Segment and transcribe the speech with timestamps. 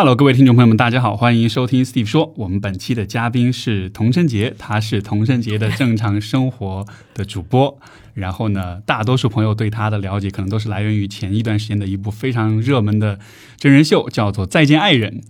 [0.00, 2.32] Hello，各位听众朋友们，大家好，欢迎收听 Steve 说。
[2.38, 7.78] 我们本期的嘉宾是童晨杰，他是童晨杰的正常生活的主播。
[8.14, 13.18] 然后呢，大多数朋友对他的了解，可能都是来源于前一段时间的一部非常热门的
[13.58, 15.20] 真人秀，叫做《再见爱人》。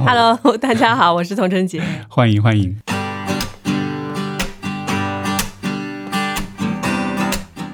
[0.02, 1.82] Hello，大家好，我是童晨杰。
[2.08, 2.74] 欢迎欢迎，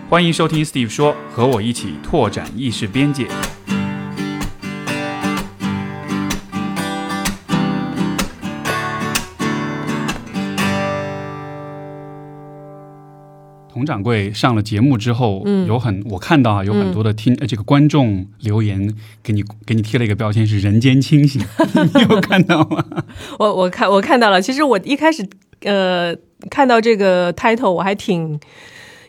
[0.09, 3.29] 欢迎收听 Steve 说，和我一起拓展意识边界。
[13.83, 21.43] 佟掌柜上了节目之后，嗯有很我看到啊，有很多的听、呃这个观众留言给你给你贴了一个标签是“人间清醒”，
[21.95, 22.85] 你有看到吗？
[23.39, 25.29] 我我看我看到了，其实我一开始
[25.65, 26.15] 呃
[26.51, 28.39] 看到这个 title 我还挺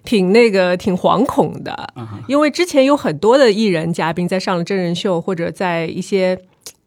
[0.04, 6.40] 挺那个挺惶恐的，啊因为之前有很多的艺人嘉宾在上了真人秀或者在一些。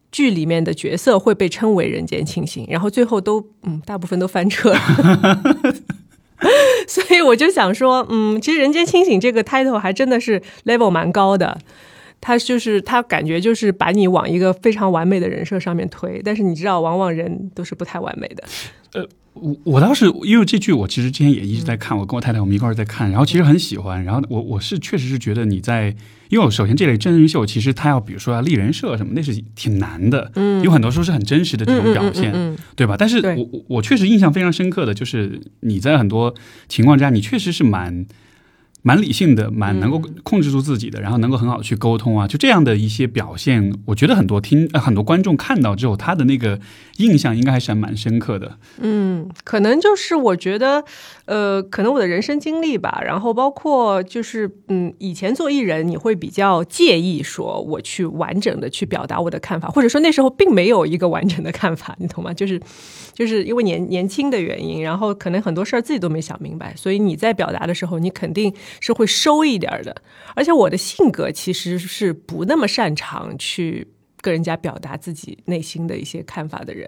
[0.09, 4.79] 剧里面的角色会被称为人间清醒，然后最后都嗯，大部分都翻车了。
[6.87, 11.57] 所以我就想说，嗯，其实“人间清醒”这个 title 还真的是 level 蛮高的。
[12.19, 18.43] 他就是他感觉就是把你往一个非常完美的人设上面推，但是你知道，往往人都是不太完美的。
[18.93, 24.03] 呃我我倒是因为这剧，我其实之前也一直在看，我跟我太太我们一块儿在看，然后其实很喜欢。
[24.03, 25.95] 然后我我是确实是觉得你在，
[26.29, 32.95] 因为我首先这类真人秀其实它要比如说要立人设什么，那是挺难的，嗯，有很多时候是很真实的这种表现，嗯嗯对吧？
[32.97, 36.33] 但是我我我确实印象非常深刻的就是你在很多
[36.67, 38.05] 情况之下，你确实是蛮。
[38.87, 46.57] 蛮理性的，蛮能够控制住自己的，然后能够很好地去沟通啊，就这样的一些表现，我觉得很多听、呃、很多观众看到之后，他的那个
[46.97, 48.57] 印象应该还是还蛮深刻的。
[48.79, 50.85] 嗯，可能就是我觉得，
[51.25, 62.33] 呃，可能我的人生经历吧，然后包括就是，嗯，以前做艺人，你会比较介意说我去完整的去表达我的看法，或者说那时候并没有一个完整的看法，你懂吗？
[62.33, 62.57] 就是
[63.17, 70.03] 就是因为年年轻的原因，然后可能很多事儿自己都没想明白，所以你在表达的时候，你肯定是会收一点的。
[70.35, 73.87] 而且我的性格其实是不那么擅长去
[74.21, 76.87] 跟人家表达自己内心的一些看法的人，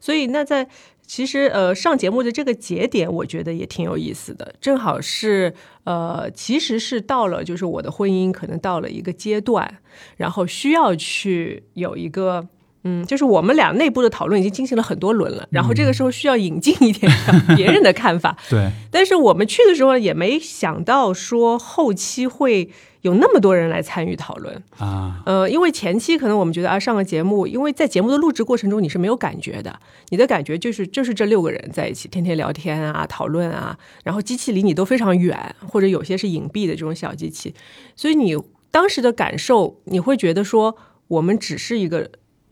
[0.00, 0.68] 所以那在
[1.06, 5.54] 其实呃上节目的这个节点，我觉得也挺有意思的，正好是
[5.84, 9.78] 呃其实是到了就是我的婚姻可能到了一个阶段，
[10.16, 12.48] 然后需要去有一个。
[12.88, 17.12] 嗯，就是我们俩内部的讨论已经进行了很多轮了，然后这个时候需要引进一点
[17.54, 22.70] 别人的看法，对，但是我们去的时候也没想到说后期会
[23.02, 24.62] 有那么多人来参与讨论。
[24.78, 29.78] 啊，呃，因为前期可能我们觉得啊，上个节目，因为在节目的录制过程中你是没有感觉的，
[30.08, 37.54] 你的感觉就是就是这六个人在一起天天聊天啊、讨论啊，然后机器离你都非常远，或者有些是隐蔽的这种小机器，
[37.94, 38.36] 所以你
[38.70, 40.76] 当时的感受，你会觉得说
[41.06, 42.10] 我们只是一个，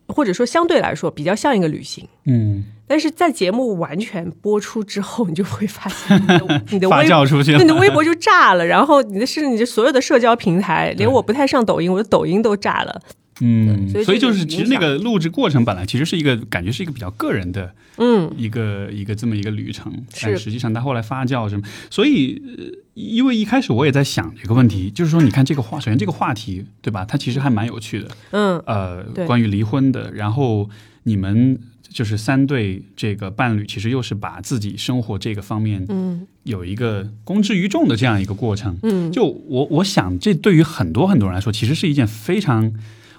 [0.09, 2.07] 或者说相对来说比较像一个旅行。
[2.25, 7.25] 嗯，但是在节目完全播出之后，你就会发现你的你的 发微博
[7.59, 13.01] 你的微博就炸了，然后你的是你的所有的社交平台，连我不太上抖音，我的抖音都炸了。
[13.41, 20.27] 嗯，所以所以就是其实那个录制过程本来其实是一个感觉是一个比较个人的嗯，一个一个这么一个旅程，是。
[20.27, 22.65] 但实际上他后来发酵什么，所以呃
[22.95, 30.71] 因为一开始我也在想这个问题，就是说你看这个话，首先这个话题对吧，它其实还蛮有趣的，嗯呃，关于离婚的，然后
[31.03, 31.61] 你们
[31.91, 36.27] 就是三对这个伴侣，其实又是把自己生活这个方面嗯。
[36.45, 42.73] 有一个公之于众的这样一个过程，嗯，就我我想，这对于很多很多人来说，其实是一件非常，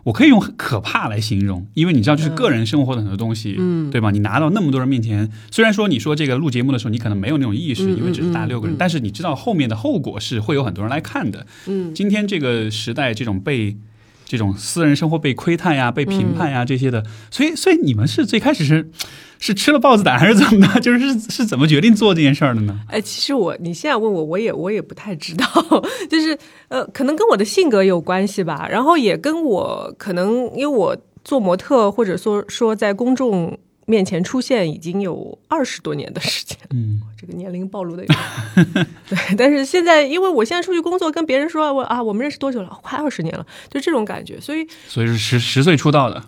[0.08, 4.10] 我可以用可怕来形容，因为你知道，就是个人生活的很多东西，嗯对吧？
[4.10, 11.46] 你拿到那么多人面前，虽然说你说这个录节目的时候，你可能没有那种意识，嗯因为只是大六个人，但是你知道后面的后果是会有很多人来看的。
[11.66, 13.76] 嗯今天这个时代，这种被
[14.28, 18.90] 这种私人生活被窥探呀、被评判呀、这些的，所以所以你们是最开始是
[19.40, 20.80] 是吃了豹子胆还是怎么的？
[20.82, 22.80] 就是是是怎么决定做这件事儿的呢？
[22.90, 25.46] 哎，其实我你现在问我，我也我也不太知道，
[26.10, 26.38] 就是
[26.68, 33.58] 呃，可能跟我的性格有关系吧，然后也跟我可能因为我做模特，或者说说在公众
[33.88, 38.06] 面前出现已经有二十多年的时间，嗯，这个年龄暴露的
[39.10, 42.68] 对，但是现在因为我现在出去工作，跟别人说我啊，我们认识多久了？
[42.68, 46.22] 哦快二十年了，就这种感觉，所以所以是十十岁出道的，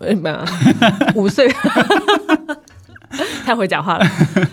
[1.14, 1.46] 五岁，
[3.44, 4.06] 太会讲话了。
[4.36, 4.46] 嗯，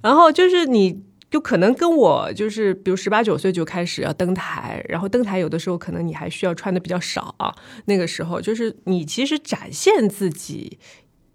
[0.00, 1.02] 然后就是你。
[1.30, 7.52] 就可能跟我就是，比如十八九岁就开始要登台，然后登台有的时候可能你还需要穿的比较少啊。
[7.86, 10.78] 那个时候就是你其实展现自己，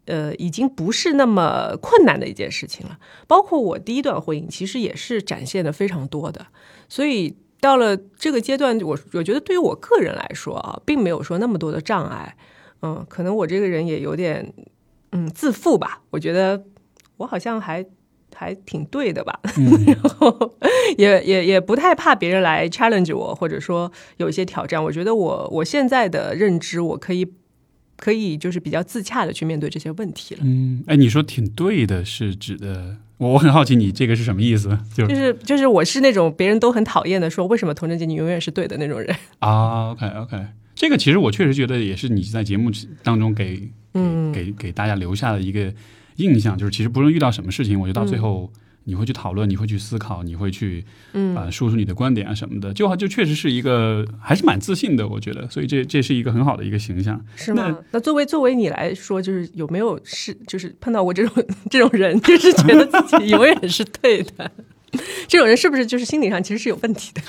[0.10, 2.98] 呃，已经不是那么困难的一件事情了。
[3.28, 6.48] 包括我第一段婚姻，其实也是展现的非常多的。
[6.90, 12.36] 所以到了这个阶段，我我觉得对于我个人来说啊，并没有说那么多的障碍。
[12.82, 14.54] 嗯，可能我这个人也有点
[15.12, 16.64] 嗯自负吧，我觉得
[17.18, 17.86] 我好像还
[18.34, 19.38] 还挺对的吧，
[19.86, 20.56] 然后
[20.98, 24.82] 也也也不太怕别人来 challenge 我，或者说有一些挑战。
[24.82, 27.26] 我觉得我我现在的认知，我可以
[28.00, 30.42] 可以就是比较自洽的去面对这些问题了。
[30.44, 34.78] 嗯，哎，你说挺对的，是指的我我很好奇你这个是什么意思？
[34.96, 39.14] 就就是就是我是那种别人都很讨厌的说为什么童贞姐你永远是对的那种人。
[39.40, 42.72] 啊，OK OK，这个其实我确实觉得也是你在节目
[43.04, 45.74] 当中给嗯给给大家留下的一个
[46.16, 48.52] 印象，就是其实不论遇到什么事情，我觉得到最后
[48.86, 50.84] 你会去讨论，你会去思考，你会去
[51.14, 57.24] 嗯啊、输出你的观点啊什么的，就就确实是一个还是蛮自信的，我觉得，所以这这是一个很好的一个形象。
[57.36, 57.78] 是吗？
[57.92, 64.50] 那作为作为你来说，就是有没有是就是碰到过这种 这种人，就是觉得自己永远是对的？
[65.28, 67.22] 这种人是不是就是心理上其实是有问题的？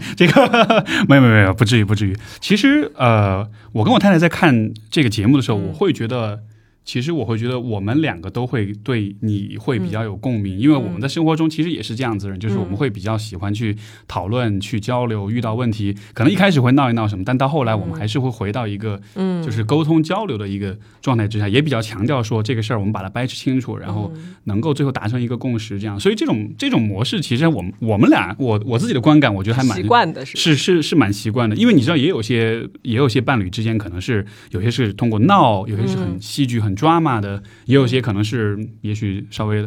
[0.16, 2.16] 这个没有没有没有，不至于不至于。
[2.40, 6.40] 其实呃，我跟我太太在看这个节目的时候，嗯我会觉得。
[6.84, 13.76] 其实我会觉得我们两个都会对你会比较有共鸣，因为我们在生活中其实也是这样子的人，就是我们会比较喜欢去
[14.08, 19.42] 讨论、去交流，遇到问题可能一开始会闹一闹什么，但到后来我们还是会回到一个嗯。
[19.42, 24.12] 就是沟通交流的一个状态之下，也比较强调说这个事儿我们把它掰扯清楚，然后
[24.44, 25.98] 能够最后达成一个共识，这样。
[25.98, 39.64] 所以这种这种模式，其实我们我们俩我我自己的观感，我觉得还蛮习惯的是是是是蛮习惯的，因为你知道，也有些也有些伴侣之间可能是有些是通过闹，有些是很戏剧、很 drama 的，也有些可能是也许稍微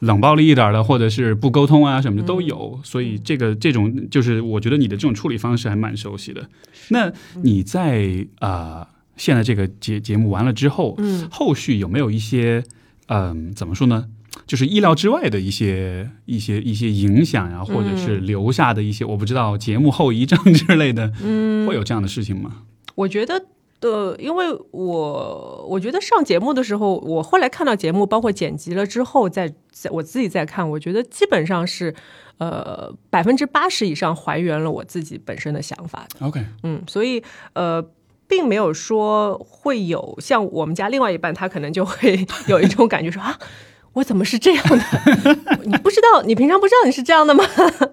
[0.00, 2.80] 冷暴力一点的，或者是不沟通啊什么的都有。
[2.84, 6.48] 所以这个这种就是我觉得你的这种处理方式还蛮熟悉的。
[6.88, 7.12] 那
[7.42, 12.62] 你在啊、呃现在这个节节目完了之后，嗯后续有没有一些
[13.08, 14.04] 嗯、怎么说呢？
[14.46, 22.62] 就是意料之外的一些一些一些影响呀、或者是留下的一些、我不知道节目后遗症之类的，嗯，会有这样的事情吗？
[22.94, 23.46] 我觉得。
[23.80, 31.94] 呃，因为我我觉得上节目的时候，我后来看到节目，包括剪辑了之后，再再我自己再看，我觉得基本上是，
[32.38, 36.26] 呃，百分之八十以上还原了我自己本身的想法的。
[36.26, 37.22] OK，嗯，所以
[37.52, 37.84] 呃，
[38.26, 43.38] 并没有说会有像我们家另外一半，他可能就会 有一种感觉说啊。
[43.98, 45.36] 我怎么是这样的？
[45.66, 47.44] 你不知道，你平常不知道你是这样的吗？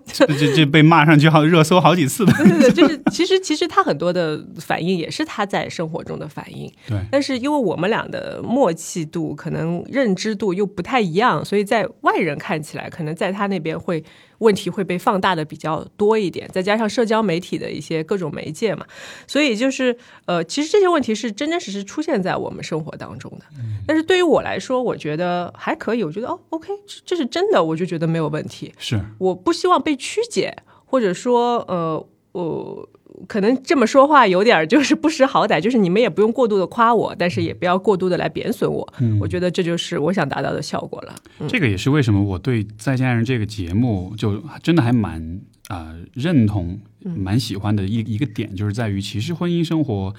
[0.06, 2.32] 这这这被骂上去好热搜好几次的。
[2.34, 14.04] 对对对，就是其实其实他很多的反应也是他在生活中的反应，对，但是因为我们俩的默契度可能认知度又不太一样，所以在外人看起来，可能在他那边会
[14.40, 18.86] 问题会被放大的比较多一点，再加上社交媒体的一些各种媒介嘛，
[19.28, 23.46] 所以就是呃，其实这些问题是真真实实出现在我们生活当中的。
[23.88, 28.74] 但是对于我来说，我觉得还可以，我觉得哦，OK，这这是真的，我就觉得没有问题。
[28.78, 30.56] 是我不希望被曲解，
[30.86, 32.90] 或者说，呃，我
[33.28, 38.88] 可能这么说话有点儿就是不识好歹，就是你们也不用过度的夸我，但是也不要过度的来贬损我。
[39.00, 41.16] 嗯我觉得这就是我想达到的效果了。
[41.48, 45.22] 这个也是为什么我对《再见爱人》这个节目就真的还蛮
[45.68, 50.14] 啊、呃认同、蛮喜欢的一一个点，就是在于其实婚姻生活、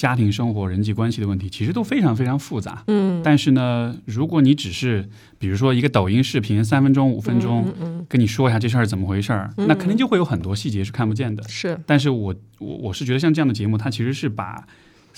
[0.00, 2.82] 家庭生活、人际关系的问题，其实都非常非常复杂。
[2.86, 5.06] 嗯，但是呢，如果你只是
[5.38, 11.46] 比如说一个抖音视频三分钟、五分钟，嗯跟你说一下这事儿怎么回事儿，那肯定就会有很多细节是看不见的。
[11.46, 14.66] 是，但是我我我是觉得像这样的节目，它其实是把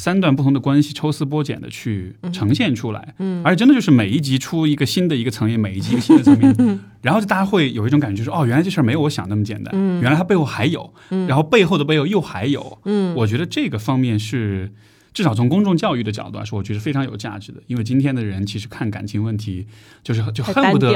[0.02, 6.52] 三段不同的关系抽丝剥茧的去呈现出来，嗯，而且真的就是每一集出一个新的一个层面，每一集一个新的层面，
[7.02, 14.72] 然后就大家会有一种感觉，就是哦，原来这事儿没有我想那么简单，嗯，原来它背后还有，嗯，然后背后的背后又还有，嗯，我觉得这个方面是。
[15.14, 19.66] 至少从公众教育的角度来说，我觉得非常有价值的，因为今天的人其实看感情问题，
[20.02, 20.92] 就是就恨不得。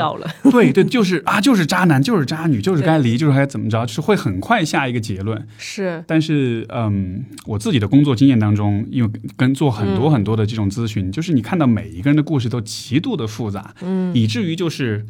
[0.50, 5.46] 对对，就是 啊，就是渣男，就是渣女，就是该离，就是该怎么着，是会很快下一个结论。
[5.58, 15.04] 是，但是，嗯，我自己的工作经验当中，因为跟做很多很多的这种咨询，就是你看到每一个人的故事都极度的复杂，嗯，以至于就是。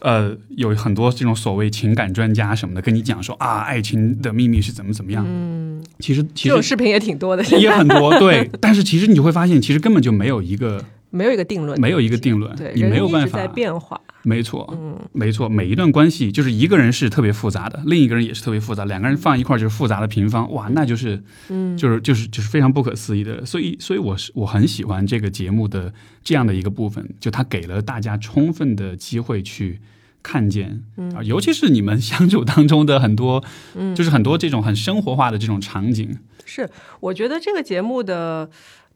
[0.00, 5.24] 呃，有很多这种所谓情感专家什么的，跟你讲说啊，爱情的秘密是怎么怎么样。
[5.26, 8.48] 嗯，其实其实这种视频也挺多的，也很多，对。
[8.60, 14.00] 但是其实你就会发现，其实根本就没有一个没有一个定论，没有一个定论对，你没有办法在变化。
[14.24, 14.76] 没错，
[15.12, 23.46] 没错，每一段关系就是一个人是特别复杂的，另一个人也是特别复杂，两个人放一块就是复杂的平方，哇，那就是，嗯，就是就是就是非常不可思议的。
[23.46, 29.80] 所以，所以我是我很喜欢这个节目的这样的一个部分，就它给了大家充分的机会去
[30.22, 30.82] 看见，
[31.14, 33.42] 啊，尤其是你们相处当中的很多，
[33.76, 36.68] 嗯，就是很多这种很生活化的这种场景，是，
[37.00, 38.50] 我觉得这个节目的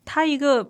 [0.04, 0.69] 它一个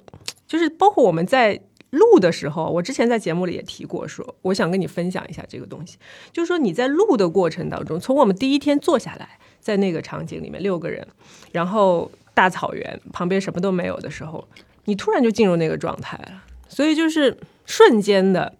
[0.53, 1.59] 就是包括我们在
[1.93, 5.97] 录的时候，我之前在节目里也提过说，我想跟你分享一下这个东西，
[6.31, 11.09] 就是说你在录的过程当中，从我们第一天坐下来，在那个场景里面六个人，
[11.53, 14.47] 然后大草原，旁边什么都没有的时候，
[14.85, 16.43] 你突然就进入那个状态了。
[16.69, 18.53] 所以就是瞬间的。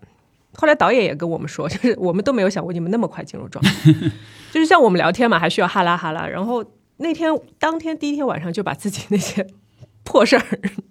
[0.55, 3.93] 后来导演也跟我们说，就是我们都没有想过你们那么快进入状态，
[4.51, 6.27] 就是像我们聊天嘛，还需要哈拉哈拉。
[6.27, 6.65] 然后
[6.97, 9.47] 那天当天第一天晚上就把自己那些
[10.05, 10.45] 破事儿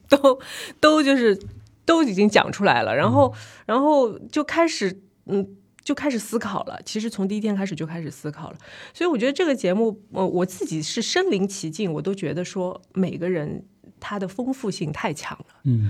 [0.09, 0.39] 都
[0.79, 1.37] 都就是
[1.85, 3.33] 都已经讲出来了，然后
[3.65, 5.47] 然后就开始嗯
[5.83, 6.79] 就开始思考了。
[6.85, 8.57] 其实从第一天开始就开始思考了。
[8.93, 13.65] 所以我觉得这个节目，我我自己是身临其境，我都觉得说每个人
[13.99, 15.55] 他的丰富性太强了。
[15.63, 15.89] 嗯。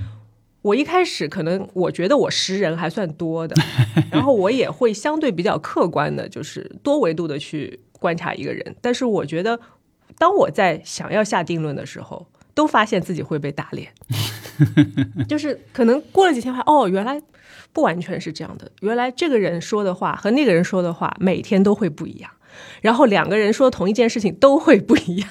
[0.64, 3.56] 我一开始可能我觉得我识人还算多的，
[4.14, 8.76] 然后我也会相对比较客观的，就是多维度的去观察一个人。
[8.80, 9.60] 但是我觉得，
[10.20, 13.92] 当我在想要下定论的时候，都发现自己会被打脸。
[15.28, 17.20] 就是可能过了几天，哦，原来
[17.74, 18.72] 不完全是这样的。
[18.82, 22.30] 原来这个人说的话和那个人说的话，每天都会不一样。
[22.82, 25.28] 然后两个人说同一件事情都会不一样，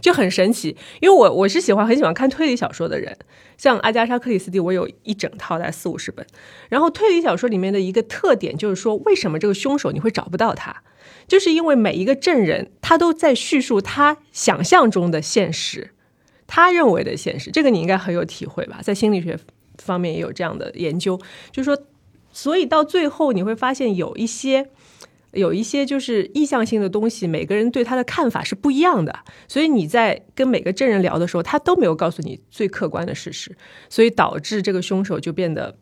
[0.00, 0.74] 就很神奇。
[1.00, 3.14] 因为我我是喜欢很喜欢看推理小说的人，
[3.58, 6.26] 像阿加莎·克里斯蒂，我有一整套在四五十本。
[6.70, 10.82] 然后推理小说里面的一个特点就是说，为什么这个凶手你会找不到他，
[11.28, 15.92] 就是因为每一个证人他都在叙述他想象中的现实，
[16.46, 17.50] 他认为的现实。
[17.50, 18.80] 这个你应该很有体会吧？
[18.82, 19.38] 在心理学
[19.78, 21.84] 方面也有这样的研究，就是说，
[22.32, 24.70] 所以到最后你会发现有一些。
[25.32, 29.14] 有一些就是意向性的东西，每个人对他的看法是不一样的，
[29.46, 33.54] 所以你在跟每个证人聊的时候，他都没有告诉你最客观的事实，
[33.90, 35.76] 所以导致这个凶手就变得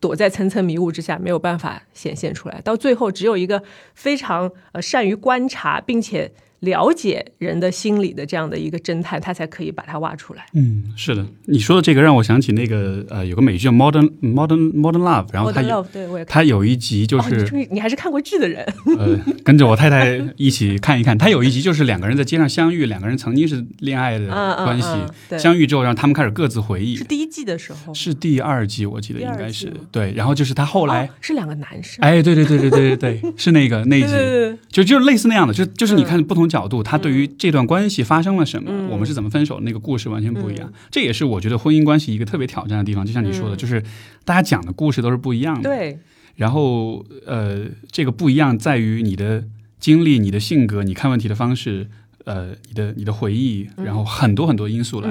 [0.00, 3.62] 躲在层层迷雾之下，没有办法显现出来，到最后只有一个
[3.94, 6.34] 非常呃善于观察并且。
[6.60, 10.44] 了解人的心理的这样的一个侦探，他才可以把它挖出来。
[10.54, 15.86] 嗯，是的，你说的这个让我想起那个呃，有个美剧叫《Modern Modern Modern Love》，然后他有
[16.26, 18.66] 他有一集就是你还是看过剧的人，
[18.98, 21.16] 呃，跟着我太太一起看一看。
[21.16, 24.26] 他有一集就是两个人在街上相遇，两个人曾经是恋爱的
[24.64, 26.96] 关系，相遇之后让他们开始各自回忆。
[26.96, 30.12] 是第一季的时候，是第二季，我记得应该是对。
[30.16, 34.08] 然后就是他后来是两个男生，哎，对对对对对对对，是那个那一集，
[34.72, 36.47] 就就是类似那样的，就就是你看不同。
[36.48, 40.72] 角度，他对于这段关系发生了什么，我们是怎么分手，那个故事完全不一样。
[40.90, 43.04] 这也是我觉得婚姻关系一个特别挑战的地方。
[43.04, 43.82] 就像你说的，就是
[44.24, 45.68] 大家讲的故事都是不一样的。
[45.68, 45.98] 对。
[46.36, 49.44] 然后，呃，这个不一样在于你的
[49.80, 51.88] 经历、你的性格、你看问题的方式。
[52.28, 55.08] 呃，你的你的回忆，然后很多很多因素来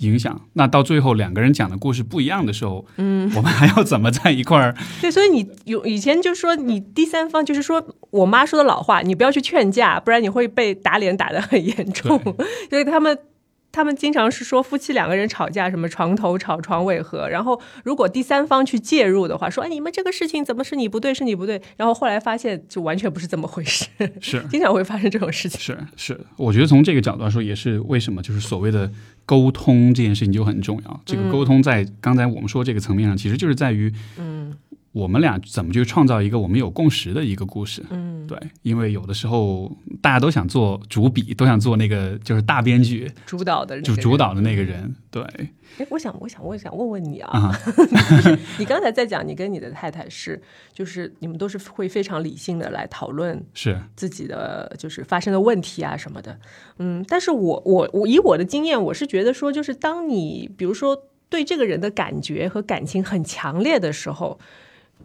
[0.00, 0.38] 影响。
[0.52, 4.76] 那到最后两个人讲的故事不一样的时候，嗯，我们还要怎么在一块儿？
[5.00, 12.20] 对，所以你有以前就说你第三方，就是说我妈说的老话，你不要去劝架，不然你会被打脸打得很严重。
[12.68, 13.18] 所以他们。
[13.72, 17.28] 他们经常是说夫妻两个人吵架，什么床头吵床尾和。
[17.28, 21.60] 然后如果第三方去介入的话，说哎你们这个事情怎么是你不对，是你不对。
[21.76, 23.86] 然后后来发现就完全不是这么回事，
[24.20, 25.60] 是 经常会发生这种事情。
[25.60, 28.90] 是是，我觉得从这个角度来说，也是为什么就是所谓的
[29.24, 31.00] 沟通这件事情就很重要。
[31.06, 34.56] 这个沟通在刚才我们说这个层面上，其实就是在于嗯。
[34.92, 37.80] 我们俩怎么去创造一个我们有共识的一个故事？
[37.90, 39.70] 嗯，对，因为有的时候
[40.02, 44.92] 大家都想做主笔，都想做那个就是大编剧主导的，就主导的那个人。
[45.08, 45.22] 对，
[45.78, 47.56] 哎，我想，我想，我想问问你啊，
[48.58, 50.42] 你刚才在讲你跟你的太太是，
[50.72, 56.36] 就是你们都是会非常理性的来讨论是自己的就是发生的问题啊什么的。
[56.78, 64.40] 嗯，但是我我我以我的经验，我是觉得说，就是当你比如说对这个人的感觉和感情很强烈的时候。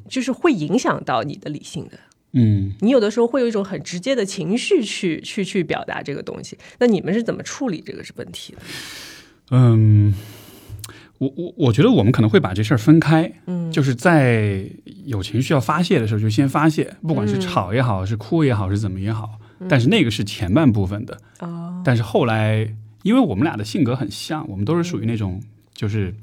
[0.08, 1.98] 就是会影响到你的理性的，
[2.34, 6.58] 嗯，你有的时候会有一种很直接的情绪去去去表达这个东西。
[6.80, 8.60] 那你们是怎么处理这个是问题的？
[9.52, 10.14] 嗯，
[11.18, 14.66] 我我我觉得我们可能会把这事儿分开，嗯，就是在
[15.06, 21.82] 有情绪要发泄的时候就先发泄，不管是吵也好，是哭也好，是怎么也好，但是那个是前半部分的哦。
[21.86, 25.42] 但是后来，因为我们俩的性格很像，我们都是属于那种
[25.74, 26.14] 就是。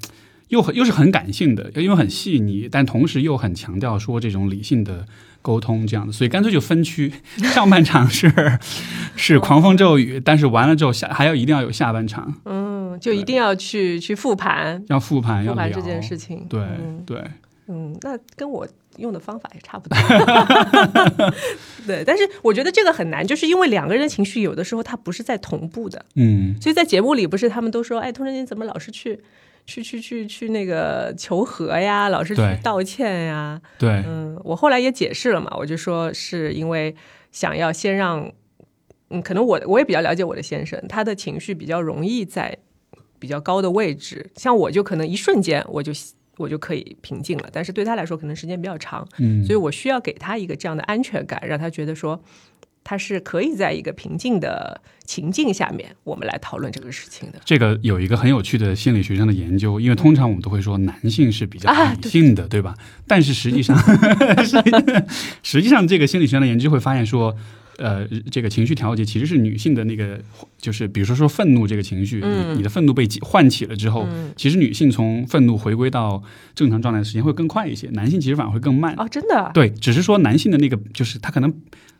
[0.53, 5.07] 又很又是很感性的，因为很细腻，但同时又很强调说这种理性的
[5.41, 7.11] 沟通这样的，所以干脆就分区。
[7.37, 8.31] 上半场是
[9.17, 12.35] 是狂风骤雨，但是完了之后下还要一定要有下半场。
[12.45, 16.45] 嗯，就一定要去去复盘，要复盘，复盘这件事情。
[16.47, 16.61] 对
[17.03, 17.23] 对，
[17.67, 18.67] 嗯，那跟我
[18.97, 19.97] 用的方法也差不多。
[21.87, 26.05] 对，但是我觉得这个很难，就是因为两个人情绪有的时候它不是在同步的。
[26.13, 29.19] 嗯，所以在节目里不是他们都说，哎，童晨你怎么老是去？
[29.65, 33.61] 去去去去那个求和呀，老是去道歉呀。
[33.77, 36.95] 对，嗯，我后来也解释了嘛，我就说是因为
[37.31, 38.31] 想要先让，
[39.09, 42.57] 嗯，可能我我也比较了解我的先生，他的情绪比较容易在
[43.19, 45.91] 比较高的位置，像我就可能一瞬间我就
[46.37, 52.21] 我就可以平静了，但是对他来说可能时间比较长，嗯，所以我需要给他一个这样的安全感，让他觉得说。
[52.83, 57.39] 它是可以在一个平静的情境下面，我们来讨论这个事情的。
[57.45, 62.75] 这个有一个很有趣的心理学上的研究，因为通常我们都会说男性是比较啊理性的，对吧？
[63.07, 63.77] 但是实际上，
[65.43, 67.35] 实际上这个心理学上的研究会发现说。
[67.79, 70.19] 呃，这个情绪调节其实是女性的那个，
[70.61, 76.21] 就是比如说说愤怒这个情绪，嗯你你的愤怒被唤起了之后，其实女性从愤怒回归到
[76.53, 78.93] 正常状态的时间会更快一些，男性其实反而会更慢。
[78.99, 81.51] 哦，真的，对，只是说男性的那个，就是他可能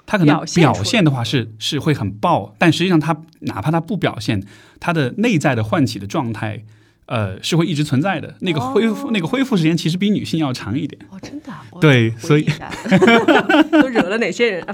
[0.05, 4.43] 他可能表现的话是是会很爆，但实际上他哪怕他不表现，
[4.79, 6.63] 他的内在的唤起的状态，
[7.05, 8.35] 呃，是会一直存在的。
[8.41, 11.01] 那个恢复、哦那个恢复时间其实比女性要长一点。
[11.09, 12.45] 哦，真的啊，对所以
[13.71, 14.65] 都惹了哪些人？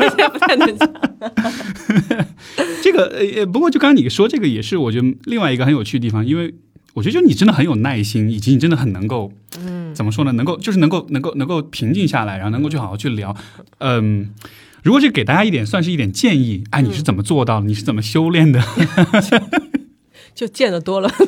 [0.00, 0.92] 现在不太能讲。
[2.82, 6.54] 这个呃，呃不过就刚刚你说这个也是我觉得另外一个很有趣的地方，因为
[6.94, 10.32] 我觉得就你真的很有耐心，以及你真的很能够，嗯，怎么说呢？
[10.32, 13.34] 能够就是能够能够能够平静下来，然后能够去好好去聊，
[13.78, 14.30] 嗯。
[14.84, 17.66] 如果是给大家一点算是一点建议，哎，你是怎么做到的？
[17.66, 18.62] 你是怎么修炼的？
[20.34, 21.08] 就见得多了。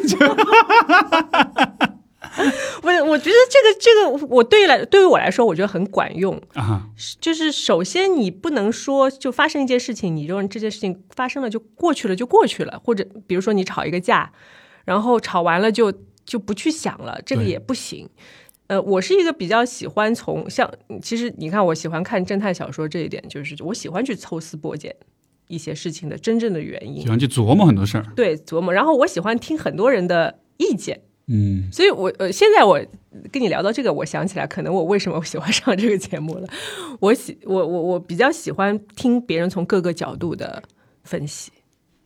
[2.82, 6.38] 不是，我觉得这个这个，我对于来对于我来说，我觉得很管用。
[6.52, 14.30] 啊，就是首先，你不能说就发生一件事情，你就让这件事情发生了就过去了就过去了，或者比如说你吵一个架，
[14.84, 15.90] 然后吵完了就
[16.26, 18.06] 就不去想了，这个也不行。
[18.68, 20.70] 呃，我是一个比较喜欢从像，
[21.00, 24.94] 其实你看，我喜欢看侦探小说这一点，就是我喜欢去抽丝剥茧
[25.48, 28.04] 一些事情的真正的原因喜，欢去琢磨很多事儿。
[28.16, 31.00] 对琢磨，然后我喜欢听很多人的意见。
[31.28, 32.80] 嗯，所以我，呃，现在我
[33.32, 36.46] 跟你聊到这个，我想起来，可能我为什么喜欢上这个节目了。
[37.00, 40.62] 我喜我我我比较喜欢听别人从各个角度的
[41.02, 41.50] 分析，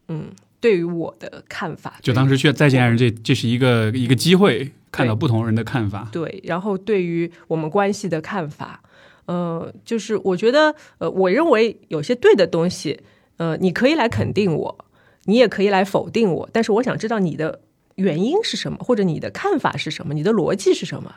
[0.08, 6.08] 嗯，对于我的看法，就当时去再见爱人这，这是一个一个机会，看到不同人的看法。
[6.10, 8.82] 对，然后对于我们关系的看法，
[9.26, 13.00] 呃，就是我觉得，呃，我认为有些对的东西，
[13.36, 14.84] 呃，你可以来肯定我，
[15.24, 17.60] 你也可以来否定我，但是我想知道你的
[17.94, 21.14] 原因是什么，或者你的看法是什么，你的逻辑是什么，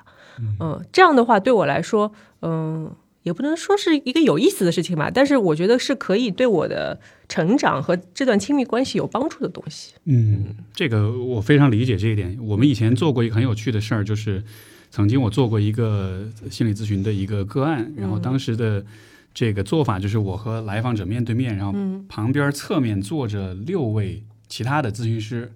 [0.59, 2.11] 嗯、这样的话对我来说，
[2.41, 2.91] 嗯、
[3.23, 9.93] 也不能说是一个有意思的事情吧，但是我觉得是可以对我的成长和这段亲密关系有帮助的东西。
[10.05, 12.37] 嗯，这个我非常理解这一点。
[12.41, 14.43] 我们以前做过一个很有趣的事儿，就是
[14.91, 18.85] 曾经我做过一个心理咨询的一个个案，然后当时的
[19.33, 21.73] 这个做法就是我和来访者面对面，然后
[22.07, 25.51] 旁边侧面坐着六位其他的咨询师。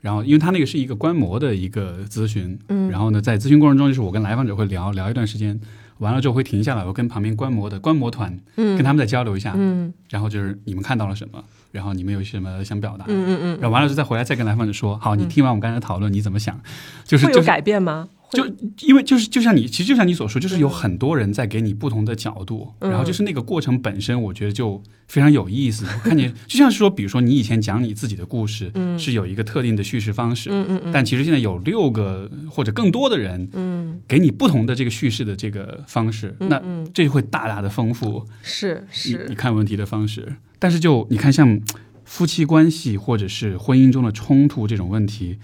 [0.00, 5.58] 然后，因为他那个是一个观摩的一个咨询，嗯，然后呢，在咨询过程中，就是我跟来访者会聊聊一段时间，
[5.98, 9.92] 完了之后会停下来，我跟旁边观摩的观摩团，嗯，跟他们再交流一下，嗯。
[10.10, 16.60] 然后就是你们看到了什么，然后你们有什么想表达，嗯嗯嗯，然后完了之后再回来再跟来访者说，好，你听完我们刚才的讨论，你怎么想？
[17.04, 18.08] 就是会有改变吗？
[18.23, 18.46] 会就
[18.80, 25.86] 因为就是就像你其实就像你所说，就是有很多人在给你不同的角度，嗯然后就是那个过程本身，我觉得就非常有意思。
[26.02, 30.92] 看见就像是说，比如说你以前讲你自己的故事，是有一个特定的叙事方式，嗯嗯嗯。
[30.92, 36.60] 但其实现在有六个或者更多的人，嗯，给你不同的这个叙事的这个方式，那
[36.92, 39.10] 这就会大大的丰富是是。
[39.10, 40.36] 你是，看问题的方式。
[40.58, 41.60] 但是就你看，像
[42.04, 45.38] 夫妻关系或者是婚姻中的冲突这种问题，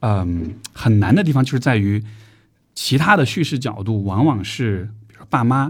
[0.00, 2.02] 嗯，很难的地方就是在于
[2.74, 5.68] 其他的叙事角度往往是，比如说爸妈，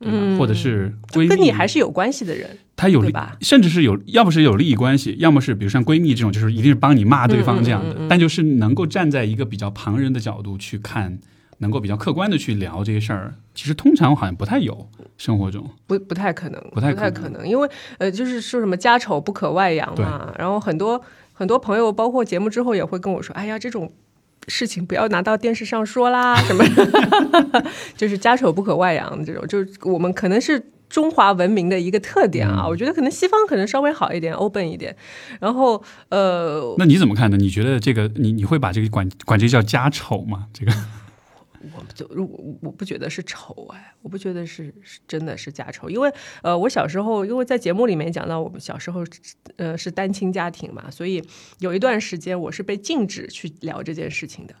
[0.00, 0.16] 对吧？
[0.18, 11.18] 嗯或者是闺蜜，跟你还是有关系的人，他有利甚至是有，要不是有利益关系，要么是比如像闺蜜这种，就是一定是帮你骂对方这样的，但就是能够站在一个比较旁人的角度去看，
[11.58, 15.68] 能够比较客观的去聊这些事儿，其实通常好像不太有生活中。
[15.86, 21.00] 不不太可能，不太可可能因为呃，就是说什么家丑不可外扬嘛，然后很多
[21.32, 23.92] 很多朋友，包括节目之后也会跟我说，哎呀，这种。
[24.48, 26.64] 事情不要拿到电视上说啦， 什么，
[27.96, 32.62] 就是家丑不可外扬这种，就是我们可能是中华文明的一个特点啊。
[32.64, 34.94] 嗯我觉得可能西方可能稍微好一点，open 一点。
[35.40, 37.36] 然后呃，那你怎么看呢？
[37.36, 40.46] 你觉得这个你你会把这个管管这叫家丑吗？
[40.52, 40.72] 这个
[41.74, 49.04] 我就我我不觉得是丑哎，我不觉得是是真的是家丑，因为呃，我小时候因为在节目里面讲到我们小时候
[49.56, 51.22] 呃是单亲家庭嘛，所以
[51.58, 54.54] 有一段时间我是被禁止去聊这件事情的，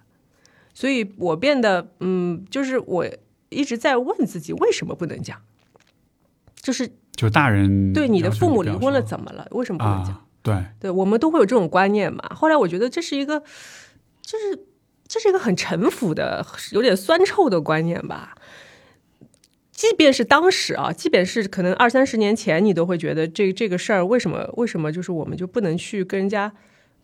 [0.74, 3.06] 所以我变得嗯，就是我
[3.48, 5.40] 一直在问自己为什么不能讲，
[6.60, 9.46] 就是就大人对你的父母离婚了怎么了？
[9.52, 10.12] 为什么不能讲？
[10.14, 10.22] 啊？
[10.42, 12.22] 对，对我们都会有这种观念嘛。
[12.34, 13.40] 后来我觉得这是一个，
[14.22, 14.66] 就是
[15.16, 18.36] 这是一个很陈腐的、有点酸臭的观念吧。
[19.72, 26.52] 即便是当时啊，即便是可能二三十年前，你都会觉得这这个事儿为什么为什么就是我们就不能去跟人家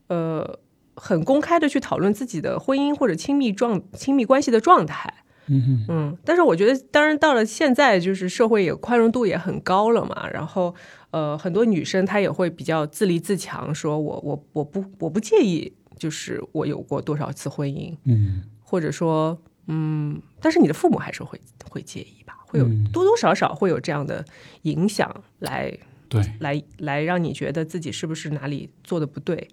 [0.09, 0.59] 呃
[0.95, 5.13] 很公开的去讨论自己的婚姻或者亲密状亲密关系的状态？
[5.49, 10.29] 嗯嗯，但是我觉得，当然到了现在，就是社会也宽容度也很高了嘛。
[10.31, 10.73] 然后，
[11.11, 24.25] 呃，很多女生她也会比较自立自强，说我我我不我不介意，就是我有过多少次婚姻，嗯或者说，嗯，但是你的父母还是会会介意吧，会有嗯多多少少会有这样的
[24.63, 25.73] 影响来
[26.09, 29.47] 对，来来让你觉得自己是不是哪里做的不对。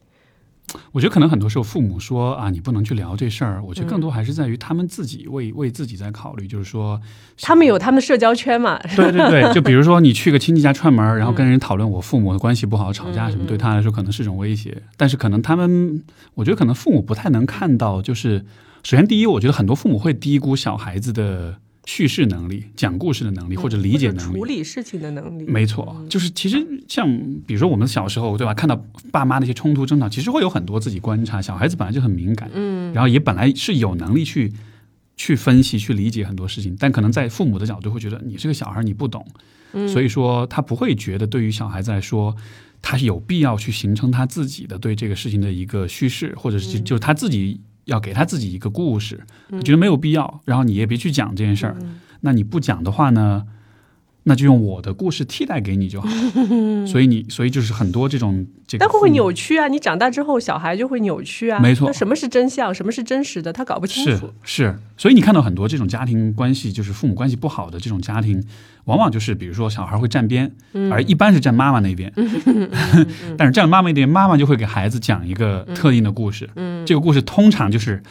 [0.91, 3.89] 我觉得可能很多时候父母说啊，你不能去聊这事儿，我觉得嗯。
[3.89, 7.01] 更多还是在于他们自己为为自己在考虑，就是说，
[7.41, 14.83] 他们有他们的社交圈嘛，对对对，就比如说你去个亲戚家串门，然后跟嗯人讨论我父母的关系不好、吵架什么，对他来说可能是一种威胁。
[14.95, 16.03] 但是可能他们，
[16.35, 18.45] 我觉得可能父母不太能看到，就是
[18.83, 21.55] 首先第一，我觉得很多父母会低估小孩子的
[21.91, 24.45] 叙事能力、讲故事的能力或者理解能力处。
[24.45, 25.45] 理事情的能力。
[25.47, 27.07] 没错，就是其实像
[27.47, 28.79] 比如说我们小时候对吧，看到
[29.11, 31.41] 爸妈那些冲突争吵，其实会有很多自己观察。
[31.41, 34.53] 小孩子本来就很敏感，嗯，然后也本来是有能力去
[35.17, 39.25] 去分析、去理解很多事情，但可能在父母的角度会觉得你是个小孩，你不懂，
[39.73, 42.35] 嗯所以说他不会觉得对于小孩子来说，
[42.83, 49.19] 他是有必要去形成他自己的对这个事情的一个叙事，或者嗯是就就是他自己要给他自己一个故事，
[49.63, 51.75] 觉得没有必要，然后你也别去讲这件事儿。
[51.81, 53.45] 嗯那你不讲的话呢？
[54.23, 56.07] 那就用我的故事替代给你就好，
[56.85, 59.67] 所以你，所以就是很多这种这个，但会不会扭曲啊？
[59.67, 61.59] 你长大之后，小孩就会扭曲啊。
[61.59, 62.73] 没错那什么是真相？
[62.73, 63.51] 什么是真实的？
[63.51, 64.31] 他搞不清楚。
[64.43, 68.43] 是，所以你看到很多这种家庭关系，就是父母关系不好的这种家庭，
[68.85, 72.11] 往往就是比如说小孩会站边，嗯而一般是站妈妈那边。
[73.37, 76.49] 但是站妈妈那边，妈妈就会给孩子讲一个特定的故事。
[76.55, 78.03] 嗯这个故事通常就是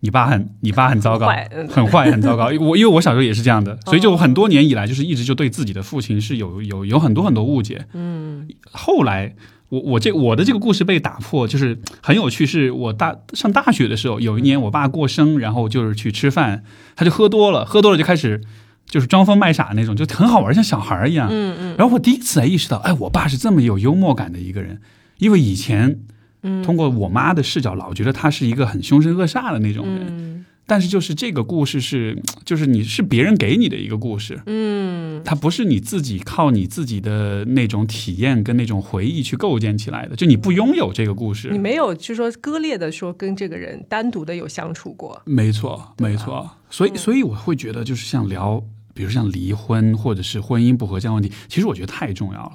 [0.00, 1.28] 你爸很你爸很糟糕，
[1.68, 2.46] 很坏很糟糕。
[2.60, 7.86] 我因为我小时候也是这样的，所以就很多年以来，就是一直就对自己的父亲是有有有很多很多误解。
[7.92, 9.34] 嗯后来
[9.68, 12.44] 我我这我的这个故事被打破，就是很有趣。
[12.44, 16.64] 是我大上大学的时候，有一年我爸过生，然后就是去吃饭，
[16.96, 18.40] 他就喝多了，喝多了就开始
[18.86, 21.28] 就是装疯卖傻那种，就很好玩，像小孩一样。
[21.30, 24.80] 嗯嗯然后我第一次才意识到，哎，我爸是这么有幽默感的一个人，
[25.18, 26.00] 因为以前
[26.42, 30.06] 嗯通过我妈的视角，老觉得他是一个很凶神恶煞的那种人。
[30.08, 41.58] 嗯但是就是这个故事是，就是你是别人给你的一个故事，嗯它不是你自己靠你自己的那种体验跟那种回忆去构建起来的，就你不拥有这个故事你。
[41.58, 45.20] 没有就说割裂的说跟这个人单独的有相处过。
[45.24, 46.48] 没错，没错。
[46.70, 48.62] 所以，所以我会觉得，就是像聊，
[48.94, 52.52] 比如像离婚或者是婚姻不和这样问题，其实我觉得太重要了。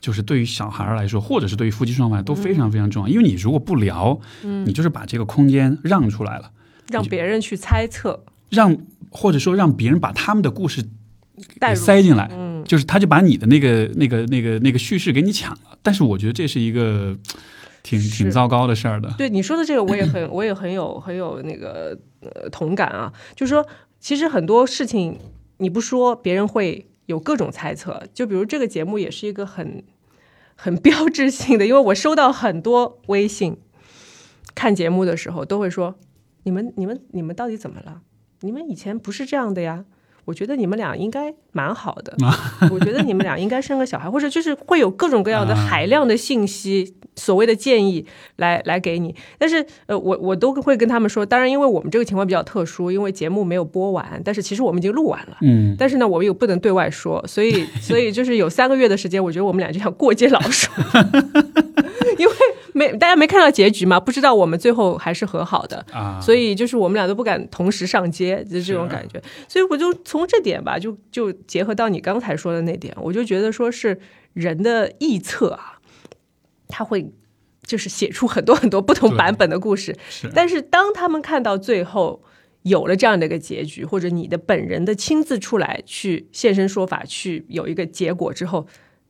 [0.00, 3.08] 就是对于小孩来说，或者是对于夫妻双方来说都非常非常重要。
[3.08, 6.50] 因为你如果不聊，你就是把这个空间让出来了，
[6.90, 8.76] 让别人去猜测、让
[9.10, 10.84] 或者说让别人把他们的故事
[11.58, 11.80] 带入。
[11.80, 15.78] 塞进来，嗯就是他就把你的那个那个那个那个叙事给你抢了。
[15.82, 17.16] 但是我觉得这是一个
[17.82, 19.12] 挺挺糟糕的事儿的。
[19.16, 23.12] 对你说的这个，我也很我也很有很有那个呃同感啊。
[23.34, 23.66] 就是说，
[24.00, 25.16] 其实很多事情
[25.58, 28.02] 你不说，别人会有各种猜测。
[28.12, 29.82] 就比如这个节目也是一个很
[30.54, 33.56] 很标志性的，因为我收到很多微信，
[34.54, 35.98] 看节目的时候都会说
[36.44, 38.02] ：“你们你们你们到底怎么了？
[38.40, 39.84] 你们以前不是这样的呀。”
[40.26, 42.14] 我觉得你们俩应该蛮好的，
[42.70, 48.04] 我觉得你们俩应该生个小孩，或者就是会有各种各样的啊海量的信息，所谓的建议
[48.36, 49.14] 来来给你。
[49.38, 55.36] 但是呃，我我都会跟他们说，当然因为我们这个情况比较特殊，因为节目没有播完，但是其实我们已经录完了。
[55.42, 60.68] 嗯，但是呢，我们又不能对外说，所以所以就是有三个月的时间，我觉得我们俩就像过街老鼠，
[62.18, 62.32] 因为
[62.76, 69.20] 没大家没看到结局嘛，不知道我们最后还是和好的，啊，所以就是我们俩都不敢同时上街，就是这种感觉。
[69.48, 73.98] 所以我就从这点吧，就就结合到你刚才说的那点，我就觉得说是
[74.34, 75.78] 人的臆测啊，
[76.68, 77.10] 他会
[77.62, 79.96] 就是写出很多很多不同版本的故事。
[80.10, 80.30] 是。
[80.34, 82.22] 但是当他们看到最后
[82.62, 88.66] 有了这样的一个结局，或者你的本人的亲自出来去现身说法，去有一个结果之后，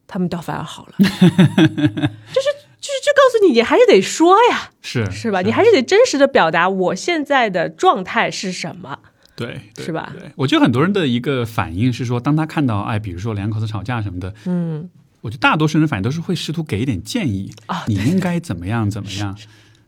[0.06, 2.48] 他们倒反而好了， 就是
[2.80, 5.40] 就是就告诉你，你还是得说呀，是是吧？
[5.42, 8.98] 你还是得真实的表达我现在的状态是什么。
[9.34, 14.88] 对，对是吧对，我觉得很多人的一个反应是说，当他看到哎，比如说两口子吵架什么的，嗯
[15.20, 19.36] 我觉得大多数人反应都是会试图给一点建议啊你应该怎么样怎么样。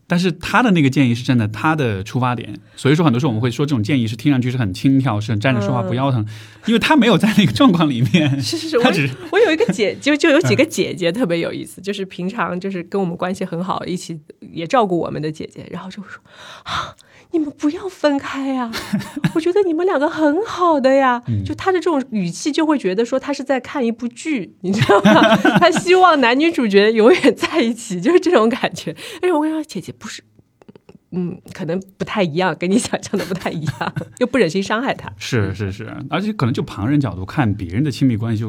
[0.08, 6.26] 但是他的那个建议是真的，他的出发点，所以说很多时候我们会说这种建议是听上去是很轻佻，是很站着说话不腰疼，
[6.64, 16.22] 因为他没有在那个状况里面，是 是是，我他只是我有一个姐， 就就有几个姐姐特别有意思，就是平常就是跟我们关系很好，一起也照顾我们的姐姐，然后就说
[16.64, 16.96] 啊，
[17.30, 18.70] 你们不要分开呀、
[19.34, 21.22] 我觉得你们两个很好的呀。
[21.44, 25.36] 就他的这种语气，就会觉得说他是在看一部剧， 你知道吗？
[25.58, 28.96] 他希望男女主角永远在一起， 就是这种感觉。
[29.22, 30.22] 而且我跟你说，姐姐不是。
[31.10, 35.10] 嗯，可能不太一样，跟你想象的不太一样，又不忍心伤害他。
[35.16, 38.44] 是是是，而且可能就旁人角度看别人的亲密关系，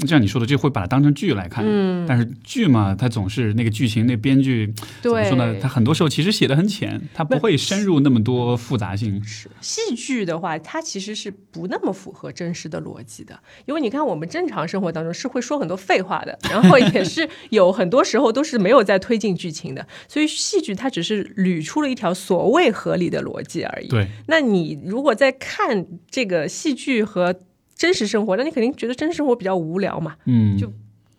[0.00, 1.64] 就像你说的，就会把它当成剧来看。
[1.66, 5.54] 嗯，但是剧嘛，它总是那个剧情，那编剧怎么说呢？
[5.60, 9.22] 他很多时候其实写的很浅，他不会深入那么多复杂性。
[9.22, 23.88] 是戏剧的话，它其实是不那么符合真实的逻辑的，因为你看我们正常生活当中是会说很多废话的，然后也是有很多时候都是没有在推进剧情的， 所以戏剧它只是捋出了一条所谓合理的逻辑而已。
[23.88, 27.34] 对，那你如果在看这个戏剧和。
[27.80, 30.14] 真实生活，那你肯定觉得真实生活比较无聊嘛？
[30.26, 30.70] 嗯，就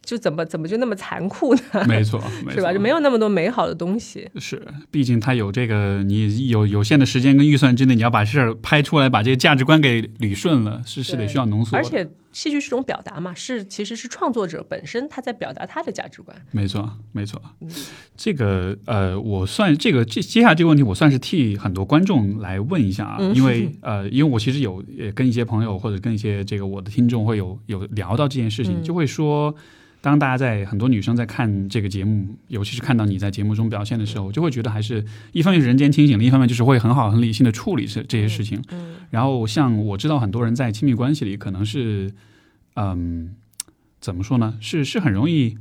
[0.04, 1.62] 就怎么怎么就那么残酷呢？
[1.88, 2.74] 没错， 是吧？
[2.74, 4.30] 就没有那么多美好的东西。
[4.36, 11.78] 是，毕竟他有这个，你有有限的时间跟预算之内，你要把事儿拍出来，把这个价值观给捋顺了，是是得需要浓缩。
[11.78, 12.10] 而且。
[12.34, 16.34] 戏剧是种表达嘛，是其实是创作者本身他在表达他的价值观。
[16.52, 17.42] 没错，没错。
[18.16, 24.82] 这个呃，我算这个这接下来这个问题，我算是替很多观众来问一下啊，因为 呃，因为我其实有
[25.14, 29.54] 跟一些朋友或者跟一些这个我的听众会有有聊到这件事情，就会说。
[30.02, 38.60] 当大家在很多女生在看这个节目，尤其是看到你在节目中表现的时候，就会觉得还是一方面是人间清醒，另一方面就是会很好很理性的处理这这些事情。
[38.72, 42.12] 嗯，然后像我知道很多人在亲密关系里可能是，
[42.76, 43.36] 嗯，
[44.00, 44.58] 怎么说呢？
[44.60, 45.56] 是是很容易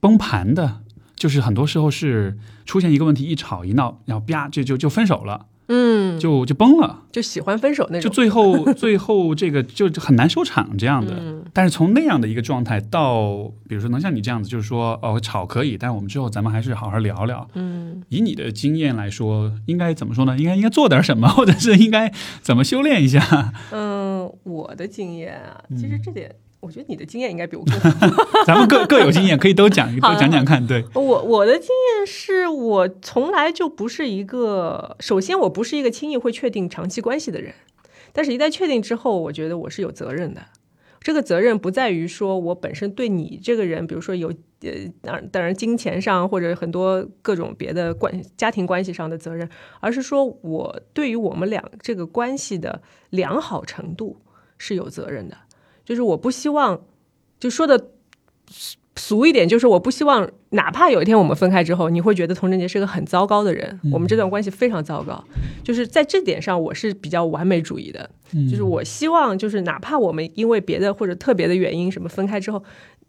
[0.00, 0.80] 崩盘的，
[1.14, 5.46] 就是很多时候是出现一个问题，一吵一闹，然后啪就就就分手了。
[5.68, 11.14] 嗯，就就崩了，就喜欢分手那种，就最后最后这个就很难收场这样的。
[11.52, 17.48] 但是从那样的一个状态到，比如说能像你这样子，就是说哦吵可以，但是我们之后咱们还是好好聊聊。
[17.54, 20.36] 嗯，以你的经验来说，应该怎么说呢？
[20.38, 23.52] 应该应该做点什么，或者是应该怎么修炼一下？
[23.72, 26.30] 嗯，我的经验啊，其实这点。
[26.60, 27.80] 我觉得你的经验应该比我更，
[28.46, 30.64] 咱们各 各有经验，可以都讲， 都讲讲看。
[30.66, 37.54] 对，我我的经验是我从来就不是一个，首先我不是一个轻易会确定长期关系的人，
[38.12, 40.42] 但是一旦确定之后，我觉得我是有责任的。
[41.00, 44.28] 这个责任不在于说我本身对你这个人，比如说有
[44.60, 44.70] 呃，
[45.00, 49.48] 当然当然金钱上或者很多各种别的关家庭关系上的责任，
[49.80, 54.20] 而是说我对于我们俩这个关系的良好程度
[54.58, 55.38] 是有责任的。
[55.84, 56.80] 就是我不希望，
[57.38, 57.88] 就说的
[58.96, 65.24] 俗一点，就是我不希望，哪怕有一天我们分开之后，你会觉得童贞杰是个很糟糕的人，我们这段关系非常糟糕。
[65.64, 68.10] 就是在这点上，我是比较完美主义的。
[68.50, 72.62] 就是我希望，就是哪怕我们因为别的或者特别的原因什么分开之后，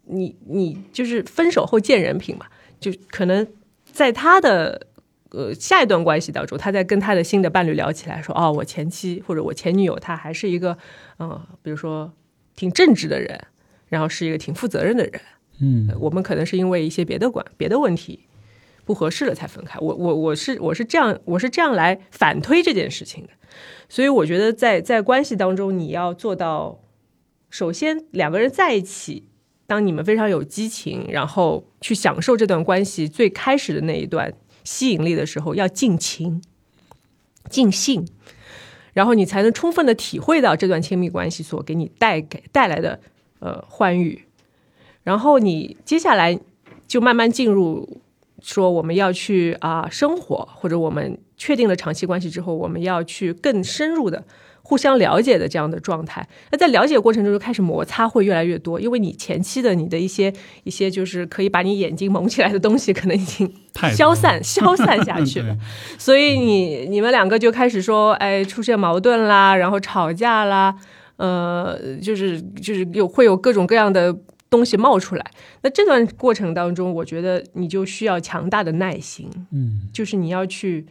[0.06, 2.46] 你你就是分手后见人品嘛，
[2.80, 3.46] 就可能
[3.84, 4.86] 在他的
[5.30, 10.78] 呃下一段关系当中，他在跟他的新的伴侣聊起来说，哦，我前妻或者我前女友，她还是一个
[11.18, 12.10] 嗯，比如说。
[12.56, 13.46] 挺正直的人，
[13.88, 15.20] 然后是一个挺负责任的人。
[15.60, 18.26] 嗯，我们可能是因为一些别的管别的问题
[18.84, 19.78] 不合适了才分开。
[19.78, 23.30] 我我我是我是这样我是这样来反推这件事情的。
[23.88, 26.80] 所以我觉得在在关系当中，你要做到，
[27.50, 29.26] 首先两个人在一起，
[29.66, 34.32] 当你们非常有激情，然后去享受这段关系最开始的那一段
[34.64, 36.42] 吸引力的时候，要尽情
[37.50, 38.06] 尽兴。
[38.92, 43.00] 然后你才能充分的体会到这段亲密关系所给你带给带来的
[43.40, 44.24] 呃欢愉，
[45.02, 46.38] 然后你接下来
[46.86, 48.00] 就慢慢进入
[48.40, 54.24] 说我们要去啊生活，或者我们确定了长期关系之后，我们要去更深入的。
[54.62, 60.32] 互相了解的这样的状态，那在了解过程中就开始摩擦会越来越多，因为你前期的你的一些
[60.64, 63.52] 一些就是可以把你眼睛蒙起来的东西，可能已经
[63.94, 65.56] 消散 消散下去了，
[65.98, 70.74] 所以你你们两个就开始说，哎，出现矛盾啦，然后吵架啦，
[71.16, 74.16] 呃，就是就是有会有各种各样的
[74.48, 75.26] 东西冒出来。
[75.62, 80.86] 那这段过程当中，我觉得你就需要强大的耐心，嗯，就是你要去。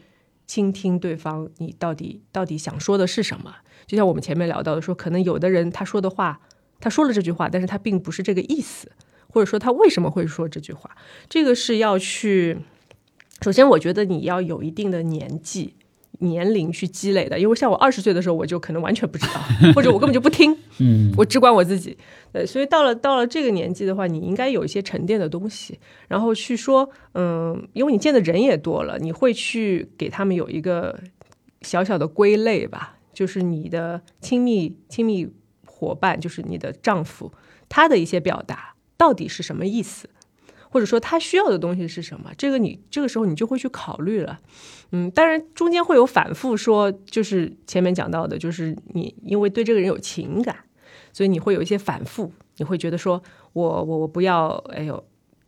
[0.51, 3.55] 倾听对方，你到底到底想说的是什么？
[3.87, 6.41] 就像我们前面聊到的，说可能有的人他说的话，
[6.81, 8.91] 他说了这句话，但是他并不是这个意思，
[9.29, 10.91] 或者说他为什么会说这句话？
[11.29, 12.57] 这个是要去，
[13.41, 15.75] 首先我觉得你要有一定的年纪。
[16.21, 19.41] 年龄去积累的，因为像我二十岁的时候，我就可能完全不知道，
[19.75, 21.97] 或者我根本就不听，嗯，我只管我自己，
[22.31, 30.99] 对，所以到了到了这个年纪的话，你应该有一些沉淀的东西，然后去说，嗯，因为你见的人也多了，你会去给他们有一个
[31.61, 35.27] 小小的归类吧，就是你的亲密亲密
[35.65, 37.31] 伙伴，就是你的丈夫，
[37.67, 40.09] 他的一些表达到底是什么意思？
[40.73, 42.31] 或者说他需要的东西是什么？
[42.37, 44.39] 这个你这个时候你就会去考虑了，
[44.91, 50.55] 嗯，当然中间会有反复说，就是前面讲到的，就是你因为对这个人有情感，
[51.13, 53.21] 所以你会有一些反复，你会觉得说
[53.53, 55.03] 我我我不要，哎呦。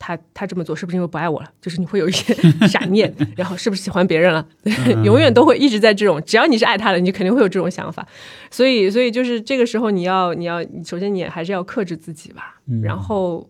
[0.06, 1.50] 他他这么做是不是因为不爱我了？
[1.62, 2.34] 就是你会有一些
[2.68, 4.46] 闪念，然后是不是喜欢别人了？
[5.06, 8.06] 永远都会一直在这种，只要你是爱他的，你肯定会有这种想法。
[8.52, 13.48] 所以，所以就是这个时候，你要你要首先你还是要克制自己吧，然后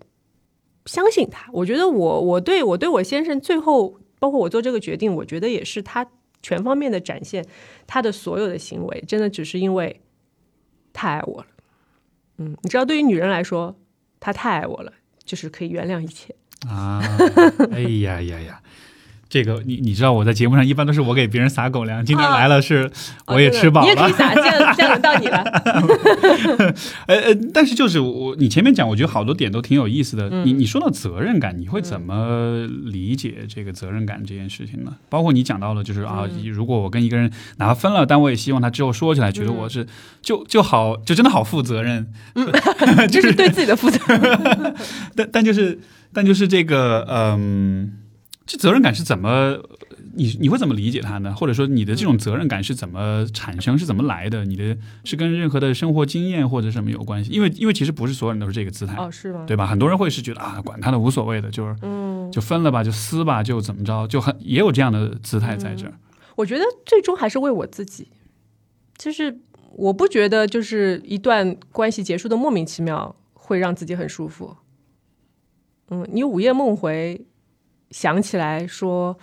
[0.86, 1.50] 相信他。
[1.52, 6.08] 我觉得我我对我对我先生最后包括我做这个决定，我觉得也是他
[6.42, 7.46] 全方面的展现
[7.86, 10.00] 他的所有的行为，真的只是因为
[10.94, 11.48] 太爱我了。
[12.38, 13.78] 嗯，你知道，对于女人来说，
[14.22, 14.94] 他太爱我了，
[15.26, 16.34] 就是可以原谅一切。
[16.70, 17.04] 啊，
[17.74, 18.64] 哎呀呀呀！
[19.34, 22.92] 这个你你知道我在节目上一般都是我给别人撒狗粮，今天来了是
[23.26, 25.42] 我也吃饱了，你也可以撒，现在现在轮到你了。
[27.10, 30.30] 呃呃，但是就是我你前面讲，我觉得好多点都挺有意思的。
[30.46, 34.94] 你你说到责任感，你会怎么理解这个责任感这件事情呢？
[35.10, 39.88] 包括你讲到了，就是啊，如果我跟一个人哪怕分了，但我也希望他之后说起来，觉得我是
[40.22, 42.06] 就就好，就真的好负责任，
[43.10, 44.76] 就是对自己的负责任。
[45.18, 45.80] 但但就是
[46.14, 47.94] 但就是这个嗯。
[48.46, 49.58] 这责任感是怎么？
[50.16, 51.34] 你你会怎么理解它呢？
[51.34, 53.78] 或者说你的这种责任感是怎么产生？
[53.78, 54.46] 是怎么来的？
[54.46, 57.32] 你的是跟任何的生活经验或者什么有关系？
[57.32, 59.46] 因为因为其实不是所有人都是这个姿态哦，是吗？
[59.48, 59.66] 对吧？
[59.66, 65.94] 很多人会是觉得啊，管他的无所谓的，就是嗯，就分了吧，就撕吧，就怎么着，就很也有这样的姿态在这儿。
[66.36, 68.10] 我觉得最终还是为我自己，
[68.98, 69.40] 就是
[69.72, 74.58] 我不觉得就是一段关系结束的莫名其妙会让自己很舒服。
[75.90, 77.26] 嗯，你午夜梦回。
[77.94, 79.18] 想起来说，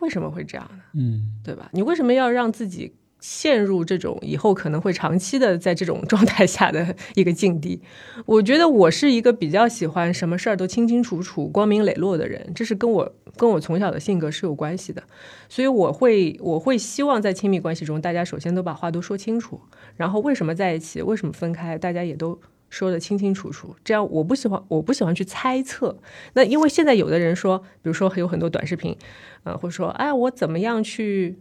[0.00, 0.82] 为什么会这样呢？
[0.94, 1.70] 嗯，对吧？
[1.72, 7.80] 你为什么要让自己陷入这种以后可能会长期的在这种状态下的一个境地？
[8.26, 15.02] 我觉得我是一个比较喜欢什么事儿都清清楚楚、光明磊落的人，这是跟我跟我从小的性格是有关系的。
[15.48, 19.60] 所以我会我会希望在亲密关系中，大家首先都把话都说清楚，
[19.96, 22.40] 然后为什么在一起，为什么分开，大家也都。
[22.68, 25.98] 说的清清楚楚，这样我不喜欢，我不喜欢去猜测。
[26.34, 28.96] 那因为现在有的人说，比如说有很多短视频，
[29.44, 31.38] 呃，或者说，哎，我怎么样去，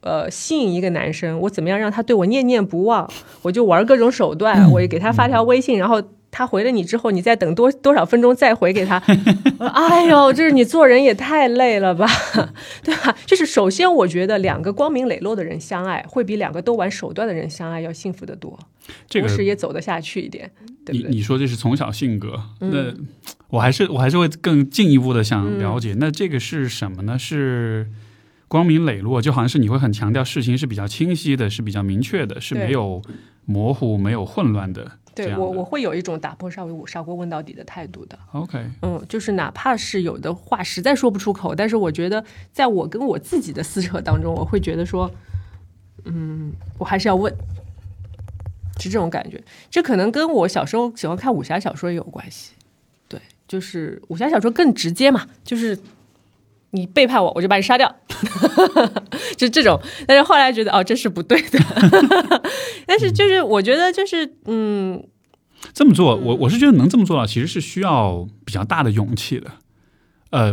[0.00, 1.38] 呃，吸引一个男生？
[1.40, 3.10] 我怎么样让他对我念念不忘？
[3.42, 6.02] 我就玩各种手段，我也给他发条微信，然后。
[6.36, 9.00] 他回了你之后，你再等多多少分钟再回给他？
[9.72, 12.08] 哎呦，就是你做人也太累了吧，
[12.82, 13.16] 对吧？
[13.24, 18.58] 就是首先，我觉得两个光明磊落的人相爱，会比两个都玩手段的人相爱要幸福的多，
[19.08, 20.50] 同时也走得下去一点。
[20.86, 22.92] 你你说这是从小性格，那
[23.50, 27.16] 我还是我还是会更进一步的想了解，那这个是什么呢？
[27.16, 27.86] 是
[28.48, 33.00] 光明磊落，就好像是你会很强调事情是比较清晰的，是比较明确的，是没有
[33.44, 34.90] 模糊、没有混乱的。
[35.14, 38.18] 对我，我会有一种打破砂锅砂锅问到底的态度的。
[38.32, 45.10] OK，嗯，就是哪怕是有的话实在说不出口，但是我觉得，在我跟我自己的撕扯当中，我会觉得说，
[46.04, 47.32] 嗯，我还是要问，
[48.78, 49.42] 是这种感觉。
[49.70, 52.52] 这可能跟我小时候喜欢看武侠小说也有关系。
[53.08, 55.78] 对，就是武侠小说更直接嘛，就是。
[56.74, 57.94] 你背叛我，我就把你杀掉，
[59.38, 59.80] 就这种。
[60.08, 61.58] 但是后来觉得，哦，这是不对的。
[62.84, 65.00] 但是就是我觉得，就是嗯，
[65.72, 69.52] 这么做，我我是觉得能这么做到，其实是需要比较大的勇气的。
[70.30, 70.52] 呃，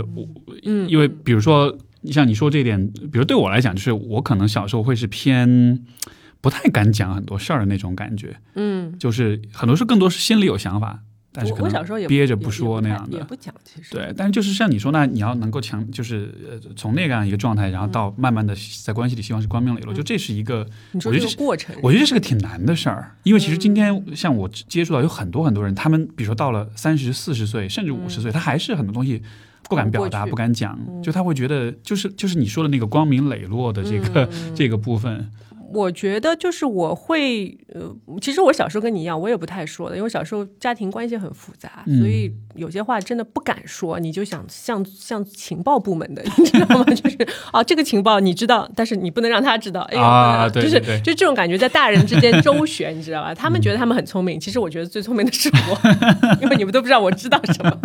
[0.63, 1.75] 嗯，因为比如说，
[2.11, 5.83] 像你说这点，比如对我来讲，就是我可能小时候会是偏
[6.39, 8.37] 不太敢讲很多事儿的那种感觉。
[8.53, 10.99] 嗯，就是很多事更多是心里有想法。
[11.33, 13.89] 但是可能憋着不说那样的，也不讲其实。
[13.91, 21.73] 对，但是就是像你说那，你要能够强，就是呃，从那样一个状态，然后到慢慢的在关系里希望是光明磊落，就这是一个，我觉得这是过程。
[21.81, 29.21] 我觉得这是个挺难的事儿，因为其实今天像我接触到有很多很多人，他们比如说到了三十四十岁，甚至五十岁，他还是很多东西
[29.69, 35.31] 不敢表达、不敢讲，就他会觉得就是就是你说的那个光明磊落的这个这个部分。
[35.73, 43.99] 我觉得就是我会，呃，其实我小时候跟你一样，我也不太说的，因为小时候家庭关系很复杂，所以有些话真的不敢说。
[43.99, 46.83] 你就想像像情报部门的， 你知道吗？
[46.85, 47.17] 就是
[47.51, 49.81] 啊，这个情报你知道，但是你不能让他知道。
[49.97, 53.33] 啊，对，就是就这种感觉，在大人之间周旋，你知道吧？
[53.33, 55.79] 他们觉得他们很聪明，其实我觉得最聪明的是我，
[56.41, 57.79] 因为你们都不知道我知道什么。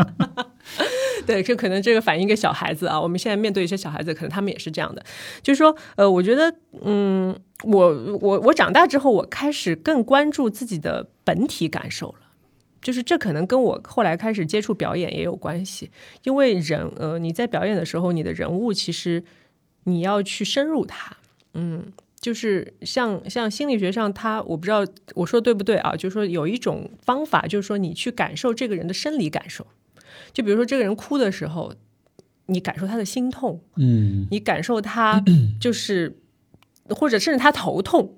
[1.27, 3.01] 对，这可能这个反映一个小孩子啊。
[3.01, 5.03] 我们现在面对一些小孩子，可能他们也是这样的，
[5.43, 7.37] 就是说，呃，我觉得，嗯。
[7.65, 12.21] 我我我长大之后，我开始更关注自己的本体感受了，
[12.83, 15.91] 就是这可能跟我后来开始接触表演也有关系。
[16.25, 19.25] 因为人呃，你在表演的时候，你的人物其实
[19.85, 21.17] 你要去深入它，
[21.55, 21.91] 嗯，
[22.21, 24.85] 就是像像心理学上，他我不知道
[25.15, 25.97] 我说对不对啊？
[25.97, 29.67] 就是说有一种方法，就是说你去感受这个人的生理感受，
[30.35, 31.73] 就比如说这个人哭的时候，
[32.47, 35.25] 你感受他的心痛，嗯，你感受他
[35.59, 36.19] 就是。
[36.91, 38.17] 或者甚至他头痛，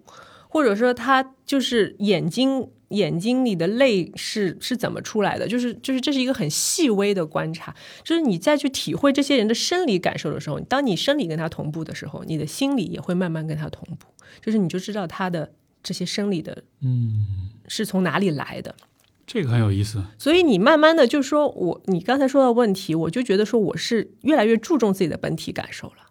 [0.49, 5.47] 或者说他就是眼睛眼睛里的泪是是怎么出来的？
[5.47, 14.07] 就是就是这是一个很细微的观察，就是你再去体会这些人的生理感受的时候，当你生理跟他同步的时候，你的心理也会慢慢跟他同步，
[14.41, 15.53] 就是你就知道他的
[15.83, 18.75] 这些生理的嗯，是从哪里来的。
[19.27, 20.03] 这个很有意思。
[20.19, 26.08] 所以你慢慢的就说我，你刚才说到问题，我就觉得说我是越来越注重自己的本体感受了。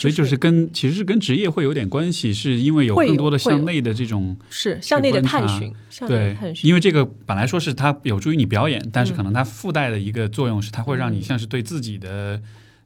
[0.00, 5.74] 所以就是跟其实是跟职业会有点关系，是因为有更多的向内的这种是向内的探寻，
[6.06, 6.36] 对。
[6.62, 12.40] 因为这个本来说是它有助于你表演，但是嗯可能它附带的一个作用是，它会让你像是对自己的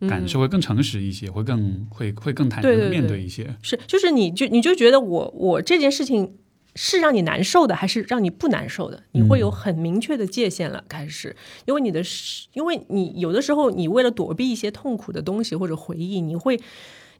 [0.09, 3.55] 感受会更诚实一些，会更会会更坦诚的面对一些。
[3.61, 6.33] 是，就是你就你就觉得我我这件事情
[6.75, 9.03] 是让你难受的，还是让你不难受的？
[9.13, 10.83] 你会有很明确的界限了。
[10.89, 11.37] 开始，
[11.67, 16.59] 因为你的是，因为你有的时候你为了躲避一些痛苦的东西或者回忆，你会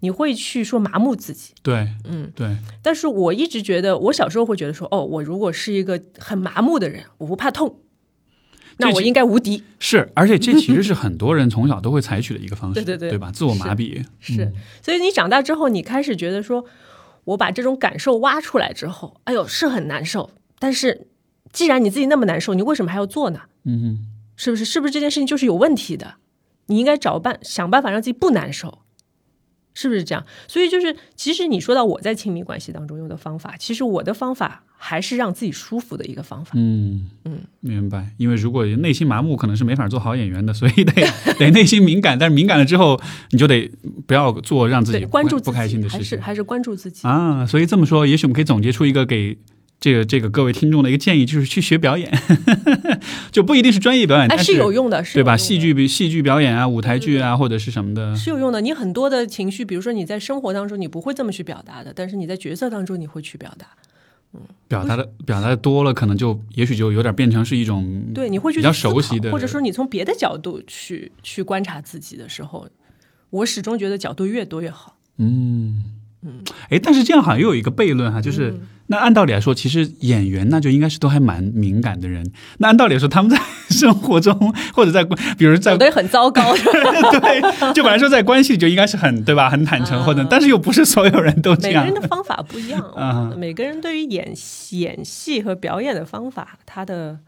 [0.03, 1.55] 你会去说麻木自己。
[1.63, 7.79] 对，嗯，对，但是我一直觉得，我小时候会觉得说，哦，我如果是一个很麻木的人，我不怕痛，
[8.79, 9.63] 那我应该无敌。
[9.79, 13.31] 是，而且这其实是很多人从小都会采取的一个方式， 对对对吧？
[13.31, 16.65] 自我麻痹，是，所以你长大之后，你开始觉得说，
[17.25, 20.31] 我把这种感受挖出来之后，哎呦，是很难受。
[20.59, 21.07] 但是，
[21.53, 23.43] 既然你自己那么难受，你为什么还要做呢？
[23.65, 23.99] 嗯哼，
[24.35, 24.65] 是不是？
[24.65, 26.15] 是不是这件事情就是有问题的？
[26.67, 28.79] 你应该找办想办法让自己不难受，
[29.75, 30.25] 是不是这样？
[30.47, 36.53] 所以就是，其实你说到我在亲密关系当中用的方法，其实我的方法还是让自己舒服的一个方法。
[36.55, 38.11] 嗯嗯，明白。
[38.17, 40.93] 因为如果内心麻木，可能是没法做好演员的，所以得
[41.39, 42.19] 得内心敏感。
[42.19, 43.01] 但是敏感了之后，
[43.31, 43.71] 你就得
[44.07, 47.07] 不要做让自己关注不开心的事情还是还是关注自己。
[47.07, 47.47] 啊。
[47.47, 49.39] 所以这么说，也许我们可以总结出一个给。
[49.83, 52.09] 这个这个各位听众的一个建议就是去学表演，
[53.33, 55.37] 就不一定是专业表演，哎，但是有用的，是对吧？
[55.37, 58.61] 戏剧比戏剧表演啊，舞台剧啊，或者是什么的，是有用的。
[58.61, 63.67] 你很多的情绪，比如说你在生活当中你不会这么去表达的，但是你在角色当中你会去表达。
[64.69, 72.69] 表达的表达的多了，可能就也许就有点变成是一种对，你会去比较熟悉的，或者说你从别的角度去去观察自己的时候，
[73.31, 74.97] 我始终觉得角度越多越好。
[75.19, 75.83] 嗯
[76.25, 82.31] 嗯，哎，但是这样好像又有一个悖论哈，就是、嗯那按道理来说，其实演员那就应该是都还蛮敏感的人。
[82.59, 84.35] 那按道理来说，他们在 生活中
[84.75, 85.03] 或者在
[85.39, 86.43] 比如在有的很糟糕，
[87.13, 92.03] 对，就本来说在关系里就应该是很对吧，很坦诚，或者但是又不是所有人都这样每个人。
[92.03, 92.85] 的方法不一样。
[92.99, 94.31] 嗯每个人对于演
[94.73, 97.19] 演戏和表演的方法，他的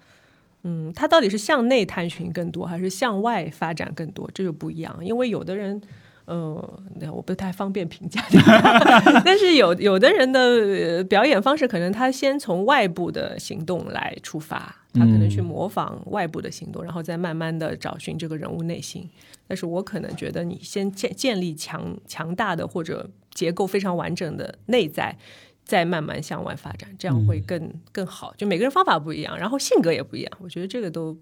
[0.65, 4.95] 嗯，他到底是向内探寻更多，还是向外发展更多，这就不一样。
[5.01, 5.81] 因为有的人。
[6.27, 8.25] 呃，那我不太方便评价，
[9.25, 19.07] 但是有有的人的、呃表演方式，可能他先从外部的行动来出发，他可能去模仿外部的行动，然后再慢慢的找寻这个人物内心。
[19.47, 25.15] 但是我可能觉得，你先建建立强强大的或者结构非常完整的内在，
[25.63, 28.33] 再慢慢向外发展，这样会更、更好。
[28.39, 31.19] 就每个人方法不一样，然后性格也不一样，我觉得这个都。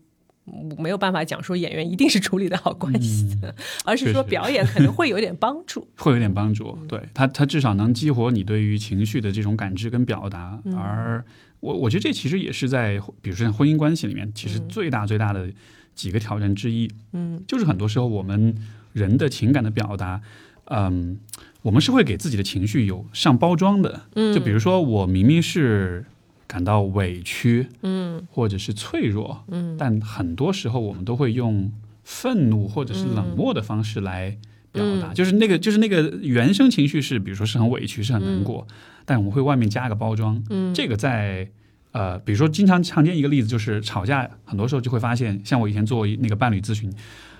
[0.76, 5.86] 没有办法讲说演员一定是处理的好关系的，而是说表演可能会有点帮助。
[5.97, 10.61] 会有点帮助，对他，他至少能激活你对于情绪的这种感知跟表达。
[10.76, 11.24] 而
[11.61, 15.49] 我我觉得这其实也是在，比如说像婚姻关系里面，其实最大最大的
[15.95, 18.55] 几个挑战之一，嗯，就是很多时候我们
[18.93, 20.20] 人的情感的表达，
[20.64, 21.18] 嗯，
[21.62, 26.05] 我们是会给自己的情绪有上包装的，嗯就比如说我明明是
[26.53, 28.26] 感到委屈，嗯。
[28.30, 29.76] 或者是脆弱，嗯。
[29.78, 31.72] 但很多时候我们都会用
[32.05, 34.36] 愤怒或者是冷漠的方式来
[34.70, 35.14] 表达，嗯。
[35.14, 38.66] 就是那个就是那个原生情绪是，比如说是很委屈，是很难过，
[39.07, 40.74] 但我们会外面加个包装，嗯。
[40.74, 41.48] 这个在。
[41.92, 46.90] 呃，比如说，经常常见一个例子就是吵架，很多时候就会发现，像我以前做那个伴侣咨询，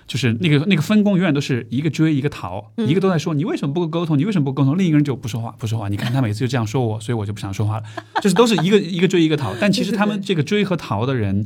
[0.07, 5.89] 就是那个那个分工永远都是一个追一个逃，嗯一个都在说你为什么不沟通，你为什么不沟通，另一个人就不说话不说话。
[5.89, 7.83] 你看他每次就这样说我，所以我就不想说话了，
[8.21, 9.53] 就是都是一个一个追一个逃。
[9.59, 11.45] 但其实他们这个追和逃的人，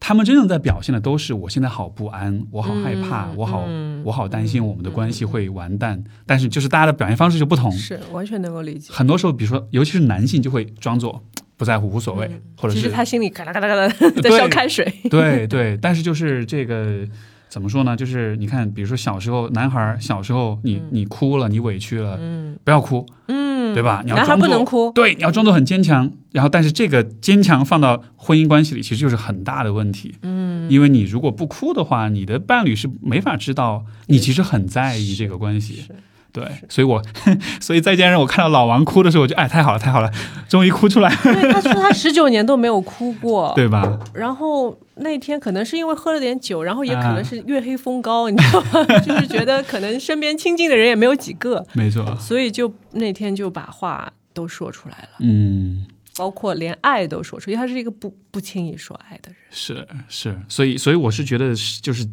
[0.00, 6.02] 他们真正在表现的都是我现在好不安，我好害怕，嗯我好嗯我好担心我们的关系会完蛋。
[6.24, 8.92] 但是就是大家的表现方式就不同，是完全能够理解。
[8.92, 11.22] 很多时候，比如说尤其是男性就会装作
[11.56, 13.88] 不在乎无所谓，或者是其实他心里咔啦咔啦咔啦
[14.22, 14.92] 在烧开水。
[15.10, 17.04] 对对，但是就是这个
[17.48, 17.96] 怎么说呢？
[17.96, 24.02] 就是你看，比如说小时候，男孩儿小时候你，你、哭了，你委屈了，嗯不要哭，嗯，对吧？
[24.04, 24.92] 你要男孩装作不能哭。
[24.92, 26.10] 对，你要装作很坚强。
[26.32, 30.14] 然后，但是这个坚强放到婚姻关系里，其实就是很大的问题。
[30.22, 35.76] 嗯，因为你如果不哭的话，你的伴侣是没法知道你其实很在意这个关系。
[35.76, 35.94] 是
[36.32, 37.02] 对，所以我
[37.60, 40.10] 所以再见让我看到老王哭的时候，我就哎，太好了，太好了，
[40.48, 43.52] 终于哭出来了， 对，他说他十九年都没有哭过。
[43.56, 43.98] 对吧？
[44.14, 48.84] 然后那天可能是因为喝了点酒，然后也可啊能是月黑风高，你知道吗？
[49.00, 55.08] 就是觉得可能身边亲近的人也没有几个，没错，所以就那天就把话都说出来了。
[55.20, 59.36] 嗯，包括连爱都说出，因为他是一个不不轻易说爱的人。
[59.50, 62.06] 是是，所以所以我是觉得，就是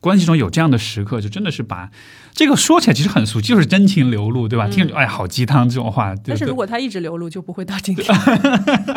[0.00, 1.90] 关系中有这样的时刻，就真的是把
[2.36, 4.68] 这个说起来其实很俗，就是真情流露，对吧？
[4.68, 6.14] 听着就哎，好鸡汤这种话。
[6.22, 8.06] 但是如果他一直流露，就不会到今天。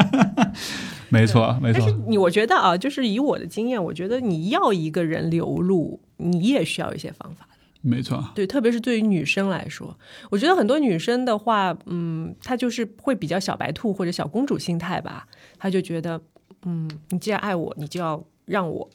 [1.07, 1.79] 没错，没错。
[1.79, 7.47] 但是你我觉得啊，就是以我的经验，我觉得你要一个人流露，你也需要一些方法。
[7.81, 9.97] 没错，对，特别是对于女生来说，
[10.29, 15.25] 我觉得很多女生的话，嗯，她就是会比较小白兔或者小公主心态吧，
[15.57, 16.21] 她就觉得，
[16.65, 18.89] 嗯，你既然爱我，你就要让我，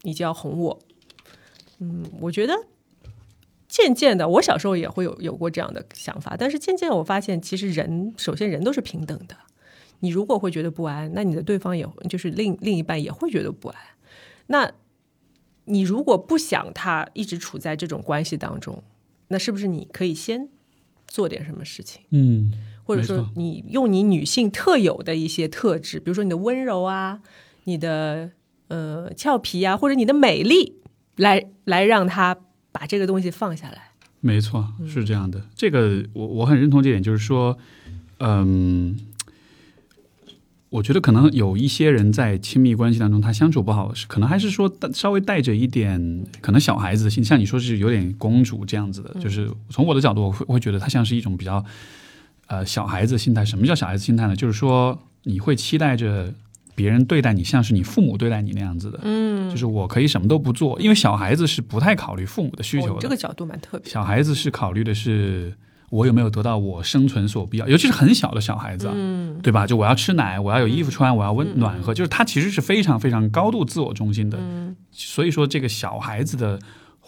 [0.00, 0.78] 你就要哄我。
[1.80, 2.54] 嗯，我觉得
[3.70, 9.36] 渐渐的，我小时候也会有有过这样的想法，但是渐渐我发现，其实人首先人都是平等的。
[10.00, 13.76] 你如果会觉得不安，那你的对方也就是另另一半也会觉得不安。
[14.48, 14.72] 那
[15.66, 18.82] 你如果不想他一直处在这种关系当中，
[19.28, 20.48] 那是不是你可以先
[21.06, 22.02] 做点什么事情？
[22.10, 22.50] 嗯，
[22.82, 27.20] 或者说你用你女性特有的一些特质，比如说你的温柔啊，
[27.64, 28.32] 你的
[28.66, 30.80] 呃俏皮啊，或者你的美丽，
[31.14, 32.36] 来来让他
[32.72, 33.90] 把这个东西放下来。
[34.20, 35.42] 没错，是这样的。
[35.54, 37.58] 这个我我很认同这点，就是说，
[38.18, 38.98] 嗯。
[40.70, 51.64] 我觉得可能有一些人在亲密关系当中，他相处不好，是可能还是说稍微带着一点可能小孩子的心，像你说是有点公主这样子的，就是从我的角度，我会会觉得他像是一种比较
[52.46, 53.44] 呃小孩子心态。
[53.44, 54.36] 什么叫小孩子心态呢？
[54.36, 56.32] 就是说你会期待着
[56.80, 63.00] 别人对待你像是你父母对待你那样子的，嗯，就是我可以什么都不做，因为小孩子是不太考虑父母的需求的。
[63.00, 63.92] 这个角度蛮特别。
[63.92, 65.54] 小孩子是考虑的是。
[65.90, 67.66] 我有没有得到我生存所必要？
[67.66, 69.66] 尤其是很小的小孩子，嗯，对吧？
[69.66, 74.38] 就我要吃奶，我要有衣服穿，我要温暖和，就是他其实是非常非常高度自我中心的。
[74.40, 76.56] 嗯所以说，这个小孩子的。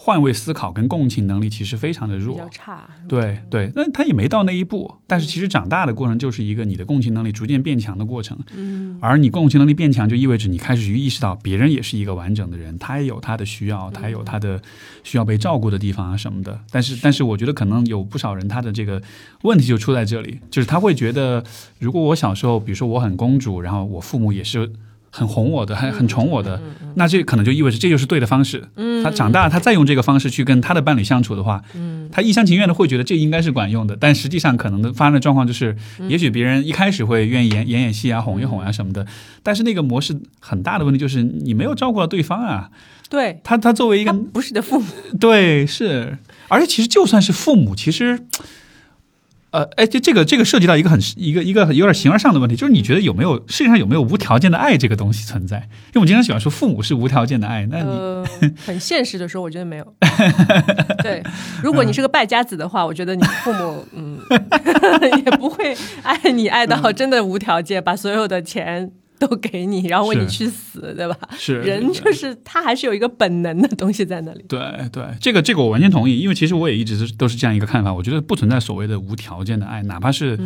[0.05, 2.89] 换位思考跟共情能力其实非常的弱，比较差。
[3.07, 4.95] 对对，那他也没到那一步。
[5.07, 8.37] 但是其实长大的过程就是一个你的共情能力逐渐变强的过程。
[8.53, 14.61] 嗯，而你共情能力变强，就意味着你开始去意识到别人也是一个完整的人，他也有他的需要，他有他的
[15.05, 16.59] 需要被照顾的地方啊什么的。
[16.69, 19.01] 但是，但是我觉得可能有不少人他的这个
[19.43, 21.41] 问题就出在这里，就是他会觉得，
[21.79, 24.69] 如果我小时候，比如说我很公主，然后我父母也是。
[25.15, 26.59] 很哄我的，很很宠我的，
[26.95, 28.67] 那这可能就意味着这就是对的方式。
[29.03, 31.61] 他长大，他再用这个方式去跟他的伴侣相处的话，
[32.11, 33.95] 他一厢情愿的会觉得这应该是管用的。
[33.95, 39.05] 但实际上，可能的发生的状况就是，也许别人一开始会愿意演演演戏啊，哄一哄啊什么的。
[39.43, 42.71] 但是那个模式很大的问题就是，你没有照顾到对方啊。
[43.07, 44.87] 对他，他作为一个不是你的父母，
[45.19, 48.25] 对是，而且其实就算是父母，其实。
[49.53, 55.57] 呃，哎，这这个这个涉及到一个很一个一个有点形而上的问题，就是你觉得有没有世界上有没有无条件的爱这个东西存在？
[55.57, 59.93] 因为我们经常喜欢说父母是无条件的爱，那你 很现实的说，我觉得没有。
[61.03, 61.21] 对，
[61.61, 64.17] 如果你是个败家子的话，我觉得你父母嗯
[65.23, 68.91] 也不会爱你爱到真的无条件，把所有的钱。
[69.25, 71.17] 都给你，然后为你去死，对吧？
[71.37, 74.43] 是人就是他还是有一个本能的东西在那里。
[74.49, 74.59] 对
[74.91, 77.93] 对，这个这个我完全同意，因为其实我也一直是都是这样一个看法。
[77.93, 80.37] 我觉得不存在所谓的无条件的爱，哪怕是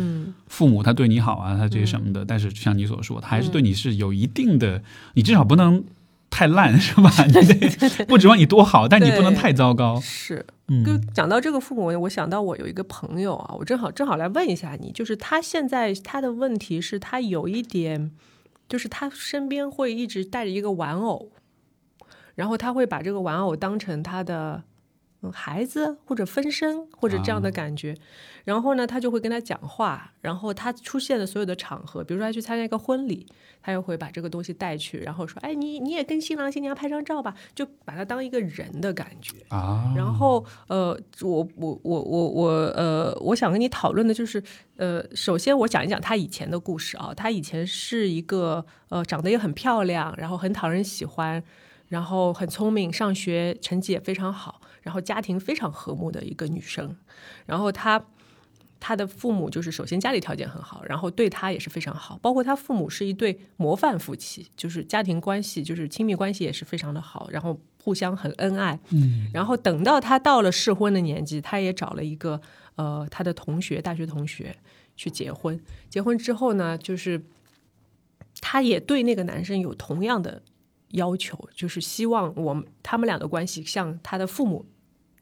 [0.46, 4.80] 父母他对你好啊，他这些什么的，但是就像你所说，他还是对你是有一定的，
[5.14, 5.82] 你至少不能
[6.30, 7.10] 太烂，是吧？
[7.26, 10.00] 你得不指望你多好，但你不能太糟糕。
[10.00, 10.46] 是，
[10.86, 18.12] 就讲到这个父母，我想到我有一个朋友啊，我正好正好来问一下你，就是他现在他的问题是他有一点。
[18.68, 21.32] 就是他身边会一直带着一个玩偶，
[22.34, 24.62] 然后他会把这个玩偶当成他的
[25.32, 27.96] 孩子或者分身或者这样的感觉，
[28.48, 33.26] 然后呢，他就会跟他讲话，然后他出现的所有的场合，比如说他去参加一个婚礼。
[33.60, 44.42] 他又会把这个东西带去，然后说：“哎，你你也跟新郎新娘拍张照吧，就把他当一个人的感觉啊。”然后呃，我我我我我呃，我想跟你讨论的就是
[44.76, 47.12] 呃，首先我讲一讲他以前的故事啊。
[47.14, 51.42] 他以前是一个呃，长得也很漂亮，然后很讨人喜欢，
[51.88, 56.96] 然后很聪明，上学成绩也非常好，然后家庭非常和睦的一个女生。
[57.44, 58.02] 然后她。
[58.80, 68.78] 他的父母就是首先家里条件很好，然后对他也是非常好，包括他父母是一对模范夫妻，就是家庭关系就是亲密关系也是非常的好，然后互相很恩爱。
[68.90, 72.40] 嗯，然后等到他到了适婚的年纪，他也找了一个
[72.76, 74.56] 呃他的同学，大学同学
[74.96, 75.60] 去结婚。
[75.88, 77.20] 结婚之后呢，就是
[78.40, 80.40] 他也对那个男生有同样的
[80.92, 84.64] 要求，就是希望我们他们俩的关系像他的父母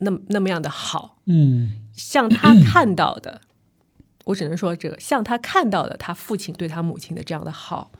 [0.01, 1.19] 那那么样的好。
[1.25, 3.41] 嗯，像他看到的。
[4.27, 7.93] 我只能说，这个像他看到的他父亲对他母亲的这样的好，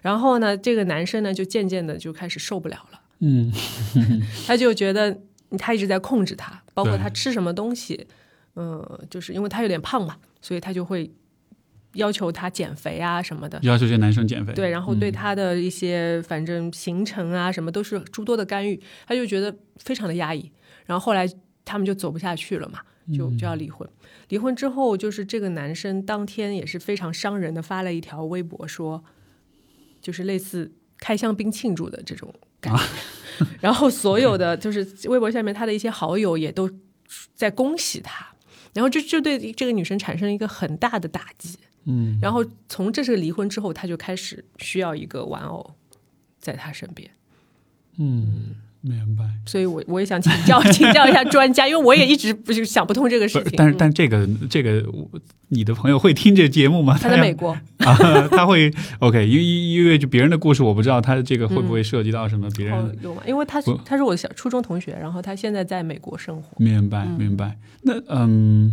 [0.00, 3.52] 然后呢，这个男生呢就渐渐的就开始受不了了，嗯，
[4.48, 5.18] 他就觉得
[5.58, 8.06] 他一直在控制他，包括他吃什么东西，
[8.54, 11.12] 嗯，就是因为他有点胖嘛，所以他就会
[11.92, 20.50] 要求他减肥啊什么的，要求这男生减肥，对，然后对嗯他的一些反正行程啊什么都是诸多的干预，他就觉得非常的压抑。
[20.86, 21.28] 然后后来
[21.66, 22.80] 他们就走不下去了嘛，
[23.14, 23.86] 就就要离婚。
[24.28, 29.04] 离婚之后，就是这个男生当天也是非常伤人的发了一条微博说，
[30.00, 32.82] 就是类似开香槟庆祝的这种感觉。
[33.60, 36.70] 然后所有的就是微博下面他的一些好友也都
[37.34, 38.26] 在恭喜他，
[38.72, 41.58] 然后这就对这个女生产生了一个很大的打击。
[41.84, 45.74] 嗯，然后从这次离婚之后，他就开始需要一个玩偶
[46.40, 47.08] 在他身边。
[47.98, 48.56] 嗯，
[48.88, 49.24] 明白。
[49.44, 53.52] 所以我我也想请教 请教一下专家，因为我也一直不是想不通这个事，情。
[53.56, 55.08] 但是嗯但这个这个，我
[55.48, 56.98] 你的朋友会听这节目吗？
[57.00, 57.96] 他在美国， 啊，
[58.30, 62.74] 他会 OK，因为因为就别人的故事我不知道，他这个会不会涉及到什么别人？
[62.74, 63.22] 哦有吗？
[63.26, 66.48] 因为他是他是我的小初中同学，然后他现在在美国生活。
[66.58, 67.56] 明白明白。
[67.82, 68.72] 那嗯，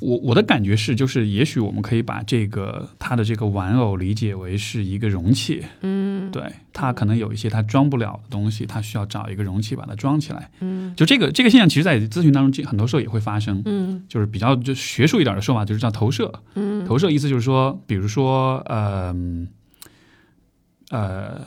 [0.00, 6.42] 我我的感觉是，就是也许我们可以把这个他的这个玩偶理解为是一个容器，嗯对，
[6.72, 10.50] 它可能有一些它装不了的东西，它需要找一个容器把它装起来。
[10.60, 13.62] 嗯就这个这个现象，其实，在咨询当中，很多时候也会发生。
[13.66, 16.32] 嗯就是比较就学术一点的说法，就是叫投射。
[16.54, 19.14] 嗯投射意思就是说，比如说，呃
[20.90, 21.40] 呃，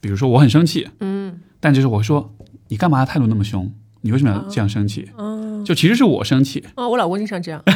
[0.00, 2.34] 比如说我很生气，嗯但就是我说
[2.68, 3.70] 你干嘛态度那么凶？
[4.02, 5.10] 你为什么要这样生气？
[5.18, 7.62] 嗯就其实是我生气，哦，我老公经常这样。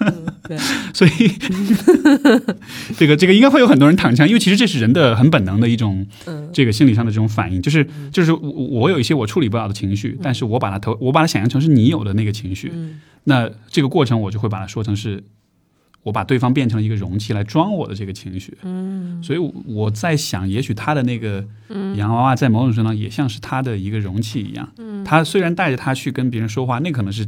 [0.00, 0.56] 嗯对，
[0.94, 1.10] 所以
[2.96, 6.48] 这个这个应该会有很多人躺枪，因为其实这是人的很本能的一种嗯。
[6.52, 13.00] 这个心理上的这种反应，就是就是我我有一些我处理不了的情绪，但是我把它投我把它想象成是你有的那个情绪，嗯。
[13.24, 15.22] 那这个过程我就会把它说成是，
[16.08, 18.56] 我把对方变成了一个容器来装我的这个情绪。
[18.62, 21.44] 嗯所以我在想，也许他的那个
[21.96, 24.68] 洋娃娃在某种程度上也像是他的一个容器一样。
[24.78, 27.24] 嗯他虽然带着他去跟别人说话，那可能是，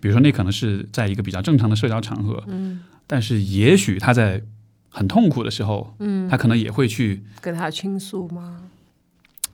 [0.00, 4.42] 比如说那可能是在一个比较正常的社交场合，嗯但是也许他在
[4.88, 7.22] 很痛苦的时候，嗯，他可能也会去。
[7.40, 8.62] 跟他倾诉吗？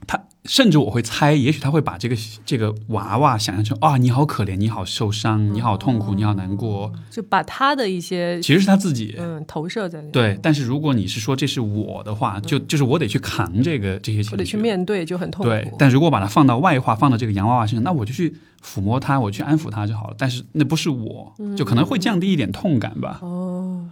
[0.07, 9.15] 他甚至我会猜，也许他会把这个这个娃娃想象成啊，你好可怜，你好受伤，你好痛苦，你好难过，就把他的一些其实是他自己。
[9.17, 10.11] 嗯投射在里面。
[10.11, 15.49] 对，但是如果你是说这是我的话，就就是我得去扛这个这些情绪，我得去面对，就很痛苦。
[15.49, 20.15] 对，但如果把它放到外化，放到这个洋娃娃身上，那我就去抚摸它，我去安抚它就好了。
[20.17, 23.19] 但是那不是我，就可能会降低一点痛感吧。
[23.21, 23.85] 哦，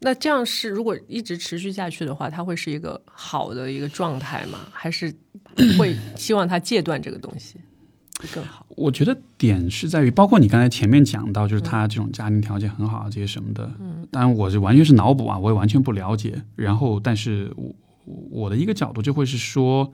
[0.00, 4.58] 那这样是如果一直持续下去的话，它会是一个好的一个状态吗？
[4.72, 5.14] 还是
[5.78, 7.56] 会希望他戒断这个东西
[8.34, 8.66] 更好？
[8.70, 13.70] 我觉得点是在于，包括你刚才前面讲到，就是他这种家庭条件很好啊，这些什么的。
[13.78, 16.42] 嗯，当然我是完全是脑补啊，我也完全不了解。
[16.56, 17.74] 然后，但是我
[18.30, 19.92] 我的一个角度就会是说。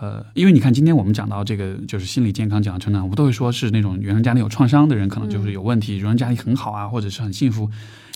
[0.00, 7.68] 呃，因为你看，今天我们讲到这个，就是心理健康、讲成长，我们都会说是那种原生家庭有创伤的人，可能就是有问题；原生家庭很好啊，或者是很幸福，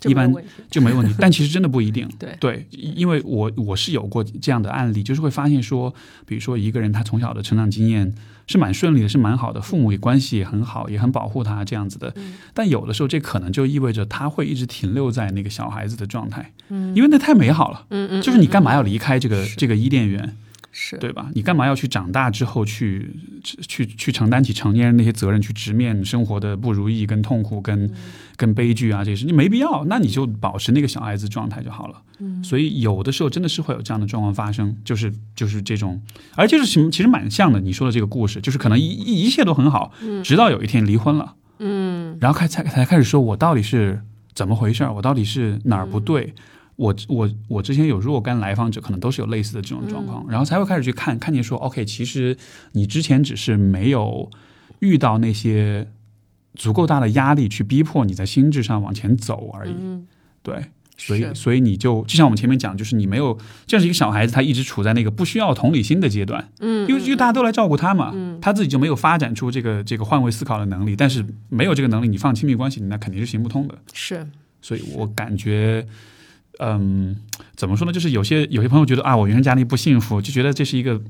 [0.05, 0.33] 一般
[0.71, 1.15] 就没问题。
[1.19, 2.09] 但其实真的不一定。
[2.19, 5.93] 对对，因为我我是有过这样的案例，就是会发现说，
[6.27, 8.15] 比如说一个人他从小的成长经验
[8.47, 12.15] 是蛮顺利的，是蛮好的，父母也关系也很好，也很保护他这样子的。
[12.53, 20.37] 但有的时候这可能就意味着他会一直停留在那个小孩子的状态，嗯，因为那太美好了，嗯嗯，就是你干嘛要离开这个这个伊甸园？
[20.77, 21.31] 是对吧？
[21.35, 23.09] 你干嘛要去长大之后去
[23.45, 27.89] 去去承担起成年人那些责任，去直面生活的不如意、跟痛苦、跟
[28.37, 29.25] 跟悲剧啊这些事？
[29.25, 32.03] 你没必要，那你就保持那个小孩子状态就好了。
[32.19, 36.03] 嗯，所以有的时候真的是会有这样的状况发生，就是就是这种，
[36.35, 36.91] 而且是什么？
[36.91, 37.61] 其实蛮像的。
[37.61, 39.93] 你说的这个故事，就是可能一一一切都很好，
[40.25, 44.01] 直到有一天离婚了，嗯然后开才才开始说，我到底是
[44.35, 44.93] 怎么回事儿？
[44.93, 46.35] 我到底是哪儿不对？
[46.77, 52.37] 我我我之前有若干来访者，可能都是有类似的这种状况，然后才会开始去看，看见说，OK，其实
[52.73, 54.29] 你之前只是没有
[54.81, 55.89] 遇到那些
[56.55, 59.75] 足够大的压力去逼迫你在心智上往前走而已。
[59.79, 60.07] 嗯，
[60.43, 60.67] 对，
[60.97, 63.35] 所以所以你就就像我们前面讲，就是你没有，
[63.67, 73.79] 就像是一个小孩子，他一直处在那个不需要同理心的阶段，嗯，因为因为大家都来照顾他嘛，嗯他自己就没有发展出这个这个换位思考的能力，但是没有这个能力，你放亲密关系，那肯定是行不通的。
[73.93, 74.27] 是
[74.61, 75.87] 所以我感觉，
[76.59, 77.17] 嗯，
[77.57, 77.93] 怎么说呢？
[77.93, 81.01] 就是有些有些朋友觉得啊，我原生家庭不幸福，就觉得这是一个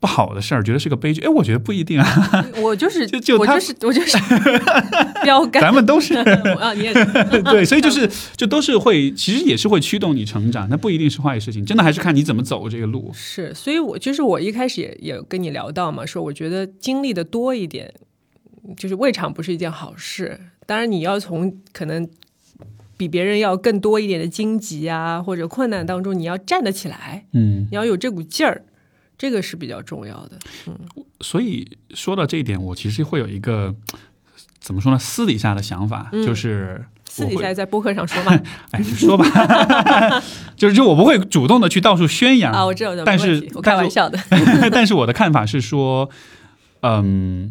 [0.00, 1.20] 不好的事儿，觉得是个悲剧。
[1.20, 4.18] 哎，我觉得不一定啊，我就是 就就他我就是我就是
[5.22, 6.14] 标杆咱们都是
[6.58, 7.04] 啊，你也是
[7.44, 13.10] 对，所以就是就都是会，其实也是会驱动你成长，那不一定是坏事情，真的还是看你怎么走这个路。
[13.14, 17.92] 是，所以我就是我一开始也也跟你聊到嘛，说我觉得经历的多一点，
[18.76, 20.40] 就是未尝不是一件好事。
[20.66, 22.08] 当然，你要从可能
[23.00, 28.62] 比别人要更多一点的荆棘啊或者困难当中，你要站得起来，嗯你要有这股劲儿，
[29.16, 30.32] 这个是比较重要的。
[30.66, 30.76] 嗯
[31.22, 33.74] 所以说到这一点，我其实会有一个
[34.58, 38.38] 怎么说呢，私底下的想法，嗯就是私底下在播客上说嘛，
[38.72, 39.24] 哎，就说吧，
[40.54, 44.18] 就是就我不会主动的去到处宣扬啊，我知道，但是没问题我开玩笑的。
[44.70, 46.10] 但是我的看法是说，
[46.82, 47.50] 嗯，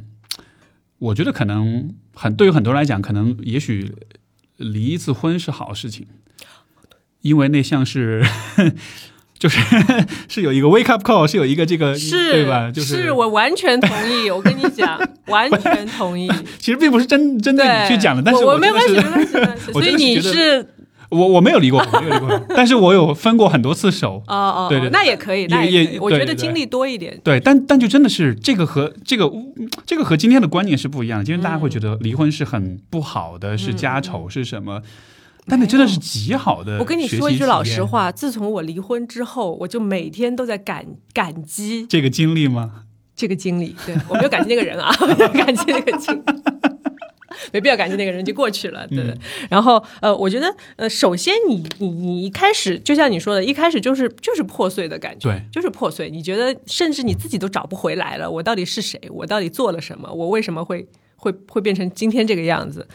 [1.00, 3.92] 我觉得可能很对于很多人来讲，可能也许
[4.60, 6.06] 离一次婚是好事情，
[7.22, 8.24] 因为那像是
[9.40, 9.58] 就是
[10.28, 12.70] 是有一个 wake up call，是有一一个这个是，对吧？
[12.70, 16.30] 就是我完全同意， 我跟你讲，完全同意。
[16.60, 19.26] 其实并不是针针对对你去讲的，但是我我没关系，没关
[19.58, 19.72] 系。
[19.72, 20.66] 所以你是
[21.10, 24.24] 我我没有离过婚，没有离过婚， 但是我有分过很多次手。
[24.28, 26.00] 哦哦，对对对那也可以，那也也。
[26.00, 29.32] 我觉得经历多一点，对，但但就真的是这个和这个
[29.86, 31.26] 这个和今天的观念是不一样的。
[31.26, 34.82] 今天大家会觉得离婚是很不好的，是家丑是什么？
[35.48, 36.78] 但那真的是极好的。
[36.78, 42.84] 我跟你说一句老实，话，自从我离婚之后，我就每天都在感感激这个经历吗？
[43.16, 43.76] 这个经历。
[43.84, 46.22] 对我没有感激那个人啊， 没有感激那个经历。
[47.52, 49.14] 没必要感谢那个人，就过去了，对对。
[49.50, 56.10] 然后，呃，我觉得，呃，首先你你你一开始，就像你说的，一开始就是就是破碎的感觉，对，就是破碎。
[56.10, 59.00] 你觉得，甚至你自己都找不回来了，我到底是谁？
[59.10, 60.12] 我到底做了什么？
[60.12, 62.88] 我为什么会会会变成今天这个样子？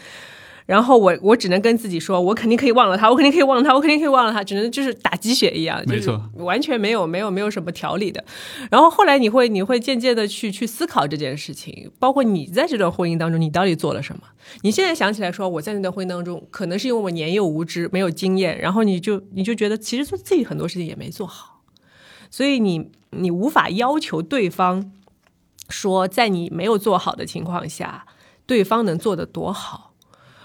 [0.66, 8.24] 然后我我只能跟自己说，我肯定可以忘了他，我肯定可以忘了他，我肯定可以忘了他，只能就是打鸡血一样，没错，完全没有没有没有什么条理的。
[8.70, 14.22] 然后后来你会你会渐渐的去去思考这件事情，包括你在这段婚姻当中，你到底做了什么？
[14.62, 21.60] 你现在想起来说，我在那段婚姻当中，可能是因为我年幼无知，没有经验，然后你就你就觉得其实做自己很多事情也没做好，
[22.30, 24.90] 所以你你无法要求对方
[25.68, 28.06] 说，在你没有做好的情况下，
[28.46, 29.83] 对方能做得多好。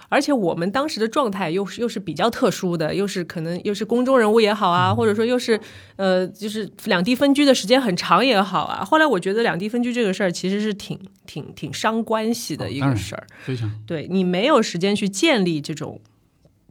[0.09, 5.59] 而且我们当时的状态又是又是比较特殊的，又是可能又是公众人物也好啊，或者说又是
[5.95, 8.83] 呃，就是两地分居的时间很长也好啊。
[8.83, 16.01] 后来我觉得两地分居这个事儿其实是挺挺挺伤关系的一个事儿，非常对你没有时间去建立这种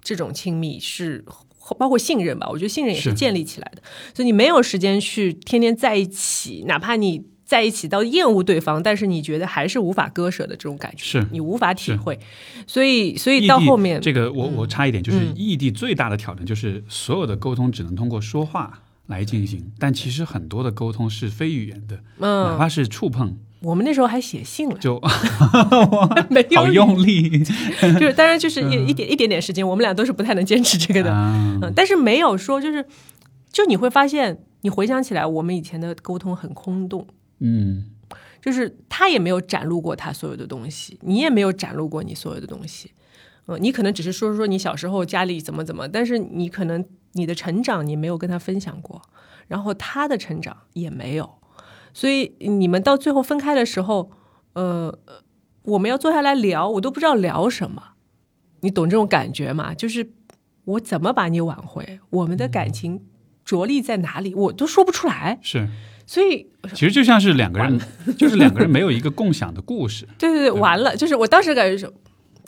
[0.03, 1.25] 这种亲密是。
[1.79, 3.83] 包括信任吧，我觉得信任也是建立起来的，
[4.15, 7.27] 所以你没有时间去天天在一起，哪怕你。
[7.49, 12.21] 在一起到厌恶对方，但是你觉得还是无法割舍的这种感觉，是你无法体会，
[12.67, 15.33] 所以所以到后面，这个我我插一点，就是嗯。
[15.35, 25.01] 异地最大的挑战就是所有的沟通只能通过说话来进行，但其实很多的沟通是非语言的，哪嗯，怕是触碰，我们那时候还写信了，就
[26.29, 27.43] 没有 好用力，
[27.99, 31.59] 就是当然就是一一点一点点时间，我们俩都是不太能坚持这个的，啊。
[31.63, 32.85] 嗯，但是没有说就是，
[33.51, 37.07] 就你会发现，你回想起来，我们以前的沟通很空洞。
[37.41, 37.87] 嗯，
[38.43, 42.93] 就是他也没有展露过他所有的东西，你也没有展露过你所有的东西。
[43.47, 49.01] 嗯，你可能只是说说你小时候家里怎么怎么，但是你可能你的成长你没有跟他分享过，
[49.47, 51.39] 然后他的成长也没有，
[51.95, 54.11] 所以你们到最后分开的时候，
[54.53, 54.99] 呃，
[55.63, 57.95] 我们要坐下来聊，我都不知道聊什么，
[58.61, 59.73] 你懂这种感觉吗？
[59.73, 60.11] 就是
[60.65, 63.07] 我怎么把你挽回，我们的感情
[63.45, 65.71] 着力在哪里，我都说不出来，是，
[66.11, 67.79] 所以其实就像是两个人，
[68.17, 71.93] 就是两个人没有一个共享的故事， 对对对，完了，就是我当时感觉是，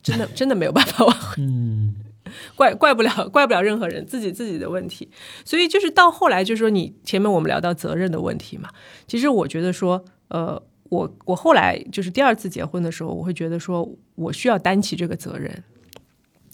[0.02, 1.94] 真的真的没有办法挽回，嗯，
[2.56, 5.10] 怪怪不了怪不了任何人，自己自己的问题。
[5.44, 8.70] 所以就是到后来，就是说你前面我们聊到责任的问题嘛，
[9.06, 15.62] 其实我觉得说，呃，我我后来就是第二次结婚的时候，我会觉得说我需要担起这个责任。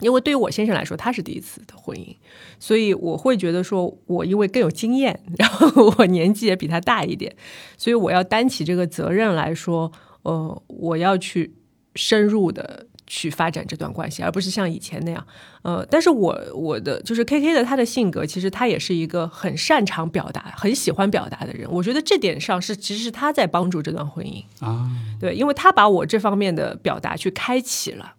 [0.01, 2.15] 因为对于我先生来说，他是第一次的婚姻，
[2.59, 7.35] 所以我会觉得说，我因为更有经验， 然后我年纪也比他大一点，
[7.79, 9.91] 所以我要担起这个责任来说，
[10.23, 11.55] 呃，我要去
[11.95, 15.27] 深入的去发展这段关系，而不是像以前那样，
[15.63, 28.13] 呃，但是我我的就是 K K 的他的性格，其实他也是一个很擅长表达、很喜欢表达的人，我觉得这点上是其实是他在帮助这段婚姻啊，对，因为他把我这方面的表达去开启了。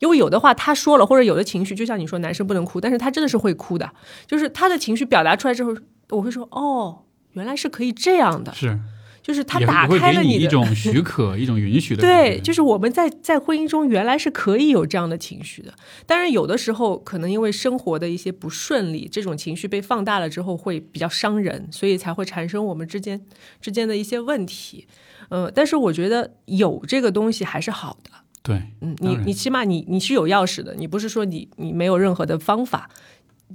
[0.00, 3.88] 因为有的话他说了，或者有的情绪，就像你说，男生不能哭，但是他真的是会哭的。
[4.26, 5.74] 就是他的情绪表达出来之后，
[6.08, 8.78] 我会说，哦，原来是可以这样的，是，
[9.22, 15.72] 就是他打开了你的一种许可，一种允许的 对，就是我们在在婚姻中原来是可以有这样的情绪的，
[16.06, 23.20] 当然有的时候可能因为生活的一些不顺利，这种情绪被放大了之后会比较伤人，所以才会产生我们之间
[23.60, 24.86] 之间的一些问题。
[25.28, 28.10] 呃，但是我觉得有这个东西还是好的。
[28.42, 32.90] 对，嗯，你你起码你你是有钥匙的，你不是说你你没有任何的方法，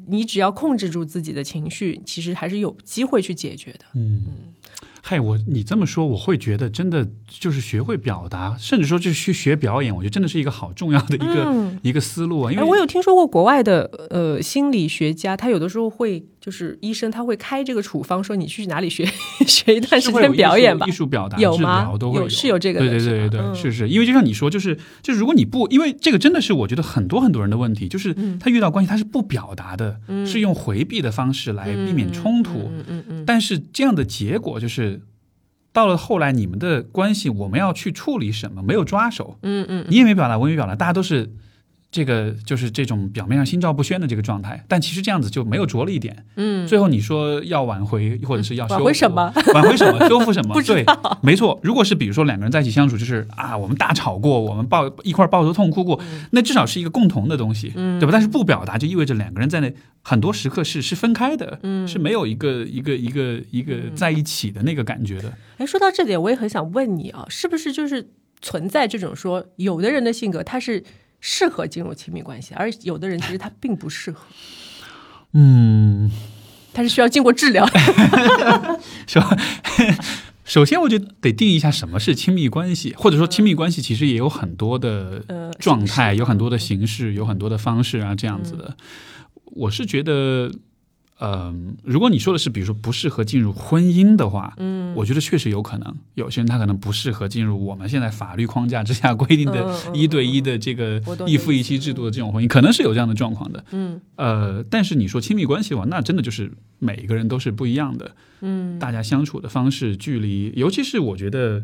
[0.08, 3.80] 你只要控制住自己的情绪，其实还是有机会去解决的。
[3.96, 4.22] 嗯
[5.08, 12.52] 嗨，我你这么说，我会觉得真的就是学会表达，甚至说就是去学表演，我觉得真的是一个好重要的一个、一个思路啊。
[12.52, 19.04] 因哎，为我有听说过国外的呃心理学家，他有的时候会就是医生他会开这个处方，说你去哪里学
[19.48, 35.02] 学一段时间表演吧艺术表达、有吗治疗都会有是有这个的对对对对对，是是，因为就像你说，就是就是如果你不，因为这个真的是我觉得很多很多人的问题，就是嗯他遇到关系他是不表达的，是用回避的方式来避免冲突，嗯嗯嗯，但是这样的结果就是。
[35.74, 38.64] 到了后来，你们的关系我们要去处理什么？
[38.64, 41.30] 没有抓手，嗯嗯，你也没表达，我也没表达，大家都是
[41.96, 46.26] 这个就是这种表面上心照不宣的这个状态，但其实这样子就没有着力一点。
[46.36, 49.32] 嗯，最后你说要挽回，或者是要修挽复回什么？
[49.54, 50.04] 挽回什么？
[50.10, 50.54] 修复什么？
[50.54, 50.86] 不知对，
[51.22, 51.58] 没错。
[51.64, 55.98] 如果是比如说两个人在一起相处，就是啊，我们大吵过，我们抱一块抱头痛哭过，
[56.32, 58.12] 那至少是一个共同的东西，嗯对吧？
[58.12, 65.32] 但是不表达，就意味着两个人在那很多时刻是是分开的，嗯是没有一个一个一个一个在一起的那个感觉的。
[65.60, 68.10] 哎，说到这点，我也很想问你啊，是不是就是
[68.42, 70.84] 存在这种说，有的人的性格他是
[71.28, 74.24] 适合进入亲密关系，而有的人其实他并不适合，
[75.34, 76.12] 嗯，
[76.72, 77.80] 他是需要经过治疗的。
[79.08, 79.36] 是吧？
[80.46, 88.78] 首先，我觉得得定义一下什么是亲密关系，或者说亲密关系其实也有很多的呃状态，有很多的形式，有很多的方式啊，这样子的。
[89.46, 90.52] 我是觉得，
[91.20, 103.64] 嗯、如果你说的是，比如说不适合进入婚姻的话，嗯，我觉得确实有可能，有些人他可能不适合进入我们现在法律框架之下规定的一对一的这个一夫一妻制度的这种婚姻，可能是有这样的状况的。
[103.72, 108.78] 嗯呃，但是你说亲密关系的话，那真的就是每一个人都是不一样的，嗯。
[108.78, 111.64] 大家相处的方式、距离，尤其是我觉得，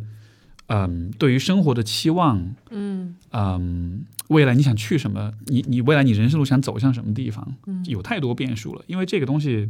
[0.68, 5.34] 嗯，对于生活的期望，嗯嗯，未来你想去什么？
[5.47, 7.55] 你你未来你人生路想走向什么地方？
[7.68, 8.84] 嗯有太多变数了。
[8.88, 9.70] 因为这个东西，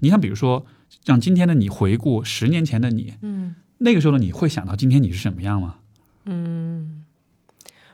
[0.00, 0.64] 你想，比如说，
[1.04, 5.76] 让今天的你回顾十年前的你，嗯那个时候的你会想到今天你是什么样吗？
[6.26, 7.02] 嗯，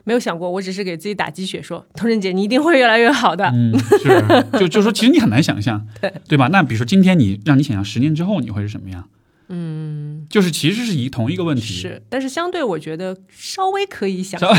[0.03, 3.45] 没有想过，我只是给自己打鸡血说，童仁姐你一定会越来越好的。
[3.47, 4.23] 嗯，是，
[4.59, 6.49] 就就说，其实你很难想象，对对吧？
[6.49, 9.09] 那比如说今天你让你想象十年之后你会是什么样？
[9.49, 14.53] 嗯，就是其实是一同一个问题，是，但是相对我觉得稍微可以想稍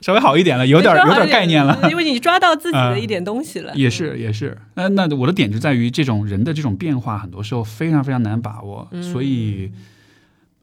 [0.00, 1.78] 稍微好一点了，有点有点概念了。
[1.90, 3.72] 因为你抓到自己的一点东西了。
[3.74, 9.70] 也是也是，那那我的点就在于这种人的这种变化，很多时候非常非常难把握，所以，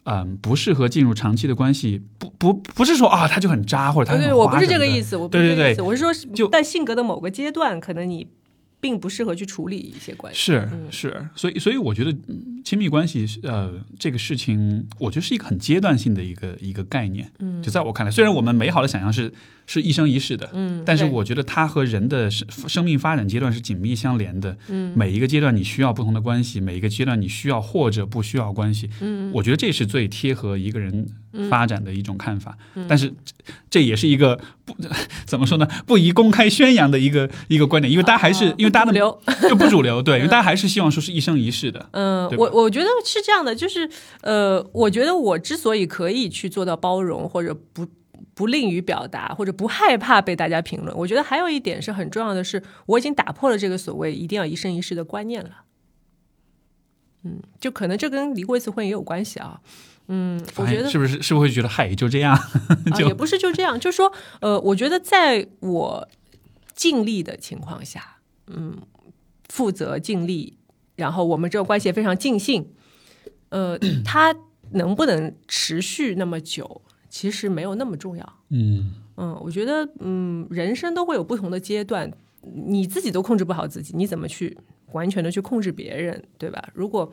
[0.04, 2.02] 嗯，不适合进入长期的关系。
[2.18, 8.28] 不不不是说啊，他就很渣或者他对我不是这个意思，我不是对对对这个意思，我是说就，在性格的某个阶段，可能你
[8.86, 10.40] 并不适合去处理一些关系。
[10.40, 17.32] 是是，所以所以我觉得嗯亲密关系呃这个事情，我觉得是一个很阶段性的一个一个概念。
[17.40, 19.34] 嗯，就在我看来，虽然我们美好的想象是
[19.68, 24.56] 是一生一世的，嗯，但是我觉得它和人的生生命发展阶段是紧密相连的。
[24.70, 28.90] 嗯，每一个阶段你需要不同的关系，每一个阶段你需要或者不需要关系。
[29.02, 31.08] 嗯，我觉得这是最贴合一个人
[31.50, 32.58] 发展的一种看法。
[32.88, 33.12] 但是
[33.70, 34.76] 这也是一个不
[35.26, 41.90] 怎么说呢，不宜公开宣扬的一个一个观点，因为大家还是、啊因为大家的不流就不主流，对， 因为大家还是希望说是一生一世的。
[41.92, 43.90] 嗯，我我觉得是这样的，就是
[44.22, 47.86] 呃，我觉得我之所以可以去做到包容，或者不
[48.36, 55.64] 不吝于表达，或者不害怕被大家评论，我觉得还有一点是很重要的是，我已经打破了这个所谓一定要一生一世的观念了。
[57.24, 59.60] 嗯，就可能这跟离过一次婚也有关系啊。
[60.08, 62.36] 嗯，我觉得是不是是不是会觉得嗨就这样？
[62.36, 64.12] 啊， 也不是就这样，就是说，
[64.42, 66.08] 呃，我觉得在我
[66.76, 68.78] 尽力的情况下，嗯，
[69.50, 70.60] 负责尽力，
[70.98, 72.70] 然后我们这个关系也非常尽兴，
[73.50, 74.36] 呃， 他
[74.74, 76.84] 能不能持续那么久，
[77.16, 78.34] 其实没有那么重要。
[78.50, 82.12] 嗯嗯，我觉得，嗯，人生都会有不同的阶段，
[82.42, 84.58] 你自己都控制不好自己，你怎么去
[84.92, 86.62] 完全的去控制别人，对吧？
[86.74, 87.10] 如果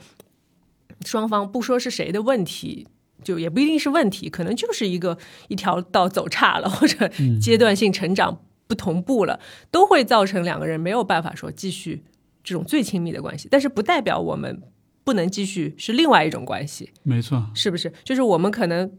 [1.07, 2.88] 双方不说是谁的问题，
[3.22, 7.09] 就也不一定是问题，可能就是一个一条道走差了，或者
[7.40, 9.38] 阶段性成长不同步了，
[9.70, 12.03] 都会造成两个人没有办法说继续
[12.42, 14.61] 这种最亲密的关系，但是不代表我们
[15.05, 16.90] 不能继续是另外一种关系。
[17.05, 17.92] 没错，是不是？
[18.03, 18.90] 就是我们可能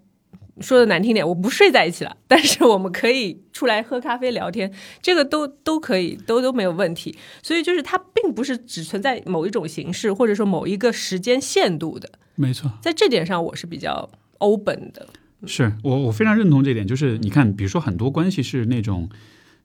[0.59, 7.17] 说的难听点，我不睡在一起了，但是我们可以出来喝咖啡聊天，这个都都可以，都都没有问题。
[7.41, 12.09] 所以就是它并不是只存在某一种形式，或者说某一个时间限度的。
[12.35, 12.71] 没错。
[12.81, 15.07] 在这点上，我是比较 open 的。
[15.45, 19.09] 是我我非常认同这点，就是你看，比如说很多关系是那种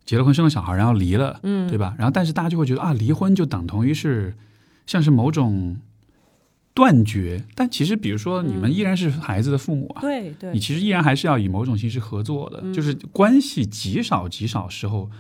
[0.05, 1.95] 结了婚生了小孩，然后离了，嗯，对吧？
[1.99, 4.35] 然后但是大家就会觉得啊，离婚就等同于是
[4.87, 5.77] 像是某种
[6.79, 10.53] 断绝，但其实比如说你们依然是孩子的父母啊，对对。
[10.53, 15.11] 你其实依然还是要以某种形式合作的，就是关系极少极少时候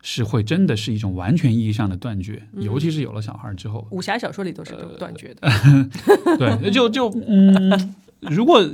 [0.00, 5.46] 是会真的是一种完全意义上的断绝，尤其是有了小孩之后，武侠小说里都是这种断绝的。
[6.40, 8.66] 对，就就嗯， 如果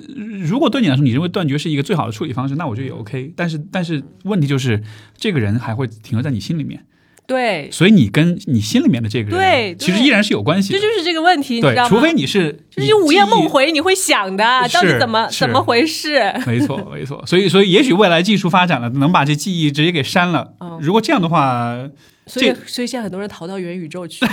[0.49, 3.33] 如果对你来说，你认为断绝是一个最好的处理方式，那我觉得也 OK。
[3.35, 4.81] 但是但是问题就是，
[5.17, 6.87] 这个人还会停留在你心里面，
[7.31, 10.81] 对，所以你跟你心里面的这个人，对对其实依然是有关系的。
[10.81, 11.89] 这就是这个问题，你知道对，吗？
[11.89, 16.21] 除非你是就是你午夜梦回，你会想的，到底怎么怎么回事？
[16.45, 17.25] 没错，没错。
[17.25, 20.55] 所以，所以也许未来技术发展了，能把这记忆直接给删了。
[20.59, 21.79] 哦如果这样的话，
[22.27, 24.27] 所以，所以现在很多人逃到元宇宙去，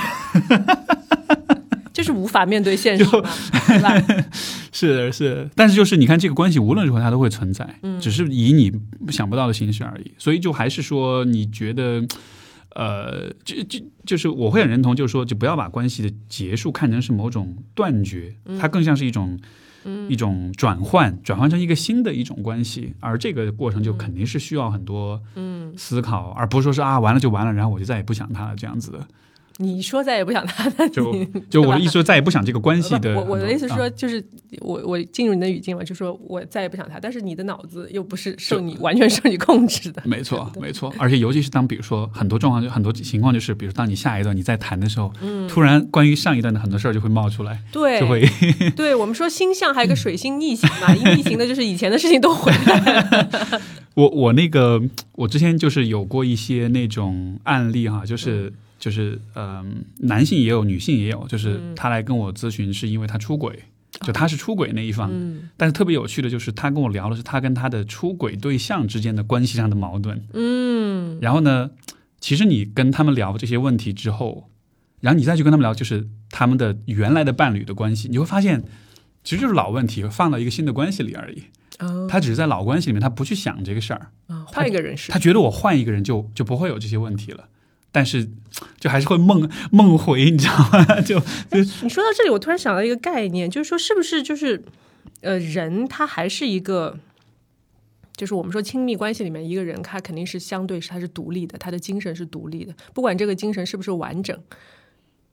[1.93, 3.30] 就是无法面对现实嘛，
[3.68, 4.26] 对吧？
[4.74, 5.50] 是的，是的。
[5.56, 8.72] 但是就是你看，这个关系无论如何它都会存在，嗯只是以你
[9.12, 10.12] 想不到的形式而已。
[10.18, 12.02] 所以就还是说，你觉得，
[12.78, 19.38] 呃，就就就是我会很认同，就是说，就不要把关系的结束看成是某种断绝，嗯它更像是一种。
[20.09, 29.07] 一种转换，转换成一个新的一种关系，而这个过程就肯定是需要很多嗯，思考，而不是说是啊完了就完了，然后我就再也不想他了这样子的。
[29.60, 33.16] 你说再也不想他，那就你就我的意思说再也不想这个关系的。
[33.16, 34.24] 我我的意思说，就是
[34.62, 45.12] 我我进入你的语境了，就说我再也不想他，但是你的脑子又不是受你完全受你控制的，没错，没错，而且尤其是当比如说很多状况，就很多情况就是，比如当你下一段你在谈的时候，
[45.49, 48.30] 突然关于上一段的很多事儿就会冒出来，嗯对，就会
[48.76, 53.62] 对我们说星象还有一个水星逆行嘛，一逆行的就是以前的事情都回来了。
[53.95, 54.80] 我我那个
[55.14, 58.53] 我之前就是有过一些那种案例哈，就是。
[58.80, 61.28] 就是嗯、男性也有，女性也有。
[61.28, 63.63] 就是他来跟我咨询，是因为他出轨，
[64.01, 65.09] 就他是出轨那一方。
[65.11, 70.23] 嗯但是特别有趣的就是，他跟我聊的是他跟他的出轨对象之间的关系上的矛盾。
[70.34, 71.71] 嗯然后呢，
[72.19, 74.49] 其实你跟他们聊这些问题之后，
[75.01, 78.63] 然后你再去跟他们聊，就是他们的原来的伴侣的关系，你会发现，
[79.23, 81.43] 其实就是老问题放到一个新的关系里而已。
[81.80, 87.47] 哦他只是在老关系里面，他不去想这个事儿，啊，换一个人是他，觉得我换一个人就就不会有这些问题了。
[87.91, 88.29] 但是，
[88.79, 91.01] 就还是会梦梦回，你知道吗？
[91.01, 91.19] 就
[91.51, 94.63] 你说到这里，我突然想到一个概念，就是说，是不是就是，
[95.21, 96.99] 呃，人他还是一个，
[98.15, 104.38] 就是我们说亲密关系里面一个人，他肯定是相对是他是独立的，他的精神是独立的，不管这个精神是不是完整，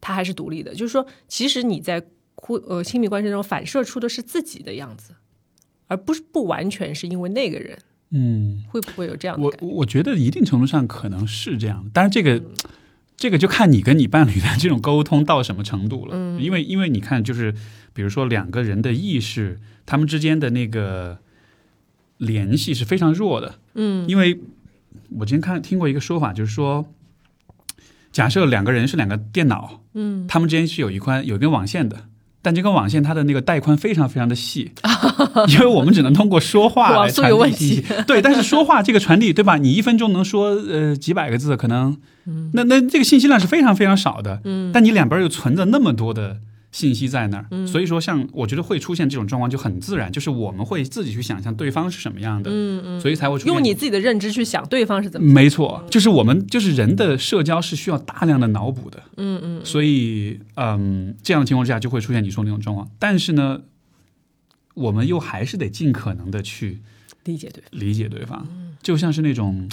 [0.01, 0.75] 他还是独立的。
[0.75, 2.03] 就是说，其实你在
[2.35, 5.15] 哭呃亲密关系中反射出的是自己的样子，
[5.87, 7.79] 而不是不完全是因为那个人，
[8.17, 9.53] 嗯，会不会有这样的我？
[9.61, 12.41] 我觉得一定程度上可能是这样，但是这个、
[13.17, 16.13] 这个就看你跟你伴侣的这种沟通到什么程度了。
[16.15, 17.53] 嗯因为因为你看，就是
[17.93, 21.19] 比如说两个人的意识，他们之间的那个
[22.19, 23.57] 联系是非常弱的。
[23.75, 24.41] 嗯因为
[25.19, 26.87] 我之前看听过一个说法，就是说，
[28.13, 32.05] 假设两个人是两个电脑，嗯他们之间是有一块有一根网线的。
[32.45, 34.71] 但这根网线它的那个带宽非常非常的细，
[35.49, 37.85] 因为我们只能通过说话 来传递信息。
[38.07, 39.57] 对，但是说话这个传递，对吧？
[39.57, 41.97] 你一分钟能说呃几百个字，可能，
[42.53, 44.41] 那那这个信息量是非常非常少的。
[44.45, 46.37] 嗯但你两边又存着那么多的
[46.75, 47.65] 信息在那儿，嗯。
[47.69, 62.91] 所以说像我觉得会出现这种状况就很自然，就是我们会自己去想象对方是什么样的，嗯嗯，所以才会出现用你自己的认知去想对方是怎么，没错，就是我们就是人的社交是需要大量的脑补的，嗯嗯所以嗯，这样的情况之下就会出现你说的那种状况。
[62.99, 63.61] 但是呢，
[64.75, 66.81] 我们又还是得尽可能的去
[67.23, 67.81] 理解对方。
[67.81, 68.47] 理解对方，
[68.83, 69.69] 就像是那种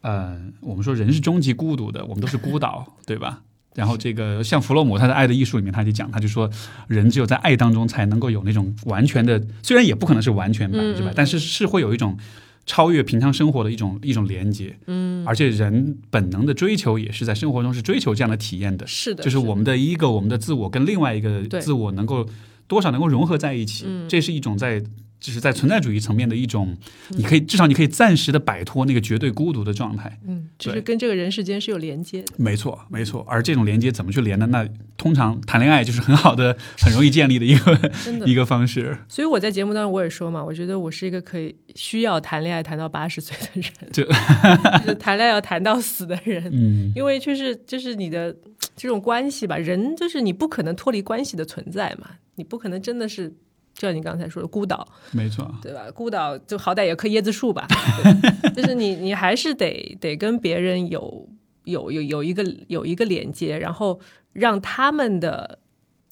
[0.00, 3.42] 呃，我们说人是终极孤独的，我们都是孤岛， 对吧？
[3.78, 6.50] 然后这个像弗洛姆他在《爱的艺术》里面，他就讲，他就说，
[6.88, 12.18] 人只有在爱当中才能够有那种完全的，虽然也不可能是完全百分之百，但是是会有一种
[12.66, 14.76] 超越平常生活的一种一种连接。
[14.88, 22.28] 嗯，而且人本能的追求也是在生活中是追求这样的体验的，是的，就是我们的一个我们的自我跟另外一个自我能够
[22.66, 24.08] 多少能够融合在一起，嗯。
[24.08, 24.82] 这是一种在
[25.20, 26.76] 就是在存在主义层面的一种，
[27.10, 30.18] 你可以至少你可以暂时的摆脱那个绝对孤独的状态。
[30.26, 32.34] 嗯，就是跟这个人世间是有连接的。
[32.36, 33.24] 没错，没错。
[33.28, 34.46] 而这种连接怎么去连呢？
[34.46, 37.92] 那通常谈恋爱就是很好的、很容易建立的一个的
[38.30, 38.96] 一个方式。
[39.08, 48.34] 所以我在节目当中我也说嘛，我觉得我是一个可以需要谈恋爱谈到八十岁的人，就就是谈恋爱要谈到死的人，嗯，因为就是就是你的
[48.76, 53.34] 这种关系吧，人就是你不可能脱离关系的存在嘛，你不可能真的是。
[53.78, 55.88] 就像你刚才说的，孤岛，没错，对吧？
[55.92, 57.66] 孤岛就好歹有棵椰子树吧，
[58.54, 61.28] 就是你你还是得得跟别人有
[61.62, 64.00] 有有有一个有一个连接，然后
[64.32, 65.60] 让他们的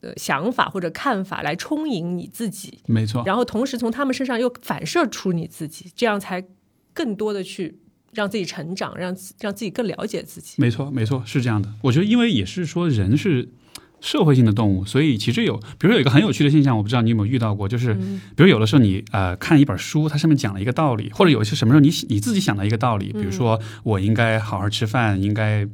[0.03, 3.25] 呃想法或者看法来充盈你自己，没错。
[3.27, 6.45] 然后同时从他们身上又反射出你自己，这样才
[6.95, 7.81] 更多的去
[8.13, 10.55] 让自己成长，让让自己更了解自己。
[10.63, 11.69] 没错，没错，是这样的。
[11.83, 13.49] 我觉得，因为也是说，人是
[14.01, 18.21] 社会性的动物，所以其实有，比如有一个很有趣的现象，我不知道你有没有遇到过，就是嗯。
[18.37, 25.67] 比如有的时候你呃看一本书，它上面讲了一个道理，或者有一些什么时候你你自己想到一个道理，比如说我应该好好吃饭，应该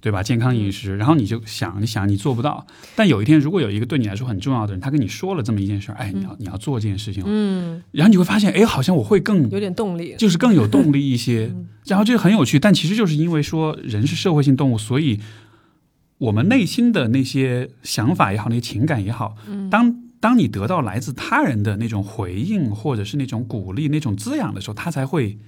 [0.00, 10.14] 对吧健康饮食，然后你就想你想你做不到，但有一天如果有一个对你来说很重要的人，他跟你说了这么一件事儿，哎，你要你要做这件事情，嗯，然后你会发现，哎，好像我会更有点动力。
[10.18, 11.52] 就是更有动力一些。
[11.86, 15.18] 然后这个很有趣，但其实就是因为说人是社会性动物，所以
[16.18, 19.36] 我们内心的那些想法也好，那些情感也好，
[19.70, 25.38] 当当你得到来自他人的那种回应，或者是那种鼓励、那种滋养的时候，它才会。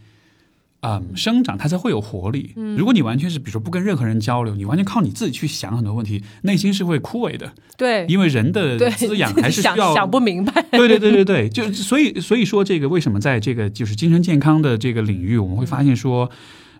[0.82, 2.54] 嗯，生长它才会有活力。
[2.78, 7.52] 如果你完全是，比如说不跟任何人交流，你完全靠你自己去想很多问题，内心是会枯萎的。
[7.76, 10.64] 对，因为人的滋养还是需想要想不明白。
[10.72, 16.30] 对对对对对，就所以所以说这个为什么在这个就是精神健康的这个领域，我们会发现说，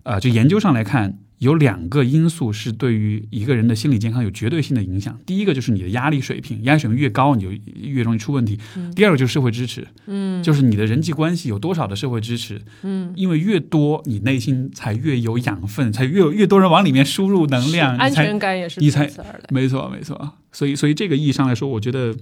[0.05, 5.19] 呃，就研究上来看，有两个因素是对于一个人的心理健康有绝对性的影响。
[5.25, 8.59] 第一个就是你的压力水平，压力水平越高，你就越容易出问题。
[8.95, 19.11] 第二个就是社会支持，嗯，就是你的人际关系有多少的社会支持，嗯，因为越多，你内心才越有养分，才越越多人往里面输入能量，安全感也是你才。
[19.49, 20.35] 没错，没错。
[20.53, 22.15] 所以，所以这个意义上来说，我觉得，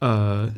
[0.00, 0.52] 呃，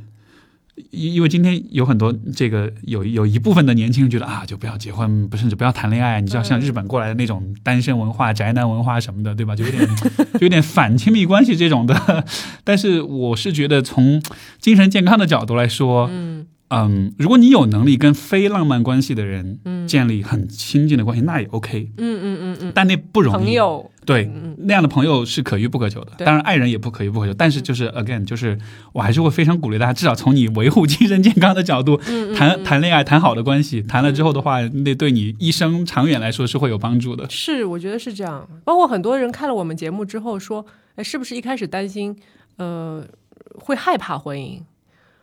[0.90, 9.54] 因因为今天有很多这个有有一部分的年轻人觉得啊，就不要结婚，不甚至不要谈恋爱，你知道，像日本过来的那种单身文化、宅男文化什么的，对吧？
[9.54, 9.86] 就有点
[10.34, 12.24] 就有点反亲密关系这种的。
[12.64, 14.22] 但是，我是觉得从
[14.60, 21.90] 精神健康的角度来说，嗯嗯，如果你有能力跟非浪漫关系的人建立很亲近的关系，那也 OK。
[21.98, 23.36] 嗯嗯嗯嗯，但那不容易。
[23.36, 27.34] 朋友，对嗯那样的朋友是可遇不可求的，当然爱人也不可遇不可求。
[27.34, 28.58] 但是就是 again，就是
[28.92, 37.30] 我还是会非常鼓励大家，至少从你维护精神健康的角度嗯谈谈恋爱，谈好的关系，谈了之后的话，那对你一生长远来说是会有帮助的。
[37.30, 38.48] 是，我觉得是这样。
[38.64, 42.16] 包括很多人看了我们节目之后说，哎，是不是一开始担心，
[42.56, 43.06] 呃，
[43.54, 44.60] 会害怕婚姻，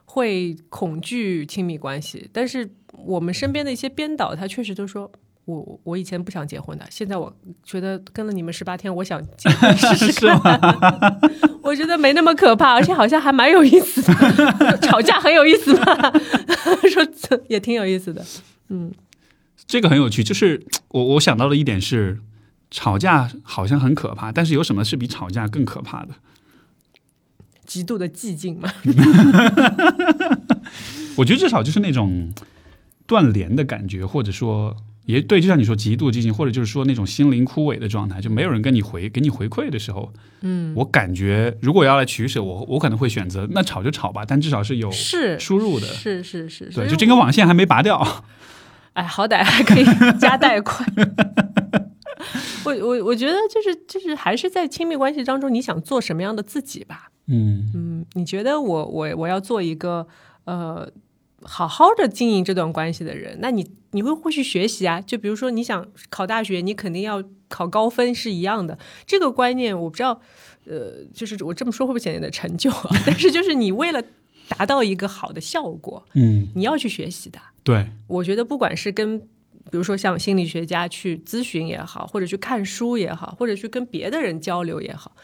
[0.05, 2.29] 会恐惧亲密关系？
[2.31, 5.11] 但是我们身边的一些编导，他确实都说。
[5.57, 7.33] 我我以前不想结婚的，现在我
[7.63, 10.59] 觉得跟了你们十八天，我想结 婚试试看。
[11.63, 14.77] 我觉得没那么可怕，而且好像还蛮有意思的。
[14.81, 16.11] 吵架很有意思吧？
[16.91, 18.23] 说也挺有意思的。
[18.69, 18.91] 嗯
[19.65, 22.19] 这个很有趣，就是我我想到的一点是，
[22.71, 26.09] 吵架好像很可怕，但是有什么是比吵架更可怕的？
[27.65, 28.71] 极度的寂静嘛，
[31.17, 32.33] 我觉得至少就是那种
[33.05, 34.75] 断联的感觉，或者说
[35.11, 48.23] 也对，就像你说极度激情，或者就是说那种心灵枯萎的状态，就没有人跟你回给你回馈的时候，嗯，我感觉如果要来取舍，我我可能会选择那吵就吵吧，但至少是有是输入的，是是是，所对，就这根网线还没拔掉，
[48.93, 49.85] 哎，好歹还可以
[50.19, 50.87] 加贷款。
[52.65, 57.09] 我我我觉得就是就是还是在亲密关系当中，你想做什么样的自己吧？
[57.27, 60.05] 嗯嗯，你觉得我我我要做一个
[60.45, 60.87] 呃
[61.41, 64.99] 好好的经营这段关系的人，那你你会会去学习啊？
[65.01, 68.77] 就比如说你想考大学，你肯定要考高分是一样的。
[69.05, 70.21] 这个观念我不知道，
[70.65, 72.89] 呃，就是我这么说会不会显得有点陈旧啊？
[73.05, 74.03] 但是就是你为了
[74.49, 77.39] 达到一个好的效果，嗯，你要去学习的。
[77.63, 85.15] 对，我觉得不管是跟，比如说像心理学家去咨询也好，或者去看书也好，或者去跟别的人交流也好，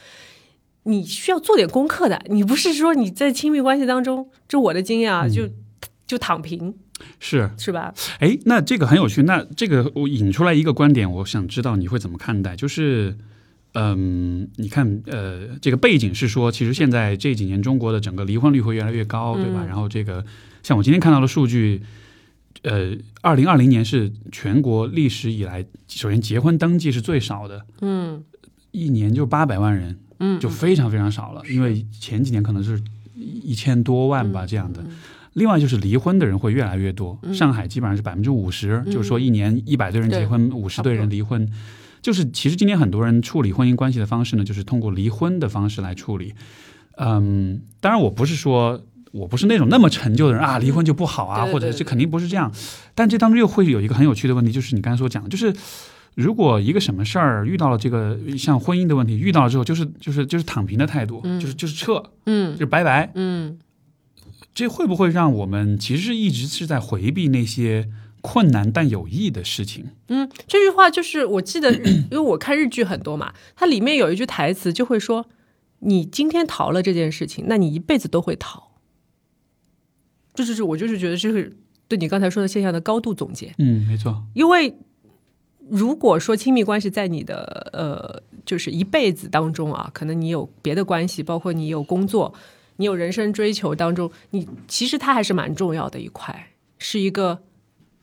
[0.84, 2.22] 你需要做点功课的。
[2.28, 5.49] 你不是说你在亲密关系当中，就我的经验啊，就
[6.08, 6.74] 就躺平
[7.20, 7.49] 是。
[7.58, 7.93] 是吧？
[8.20, 9.24] 哎，那这个很有趣。
[9.24, 12.56] 那这个我引出来一个观点，我想知道你会怎么看待？
[12.56, 13.18] 就是，
[13.74, 19.64] 嗯，你看，呃，这个背景是说，其实现在这几年中国的整个离婚率会越来越高，对吧？
[19.64, 20.26] 嗯然后这个，
[20.64, 21.82] 像我今天看到的数据，
[22.62, 28.24] 呃，二零二零年是全国历史以来，首先结婚登记是最少的，嗯
[28.72, 31.41] 一年就八百万人，嗯，就非常非常少了。
[31.49, 32.82] 因为前几年可能是
[33.16, 34.84] 一千多万嗯吧，这样的。
[35.36, 41.47] 另外就是离婚的人会越来越多，上海基本上是百分之五十，就是说一年一百对人结婚，五十对人离婚。
[42.01, 46.33] 就是其实今天很多人处理婚姻关系的方式呢，就是通过离婚的方式来处理。
[46.97, 48.81] 嗯，当然我不是说
[49.11, 52.51] 我不是那种那么陈旧的人啊，离婚就不好啊，对对对或者这肯定不是这样。
[52.93, 55.53] 但这当中又会有一个很有趣的问题，就是你刚才所讲的，就是
[56.13, 62.53] 如果一个什么事儿遇到了这个像婚姻的问题，遇到了之后就是就是就是躺平的态度，就是就是撤，嗯。
[62.53, 63.57] 就是拜拜，嗯
[64.55, 67.89] 这会不会让我们其实一直是在回避那些
[68.21, 69.87] 困难但有益的事情？
[70.07, 71.71] 嗯，这句话就是我记得，
[72.09, 75.27] 因为我看日剧很多嘛，它里面有一句台词就会说
[75.79, 78.71] ：“你今天逃了这件事情，那你一辈子都会逃。”
[80.33, 81.55] 这就是我就是觉得这是
[81.87, 83.53] 对你刚才说的现象的高度总结。
[83.57, 84.73] 嗯，没错，因为
[85.69, 92.33] 如果说亲密关系在你的呃就是一辈子当中啊，可能你有别的关系，包括你有工作，
[92.78, 97.43] 你有人生追求当中，你其实它还是蛮重要的一块，是一个。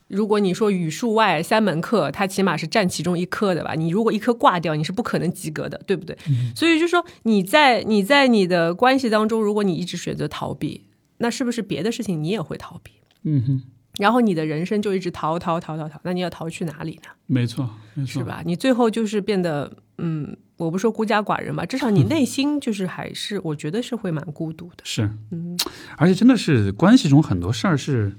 [0.08, 3.72] 如果你说语数外三门课，它起码是占其中一科的吧？
[3.72, 6.14] 你如果一科挂掉，你是不可能及格的，对不对？
[6.54, 10.84] 所以就说你在你在你的关系当中，如果你一直选择逃避，
[11.16, 12.92] 那是不是别的事情你也会逃避？
[13.22, 13.62] 嗯哼，
[13.98, 17.10] 然后你的人生就一直逃逃逃逃逃，那你要逃去哪里呢？
[17.26, 18.42] 没错，没错，是吧？
[18.44, 24.78] 你最后就是变得，嗯，我不说孤家寡人吧，至少你内心就是还是，我觉得是会蛮孤独的。
[24.84, 25.58] 是，嗯，
[25.96, 28.16] 而且真的是关系中很多事儿是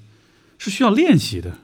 [0.58, 1.58] 是需要练习的。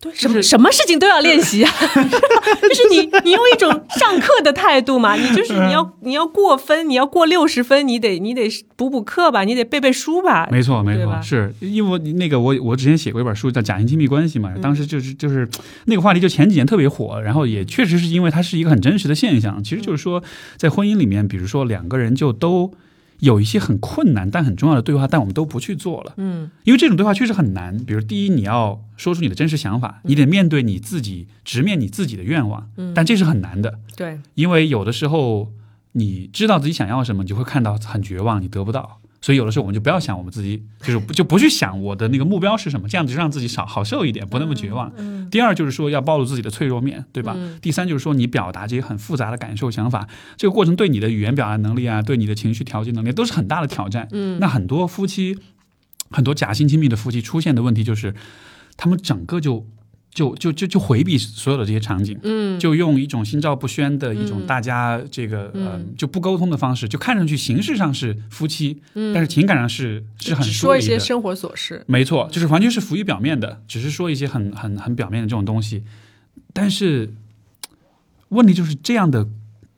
[0.00, 10.46] 对，什么什么事情都要练习啊， 就是你你用一种上课的态度嘛，你就是你要你要过分，你要过六十分，你得你得补补课吧，你得背背书吧。
[10.50, 15.48] 没错，没错，是因为我那个我我之前写过一本书叫《假性亲密关系》嘛，当时就是就是
[15.86, 19.62] 那个话题就前几年特别火，然后也确实是因为它是一个很真实的现象。
[19.64, 20.22] 其实就是说，
[20.56, 22.70] 在婚姻里面，比如说两个人就都
[23.24, 26.12] 有一些很困难但很重要的对话，但我们都不去做了。
[26.16, 27.76] 嗯因为这种对话确实很难。
[27.78, 33.78] 比如，第一，你要说出你的真实想法，你得面对你自己，直面你自己的愿望，嗯但这是很难的。
[33.96, 35.52] 对，因为有的时候
[35.92, 39.00] 你知道自己想要什么，你就会看到很绝望，你得不到。
[39.24, 44.92] 所以有的时候我们就不要想我们自己，就是就不去想我的那个目标是什么，这样子就让自己少好受一点，不那么绝望。
[44.98, 47.32] 嗯第二就是说要暴露自己的脆弱面，对吧？
[47.34, 50.06] 嗯第三就是说你表达这些很复杂的感受、想法，
[50.36, 54.06] 这个过程对你的语言表达能力啊，对你的情绪调节能力都是很大的挑战。
[54.12, 55.38] 嗯那很多夫妻，
[56.10, 58.14] 很多假性亲密的夫妻出现的问题就是，
[58.76, 59.66] 他们整个就
[60.14, 62.18] 就就就就回避所有的这些场景。
[62.22, 70.80] 嗯就用一种心照不宣的一种嗯大家这个呃嗯就不沟通的方式，就看上去形式上是夫妻，嗯，但是情感上是是很只说一。
[70.80, 71.82] 些生活琐事。
[71.86, 75.82] 没错，就是完全是浮于表面的，只是说一些很很很表面的这种东西。
[76.52, 77.12] 但是
[78.28, 79.26] 问题就是这样的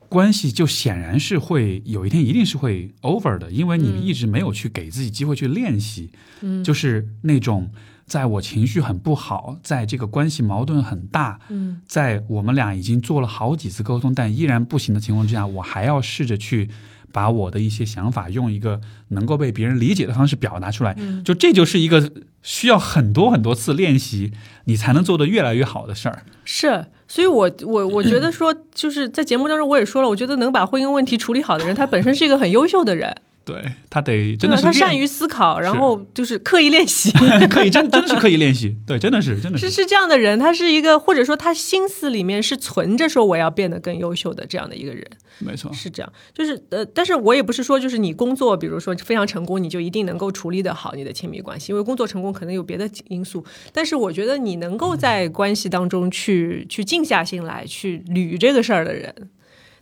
[0.09, 6.11] 关系，就显然是会有一天一定是会 over 的，因为你嗯一直没有去给自己机会去练习，
[6.43, 7.71] 嗯就是那种
[8.07, 16.70] 在我情绪很不好，在这个关系矛盾很大，嗯在我们俩已经做了好几次沟通，但依然不行的情况之下，我还要试着去
[17.12, 20.95] 把我的一些想法用一个能够被别人理解的方式表达出来。
[20.99, 22.12] 嗯就这就是一个
[22.43, 24.33] 需要很多很多次练习，
[24.66, 26.23] 你才能做得越来越好的事儿。
[26.45, 33.16] 是，所以我我我觉得说，就是在节目当中我也说了，我觉得能把婚姻问题处理好的人，他本身是一个很优秀的人，
[33.47, 34.51] 对他得真？
[34.51, 37.12] 的是练他善于思考，然后就是刻意练习。
[37.48, 39.70] 刻意真真的是刻意练习，对，真的是真的是。
[39.70, 45.06] 是是这样的人，他是一个，或者说他心思里面是存着说我要变得更优秀的这样的一个人，
[45.39, 46.12] 没错，是这样。
[46.35, 53.44] 就是呃，但是我也不是说就是你工作，比如说非常成功，你就一定能够处理得好你的亲密关系，因为工作成功可能有别的因素。
[53.73, 59.14] 但是我觉得你能够在关系当中去去静下心来去捋这个事儿的人，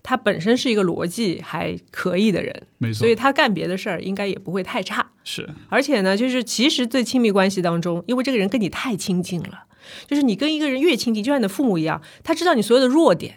[0.05, 5.05] 他本身是一个逻辑还可以的人，没错，所以他干别的事儿应该也不会太差。
[5.25, 9.65] 是而且呢，就是其实最亲密关系当中，因为这个人跟你太亲近了，
[10.07, 13.37] 就是你跟一个人越亲近，就像你的父母一样，他知道你所有的弱点。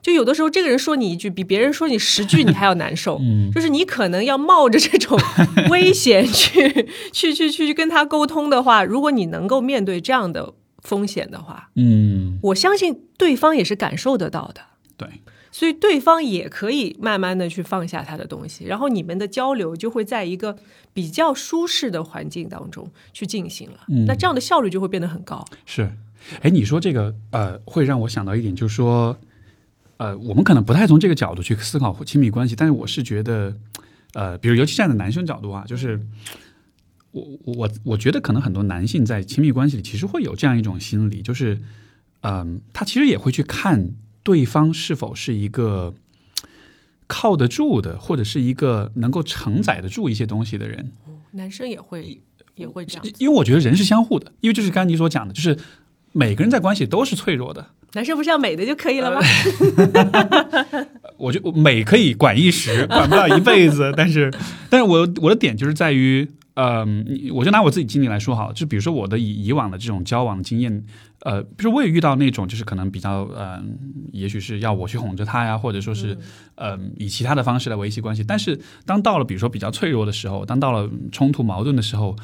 [0.00, 3.18] 就有的时候，这个人说你一句，比别人说你十句，你还要难受。
[3.20, 5.20] 嗯就是你可能要冒着这种
[5.68, 6.72] 危险去
[7.12, 14.62] 去去去去跟他沟通的话，如果你能够面对这样的风险的话，嗯，我相信对方也是感受得到的。
[15.50, 20.56] 对，所以对方也可以慢慢的去放下他的东西，然后你们的交流就会在一个
[20.92, 23.80] 比较舒适的环境当中去进行了。
[23.88, 25.44] 嗯那这样的效率就会变得很高。
[25.66, 25.90] 是，
[26.42, 29.16] 哎，你说这个呃，会让我想到一点，就是说，
[29.96, 33.56] 呃，我们可能不太从这个角度去思考亲密关系，但是我是觉得，
[34.14, 36.00] 呃，比如尤其站在男生角度啊，就是
[37.12, 41.60] 我我我觉得可能很多男性在亲密关系里其实会有这样一种心理，就是，
[42.22, 43.90] 嗯、他其实也会去看
[44.22, 45.94] 对方是否是一个。
[47.12, 50.92] 靠得住的，或者是一个能够承载得住一些东西的人，
[51.32, 52.20] 男生也会
[52.54, 55.58] 也会这样，因为我觉得人是相互的，因为就是刚才你所讲的，就是
[56.12, 59.20] 每个人在关系都是脆弱的，男生不是要美的就可以了吗？
[61.18, 63.92] 我觉得美可以管一时，管不了一辈子。
[63.96, 64.32] 但是，
[64.68, 70.82] 但是我我的点就是在于，嗯、我就拿我自己经历来说好，就比如说我的以以往的这种交往经验，
[71.20, 73.62] 呃，比如我也遇到那种就是可能比较，呃，
[74.12, 76.16] 也许是要我去哄着他呀，或者说是，
[76.56, 78.24] 呃，以其他的方式来维系关系。
[78.24, 82.16] 但是当到了比如说比较脆弱的时候，当到了冲突矛盾的时候。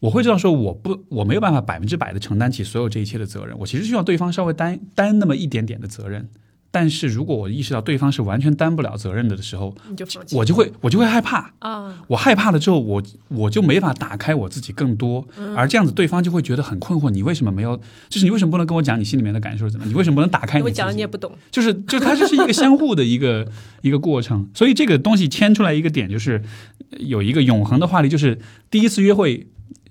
[0.00, 3.58] 我会知道说，我不，我没有办法百分之百的承担起所有这一切的责任。
[3.58, 6.28] 我其实需要对方稍微担担那么一点点的责任。
[6.70, 11.52] 但是如果我意识到对方是完全担不了责任的的时候，你就我就会我就会害怕。
[11.60, 17.08] 啊，我害怕了之后，我我就没法打开我自己更多，嗯而这样子对方就会觉得很困惑。
[17.10, 17.74] 你为什么没有？
[18.08, 19.86] 就是你为什么不能跟我讲你心里面的感受是怎么？
[19.86, 20.64] 你为什么不能打开你？
[20.64, 23.50] 我讲了你也不懂，就是就它就是一个相互的一个
[23.80, 26.42] 一个过程，所以这个东西牵出来一个点，就是
[26.90, 28.38] 呃有一个永恒的话题，就是
[28.70, 29.46] 第一次约会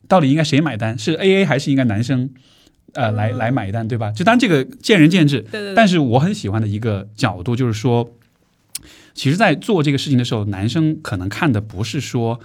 [0.07, 0.97] 到底应该谁买单？
[0.97, 2.29] 是 A A 还是应该男生
[2.93, 4.11] 呃来来买单，对吧？
[4.11, 8.13] 就当然这个见仁见智，对对对，但是我很喜欢的一个角度就是说，
[9.13, 12.39] 其实，在做这个事情的时候，男生可能看的不是说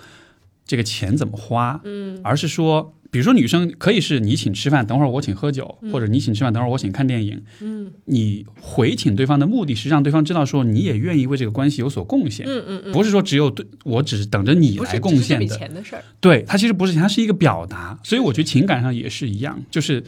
[0.66, 7.42] 这个钱怎么花，嗯而是说，比如说女生可以是你请吃饭，等会儿我请喝酒，或者你请吃饭，等会儿我请看电影。
[7.60, 15.46] 嗯你回请对方的目的是让对方知道说你也愿意为这个关系有所贡献，嗯嗯嗯，不是说只有对我只是等着你来贡献的。
[15.46, 17.98] 钱的事儿，对，它其实不是钱，它是一个表达。
[18.02, 20.02] 所以我觉得情感上也是一样，就是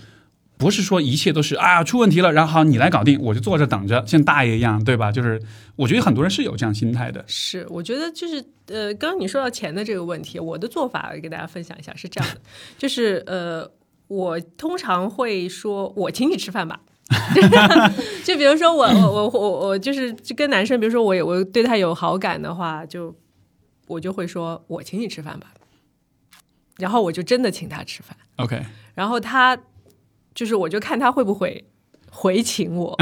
[0.65, 5.13] 不是说一切都是啊出问题了，然后好你来搞定，我就坐着等着，像大爷一样，对吧？
[5.13, 5.39] 就是
[5.77, 7.23] 我觉得很多人是有这样心态的。
[7.27, 12.41] 是，我觉得就是呃，刚刚你说到钱的这个问题，我的做法给大家分享一下，是这样的，
[12.79, 13.71] 就是呃，
[14.09, 16.81] 我通常会说，我请你吃饭吧。
[18.25, 23.15] 就比如说我我我我我就是就跟男生，比如说我有我对他有好感的话，就
[23.87, 25.49] 我就会说我请你吃饭吧，
[26.79, 28.63] 然后我就真的请他吃饭，OK，
[28.95, 29.57] 然后他
[30.35, 31.65] 就是我就看他会不会
[32.11, 32.97] 回请我，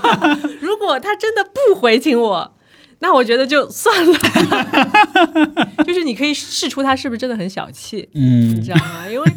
[0.60, 2.54] 如果他真的不回请我，
[3.00, 4.18] 那我觉得就算了，
[5.84, 9.08] 就是你可以试出他是不是真的很小气，嗯你嗯知道吗？
[9.08, 9.32] 因为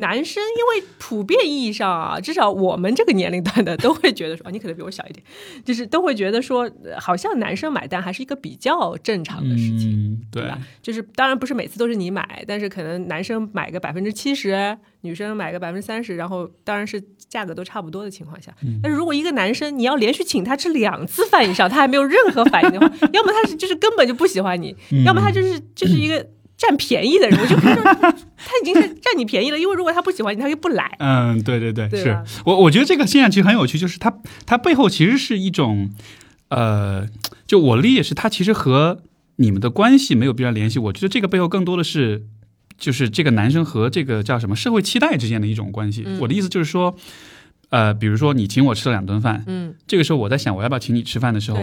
[0.00, 5.24] 男生因为普遍意义上啊，至少我们这个年龄段的都会觉得说，啊你可能比我小一点，
[5.64, 9.90] 就是都会觉得说，呃好像男生买单还是一个比较正常的事情。
[9.90, 10.58] 嗯，对对吧？
[10.80, 18.52] 就是当然不是每次都是你买，但是可能男生买个百分之七十，女生买个百分之三十，然后当然是价格都差不多的情况下。
[18.82, 26.26] 但是如果一个男生你要连续请他吃两次饭以上，他还没有任何反应的话， 要么他是就是根本就不喜欢你，要么他就是就是一个
[26.56, 27.38] 占便宜的人。
[27.40, 30.96] 我 就看到他已经是占你便宜了，因为如果他不喜欢你，他就不来。
[30.98, 34.12] 嗯，对对对，是我我觉得这个现象其实很有趣，就是它
[34.46, 35.90] 它背后其实是一种，
[36.48, 37.06] 呃，
[37.46, 39.02] 就我理解是它其实和
[39.36, 42.24] 你们的关系没有必然联系，我觉得这个背后更多的是。
[42.78, 46.06] 就是这个男生和这个叫什么社会期待之间的一种关系。
[46.20, 46.96] 我的意思就是说，
[47.70, 51.58] 呃，比如说你请我吃了两顿饭，嗯，这个时候我在想我要不要请你吃饭的时候，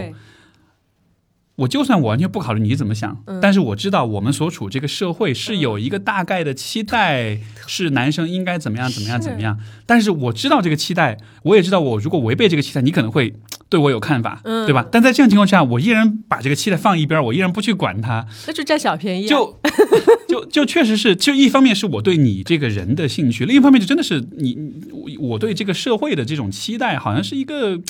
[1.56, 3.40] 我就算我完全不考虑你怎么想，嗯。
[3.40, 9.58] 但是我知道我们所处这个社会是有一个大概的期待，是男生应该怎么样怎么样怎么样。
[9.86, 13.34] 但是我知道这个期待，我也知道我如果违背这个期待，你可能会
[13.68, 14.86] 对我有看法，嗯对吧？
[14.90, 19.28] 但在这样情况下，我依然把这个期待放一边，我依然不去管它，那就占小便宜、啊。
[19.28, 19.60] 就
[20.28, 27.80] 就就确实是，就一方面是我对你这个人的兴趣，另一方面就真的是你你我对这个社会的这种期待，好像是一个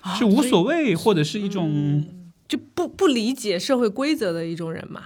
[0.00, 2.04] 啊是无所谓，或者是一种。
[2.48, 5.02] 就不不理解社会规则的一种人嘛，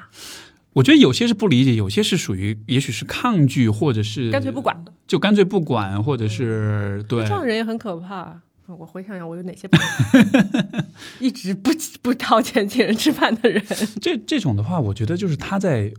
[0.75, 4.85] 我觉得有些是不理解，有些是属于也许是抗拒，或者是干脆不管了。
[5.09, 8.41] 就干脆不管，或者是对这样人也很可怕。
[8.79, 10.85] 我回想一下，我有哪些朋友
[11.21, 11.71] 一直不
[12.03, 13.63] 不掏钱请人吃饭的人？
[14.01, 15.93] 这这种的话，我觉得就是他在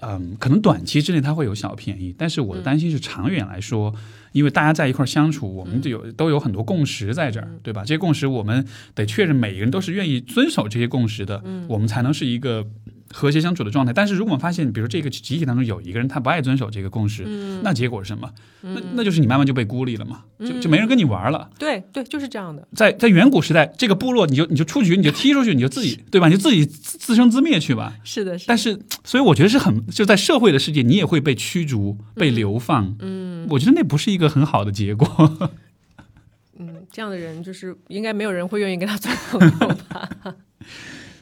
[0.00, 3.94] 嗯，可能短期之内他会有小便宜，但是我的担心是长远来说，
[4.32, 7.82] 因为大家在一块儿相处，我们就有都有很多共识在这儿，对吧？
[7.82, 12.66] 这些共识我们得确认每个人都是愿意遵守这些共识的，我们才能是一个。
[13.12, 17.24] 和谐相处的状态，但是如果我们发现，比如这个集体当中有一个人他不爱遵守这个共识，
[17.62, 18.30] 那结果是什么？
[18.60, 21.48] 那那就是你慢慢就被孤立了嘛，就就没人跟你玩了。
[21.58, 22.66] 对对，就是这样的。
[22.74, 26.28] 在在远古时代，这个部落你就你就出局，你就踢出去，你就自己对吧？
[26.28, 27.94] 你就自己自自生自灭去吧。
[28.04, 28.48] 是的，是的。
[28.48, 32.96] 但是，所以我觉得是很就在社会的世界，你也会被驱逐、被流放。
[33.00, 35.50] 嗯，我觉得那不是一个很好的结果。
[36.60, 40.08] 嗯，这样的人就是应该没有人会愿意跟他做朋友吧？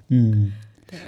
[0.08, 0.52] 嗯，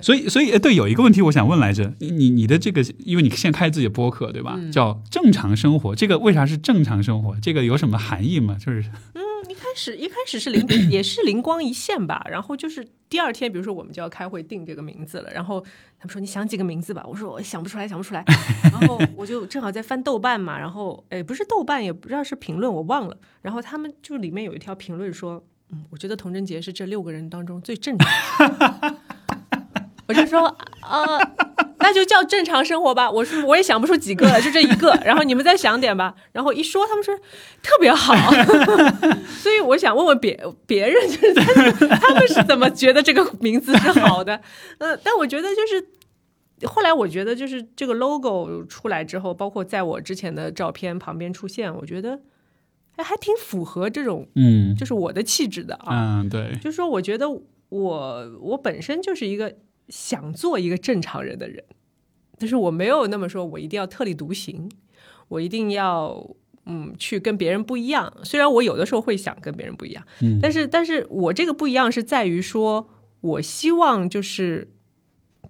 [0.00, 4.58] 所以所以呃对，有一个问题我想问来着，你你你的这个，因为你现在开自己的播客对吧？
[4.72, 7.36] 叫正常生活，这个为啥是正常生活？
[7.40, 8.56] 这个有什么含义吗？
[8.58, 8.80] 就是
[9.14, 15.60] 嗯一开始一开始是灵 也是灵光一现吧，然后就是第二天，比如说我们就要开会定这个名字了，然后
[15.98, 18.22] 他们说你想几个名字吧，我说我想不出来，想不出来，
[18.64, 28.96] 然后我就正好在翻豆瓣嘛，然后哎不是豆瓣，也不知道是评论，我忘了，然后他们就里面有一条评论说，嗯，我觉得童贞杰是这六个人当中最正常的。
[30.08, 30.40] 我就说，
[30.82, 31.18] 呃，
[31.80, 33.10] 那就叫正常生活吧。
[33.10, 34.90] 我说我也想不出几个了， 就这一个。
[35.04, 36.14] 然后你们再想点吧。
[36.32, 37.14] 然后一说，他们说
[37.62, 38.14] 特别好，
[39.38, 41.34] 所以我想问问别别人，就是
[41.88, 44.40] 他们是怎么觉得这个名字是好的？
[44.78, 52.18] 呃，但我觉得就是后来我觉得就是这个 logo 出来之后，包括在我之前的照片旁边出现，我觉得
[52.96, 56.20] 哎，还挺符合这种嗯就是我的气质的啊。
[56.22, 57.28] 嗯，对，就是说，我觉得
[57.68, 59.54] 我我本身就是一个
[59.88, 61.64] 想做一个正常人的人，
[62.38, 64.70] 但是我没有那么说，我一定要特立独行，
[65.28, 66.36] 我一定要
[66.66, 68.12] 嗯去跟别人不一样。
[68.22, 72.88] 虽然我有的时候会想跟别人不一样，嗯但是但是我这个不一样是在于说，
[73.20, 74.70] 我希望就是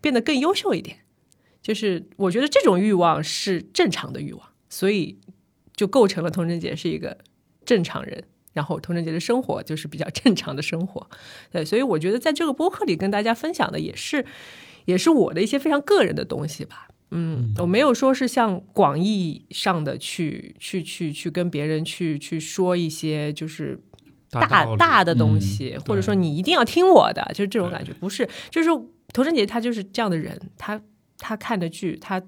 [0.01, 0.98] 变得更优秀一点，
[1.60, 5.19] 就是我觉得这种欲望是正常的欲望，所以
[5.74, 7.19] 就构成了童贞杰是一个
[7.65, 8.24] 正常人。
[8.59, 11.09] 然后童贞杰的生活就是比较 正常的生活，
[11.52, 14.26] 对，所以我觉得在这个播客里跟大家分享的也是，
[14.85, 16.89] 也是我的一些非常个人的东西吧。
[17.12, 23.80] 嗯，我没有说是像广义上的去去去去跟别人去去说一些就是
[24.28, 27.93] 大大的东西，嗯或者说你一定要听我的，就是这种感觉。
[27.93, 28.68] 不是，就是
[29.14, 30.80] 童贞杰他就是这样的人，他
[31.16, 32.20] 他看的剧，他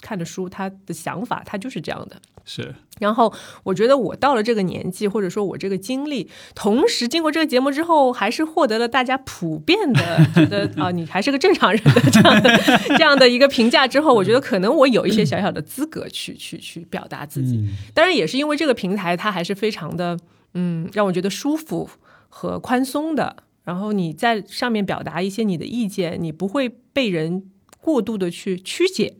[0.00, 2.22] 看的书，他的想法，他就是这样的。
[2.48, 12.58] 是然后我觉得我到了这个年纪，或者说我这个经历，同时经过这个节目之后，还是获得了大家普遍的觉得 啊，你还是个正常人的这样的
[12.96, 17.56] 这样的一个评价之后，我觉得可能我有一些小小的资格去去去表达自己。
[17.56, 20.16] 嗯当然也是因为这个平台，它还是非常的
[20.54, 21.90] 嗯，让我觉得舒服
[22.28, 23.36] 和宽松的。
[23.64, 27.50] 然后你在上面表达一些你的意见，你不会被人
[27.80, 29.16] 过度的去曲解。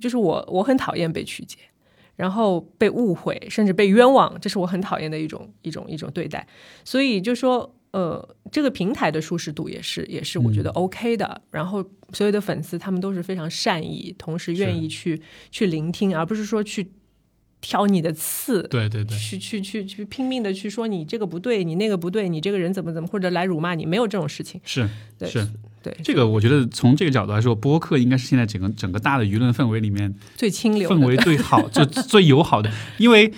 [0.00, 1.58] 就是我，我很讨厌被曲解，
[2.16, 6.46] 然后被误会，甚至被冤枉，这是我很讨厌的一种一种一种对待。
[6.84, 11.42] 所以就说，呃，这个平台的舒适度也是也是我觉得 OK 的。
[11.50, 15.20] 然后所有的粉丝他们都是非常善意，同时愿意去
[15.50, 16.90] 去聆听，而不是说去
[17.60, 18.62] 挑你的刺。
[18.64, 24.60] 对对对，去去去去拼命的去说你这个不对，你那个不对，你这个人怎么怎么，或者来辱骂你，没有这种事情。
[24.64, 24.88] 是
[25.18, 25.48] 对是
[25.84, 33.30] 对，这个，我觉得从这个角度来说，播客应该是现在整个整个大的舆论氛围里面最清流氛围最好、就 最友好的，因为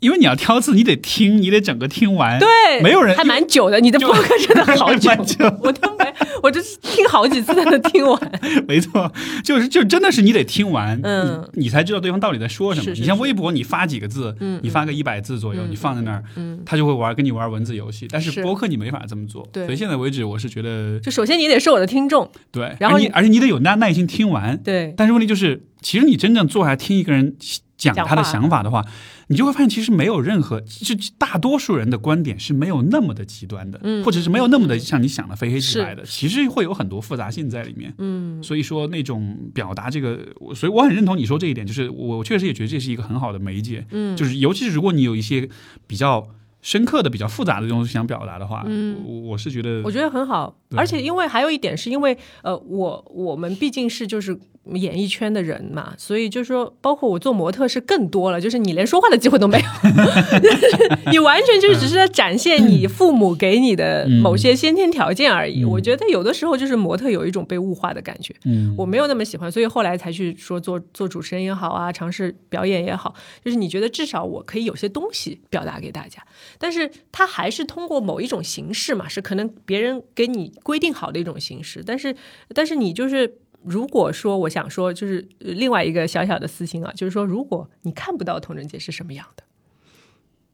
[0.00, 2.48] 因为你要挑字，你得听，你得整个听完，对，
[2.82, 5.10] 没有人还蛮久的，你的播客真的 好久。
[5.24, 6.12] 久，我都没，
[6.42, 8.40] 我就是听好几次才能听完。
[8.66, 9.12] 没错，
[9.44, 11.48] 就是就真的是你得听完，嗯。
[11.52, 12.84] 你你才知道对方到底在说什么。
[12.84, 18.08] 是是是你像微博，你发几个字，嗯你发个一百字左右，嗯你放在那儿，嗯，他就会玩跟你玩文字游戏。
[18.10, 18.42] 但是是。
[18.42, 19.66] 播客你没法这么做，对。
[19.66, 24.56] 所以现在为止，我是觉得就首先你得是我的听众，对，然后你而你而且你得有耐耐心听完。
[24.58, 27.36] 对，但是问题就是，其实你真正坐下来听一个人
[27.80, 28.84] 讲他的想法的话，
[29.28, 37.92] 你就会发现，其实没有任何，就大多数人的观点是没有那么的极端的，嗯或者是没有那么的像你想的非黑即白的，其实会有很多复杂性在里面。
[37.98, 45.48] 嗯，所以说那种表达这个，我所以我很认同你说这一点，就是我确实也觉得这是一个很好的媒介，嗯就是尤其是如果你有一些
[45.86, 46.28] 比较
[46.60, 50.59] 深刻的、比较复杂的东西想表达的话，嗯我我是觉得，我觉得很好。
[50.70, 50.78] 对。
[50.78, 54.38] 而且因为还有一点，是因为呃，我我们毕竟是就是
[54.74, 65.64] 演艺圈的人嘛，所以就是说，包括我做模特是更多了，就是你连说话的机会都没有，就 是你完全就是只是在展现你父母给你的某些先天条件而已。
[65.64, 65.70] 嗯。
[65.70, 68.34] 我觉得有的时候就是模特有一种被物化的感觉。
[68.44, 73.14] 嗯，我没有那么喜欢，所以后来才去说做做主持人也好啊，尝试表演也好，
[73.44, 76.22] 就是你觉得至少我可以有些东西表达给大家，
[76.58, 82.14] 但是他还是通过某一种形式嘛，是可能别人给你规定好的一种形式，但是
[82.54, 83.38] 但是你就是。
[83.62, 89.42] 如果说我想说，就是呃另外一个小小的私心啊，就是说，如果你看不到童人杰是什么样的，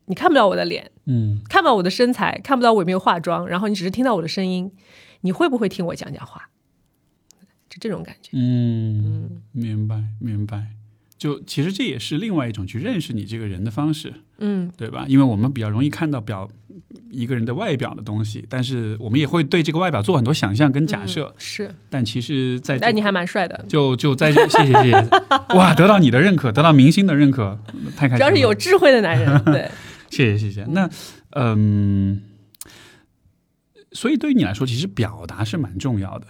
[0.07, 4.73] 你看不到我的脸，嗯看不到我的身材，看不到我有没有化妆，然后你只是听到我的声音，
[5.20, 6.51] 你会不会听我讲讲话？
[7.69, 8.31] 就这种感觉。
[8.33, 10.73] 嗯，明白明白。
[11.16, 15.07] 就其实这也是另外一种去认识你这个人的方式，嗯，对吧？
[15.09, 16.51] 因为我们比较容易看到表
[17.11, 21.35] 一个人的外表的东西，但是我们也会对这个外表做很多想象跟假设。
[21.39, 25.09] 是，但其实在这但你还蛮帅的，就就在这，谢谢谢谢，
[25.57, 27.59] 哇，得到你的认可，得到明星的认可，
[27.97, 28.19] 太开心了。
[28.19, 29.43] 主要是有智慧的男人。
[29.47, 29.70] 对，
[30.11, 30.65] 谢谢谢谢。
[30.70, 30.89] 那
[31.31, 32.23] 嗯，
[33.93, 36.27] 所以对于你来说，其实表达是蛮重要的。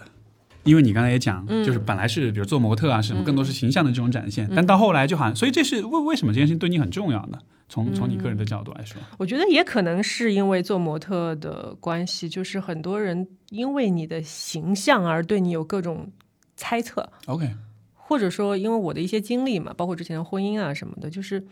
[0.63, 7.39] 因为你刚才也讲，嗯就是本来是比如做模特啊什么，更多是形象的这种展现，但到后来就好像，所以这是为为什么这件事情对你很重要呢？
[7.69, 16.09] 从从你个人的角度来说，我觉得也可能是因为做模特的关系，就是很多人因为你的形象而对你有各种
[16.55, 17.49] 猜测，OK，
[17.93, 21.45] 或者说因为我的一些经历嘛，包括之前的婚姻啊什么的，就是，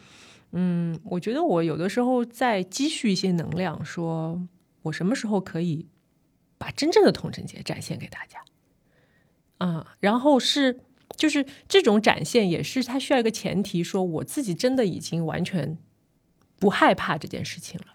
[0.51, 4.41] 嗯，我觉得我有的时候在积蓄一些能量，说
[4.83, 5.85] 我什么时候可以
[6.57, 8.39] 把真正的童贞节展现给大家，
[9.57, 10.79] 啊，然后是
[11.17, 15.77] 就是这种展现也是它需要一个前提，说我自己真的已经完全
[16.59, 17.87] 不害怕这件事情了，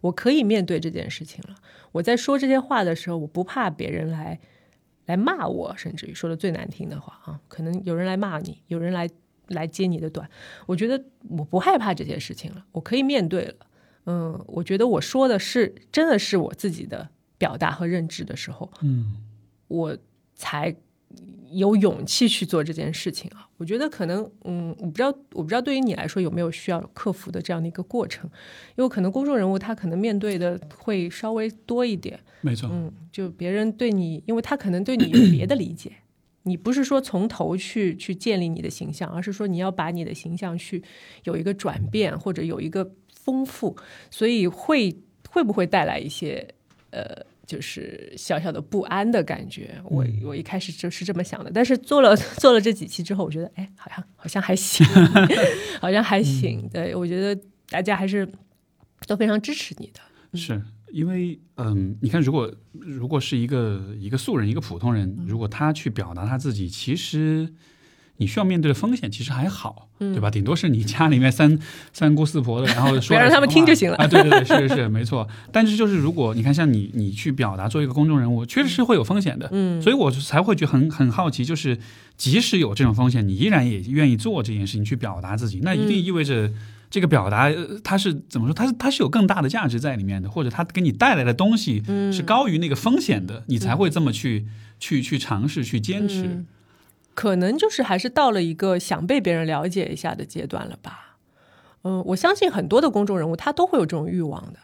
[0.00, 1.56] 我可以面对这件事情了。
[1.92, 4.38] 我在说这些话的时候，我不怕别人来
[5.06, 9.08] 来骂我，甚至于说的最难听的话啊，可能有人来骂你，有人来
[9.48, 10.28] 来揭你的短。
[10.66, 13.54] 我觉得我不害怕这些事情了，我可以面对了。
[14.06, 19.16] 嗯，我觉得我说的是真的是我自己的表达和认知的时候，嗯，
[19.68, 19.96] 我
[20.34, 20.74] 才
[21.52, 23.48] 有勇气去做这件事情啊。
[23.56, 28.30] 我觉得可能，嗯，我不知道，我不知道对于你来说有没有需要克服的这样的一个过程，
[28.76, 32.18] 因为可能公众人物他可能面对的会稍微多一点。
[32.40, 35.90] 没错，嗯，就别人对你，因为他可能对你有别的理解，
[36.44, 40.82] 你不是说从头去去建立你的形象，而是说你要把你的形象去
[41.24, 43.76] 有一个转变或者有一个丰富，
[44.08, 44.96] 所以会
[45.28, 46.46] 会不会带来一些
[46.90, 49.80] 呃，就是小小的不安的感觉？
[49.84, 54.86] 我我一开始就是这么想的，但是做了做了这几期之后，我觉得哎，好像好像还行，
[55.80, 56.68] 好像还行。
[56.70, 58.30] 对我觉得大家还是
[59.06, 60.00] 都非常支持你的。
[60.38, 60.62] 是
[60.92, 67.50] 因为，嗯，你看，如果如果是一个一个素人，一个普通人，如果他去表达他自己，其实
[68.18, 70.30] 你需要面对的风险其实还好，对吧？
[70.30, 71.58] 顶多是你家里面三
[71.92, 74.06] 三姑四婆的，然后说 让他们听就行了啊。
[74.06, 75.26] 对对对，是是是，没错。
[75.50, 81.78] 但是就是如果你看，像你你去表达做一个公众人物，确实是会有风险的，嗯，所以我才会觉得很很好奇，就是
[82.16, 86.50] 即使有这种风险，你依然也愿意做这件事情去表达自己，那一定意味着。
[86.90, 87.52] 这个表达，
[87.84, 88.54] 它是怎么说？
[88.54, 94.46] 它是它是有更大的价值在里面的，或者它给你带来的东西是高于那个风险的，你才会这么去
[94.80, 96.46] 去去尝试去坚持。
[97.18, 101.18] 可能就是还是到了一个想被别人了解一下的阶段了吧。
[101.82, 104.60] 嗯，我相信很多的公众人物他都会有这种欲望的，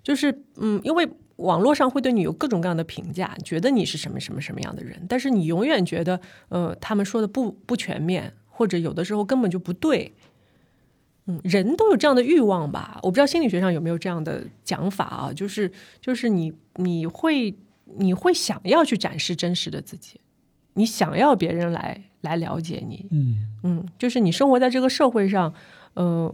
[0.00, 1.08] 就是嗯，因为
[1.38, 6.20] 网络上会对你有各种各样的评价，觉得你是什么什么什么样的人，但是你永远觉得
[6.50, 10.12] 呃他们说的不不全面，或者有的时候根本就不对。
[11.26, 13.00] 嗯，人都有这样的欲望吧？
[13.02, 15.32] 我不知道心理学上有没有这样的讲法啊？
[15.34, 17.52] 就是就是你你会
[17.96, 20.20] 你会想要去展示真实的自己，
[20.78, 23.04] 你想要别人来来了解你。
[23.10, 25.52] 嗯嗯，就是你生活在这个社会上，
[25.96, 26.32] 嗯，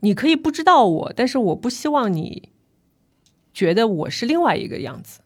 [0.00, 2.50] 你可以不知道我，但是我不希望你
[3.54, 5.20] 觉得我是另外一个样子。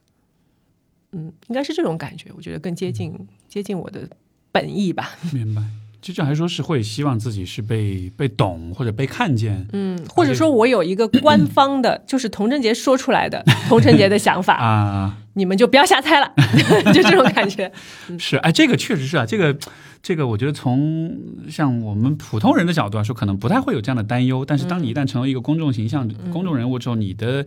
[1.11, 3.13] 嗯，应该是这种感觉，我觉得更接近
[3.49, 4.09] 接近我的
[4.53, 5.19] 本意吧。
[5.33, 5.63] 明白。
[6.01, 16.33] 就这还说是会希望自己是被被懂或者被看见，嗯，或者说我有一个官方的， 就是童贞杰说出来的童贞杰的想法 啊，你们就不要瞎猜了，
[16.95, 17.71] 就这种感觉。
[18.19, 19.57] 是，哎，这个确实是啊，这个
[20.01, 21.19] 这个，我觉得从
[21.51, 24.45] 像我们普通人的角度来说，可能不太会有这样的担忧。
[24.45, 27.45] 但是当你一旦成为一个公众形象、公众人物之后，你的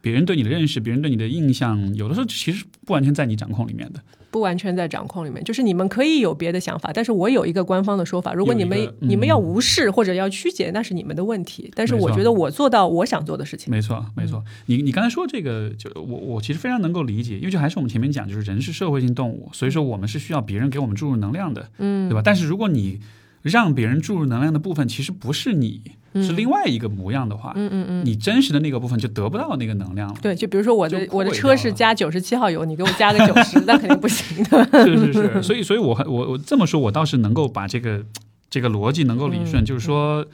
[0.00, 4.00] 别人对你的认识，别人对你的印象，有的时候其实不完全在你掌控里面的。
[4.30, 8.34] 不完全在掌控里面，就是你们可以有别的想法，但是我有一个官方的说法。
[8.34, 11.70] 如果你们你们要无视或者要曲解，那是你们的问题。
[11.74, 13.70] 但是我觉得我做到我想做的事情。
[13.70, 14.44] 没错，没错。
[14.66, 22.20] 你你刚才说这个，就我我其实非常能够理解，因为就还是我们前面讲，就是人是社会性动物，所以说我们是需要别人给我们注入能量的，嗯，对吧？
[22.22, 23.00] 但是如果你
[23.48, 25.82] 让别人注入能量的部分，其实不是你，
[26.14, 30.16] 是另外一个模样的话，嗯嗯嗯，你真实的那个部分就得不到那个能量了。
[30.22, 34.64] 对，就比如说我的我的车是加九十七号油，你给我加个九十， 那肯定不行的。
[34.84, 38.04] 是是是，所以所以我我我这么说，我倒是能够把这个
[38.50, 40.26] 这个逻辑能够理顺，就是说，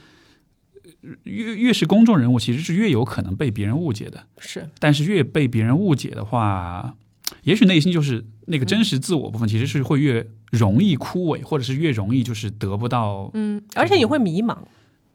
[1.23, 4.23] 越越是公众人物，其实是越有可能被别人误解的。
[4.39, 6.95] 是，但是越被别人误解的话，
[7.43, 10.27] 也许内心就是那个真实自我部分，其实是会越。
[10.51, 14.57] 容易枯萎，或者是越容易就是得不到，嗯，而且你会迷茫，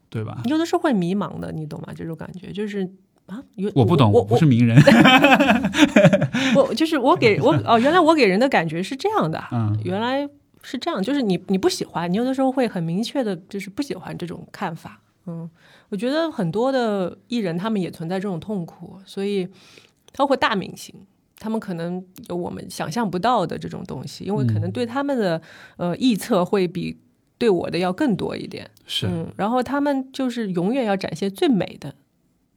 [0.07, 0.39] 对吧？
[0.45, 1.91] 有的时候会迷茫的，你懂吗？
[1.95, 2.87] 这种感觉就是
[3.25, 3.41] 啊，
[3.73, 4.77] 我不懂，我不是名人，
[6.55, 10.29] 我就是我给我哦，原来我给人的感觉是这样的，嗯，原来
[10.61, 15.49] 是这样，就是你你不喜欢，你有的时候会很明确的，就是不喜欢这种看法，嗯，
[15.89, 19.47] 我觉得很多的艺人他们也存在这种痛苦，所以
[20.15, 20.93] 包括大明星。
[21.41, 25.41] 他们可能有我们想象不到的这种东西，因为可能对他们的
[25.77, 26.95] 呃臆测会比
[27.39, 28.69] 对我的要更多一点。
[28.85, 31.95] 是，嗯，然后他们就是永远要展现最美的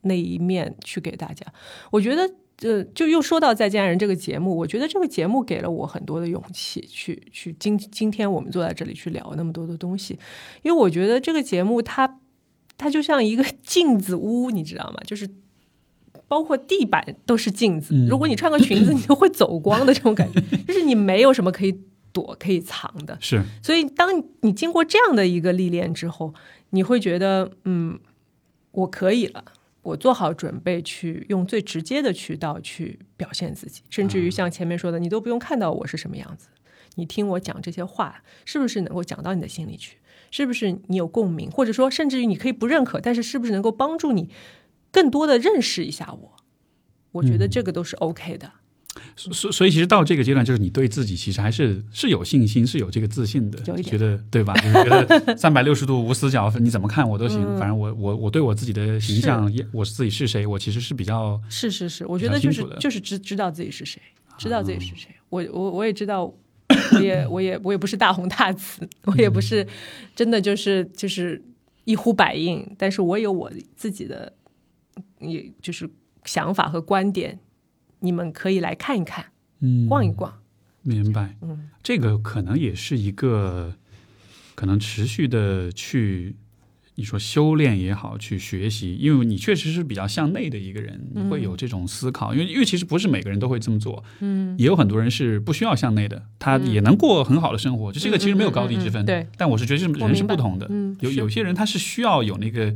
[0.03, 1.47] 那一面去给大家。
[1.91, 2.31] 我觉得，
[2.61, 10.19] 呃，就又说到《再见爱人》这个节目，我觉得这个节目给了我很多的勇气，去去今今天我们坐在这里去聊那么多的东西，
[10.63, 12.21] 因为我觉得这个节目它
[12.77, 15.01] 它就像一个镜子屋，你知道吗？
[15.07, 15.27] 就是。
[16.27, 21.79] 包括地板都是镜子，如果你穿个裙子， 你就会走光的这种感觉，就是你没有什么可以
[22.13, 23.17] 躲、可以藏的。
[23.21, 26.33] 是，所以当你经过这样的一个历练之后，
[26.71, 27.99] 你会觉得，嗯，
[28.73, 29.45] 我可以了，
[29.83, 36.49] 我做好准备去用最直接的渠道去表现自己，甚至于像前面说的，你都不用看到我是什么样子，
[36.95, 39.99] 你听我讲这些话，是不是能够讲到你的心里去？
[40.31, 41.49] 是不是你有共鸣？
[41.49, 44.29] 或者说，甚至于你可以不认可，但是是不是能够帮助你？
[44.95, 46.33] 更多的认识一下我，
[47.11, 48.51] 我觉得这个都是 OK 的。
[49.17, 54.55] 所所以其实到这个阶段，就是你对自己其实还是是有信心，是有这个自信的，有一觉得对吧？
[54.63, 57.59] 就是觉得三百六十度无死角，你怎么看我都行，嗯。
[57.59, 64.01] 反正我我我对我自己的形象，也我自己是谁，我其实是比较是是是，我觉得就是就是知知道自己是谁，
[64.39, 65.11] 知道自己是谁。
[65.29, 66.33] 我我我也知道，
[66.93, 69.67] 我也 我也我也不是大红大紫，我也不是
[70.15, 71.43] 真的就是就是
[71.85, 74.33] 一呼百应，但是我有我自己的，
[75.29, 75.89] 也就是
[76.25, 77.39] 想法和观点，
[78.01, 79.27] 你们可以来看一看，
[79.61, 80.41] 嗯逛一逛。
[80.83, 83.75] 明白，嗯，这个可能也是一个
[84.55, 86.37] 可能持续的去。
[86.97, 99.27] 你说修炼也好，去学习，因为你确实是比较向内的一个人，你会有这种思考，因为因为其实不是每个人都会这么做，嗯，也有很多人是不需要向内的，他也能过很好的生活，就这个其实没有高低之分，对。
[99.37, 102.73] 但我是觉得这人是不同的，嗯有有些人他是需要有那个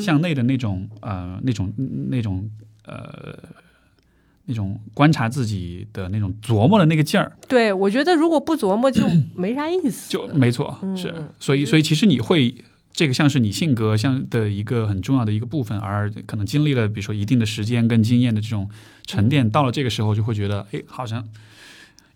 [0.00, 1.72] 向内的那种、呃那种
[2.08, 2.48] 那种
[2.84, 3.38] 呃
[4.46, 9.02] 那种观察自己的那种琢磨的那个劲儿，对，我觉得如果不琢磨就
[9.34, 10.10] 没啥意思。
[10.10, 12.54] 就没错，是嗯，所以所以其实你会。
[12.94, 18.68] 这个像是你性格像的一个很重要的一个部分，而可能经历了比如说一定的时间跟经验的这种
[19.06, 21.26] 沉淀，到了这个时候就会觉得，哎，好像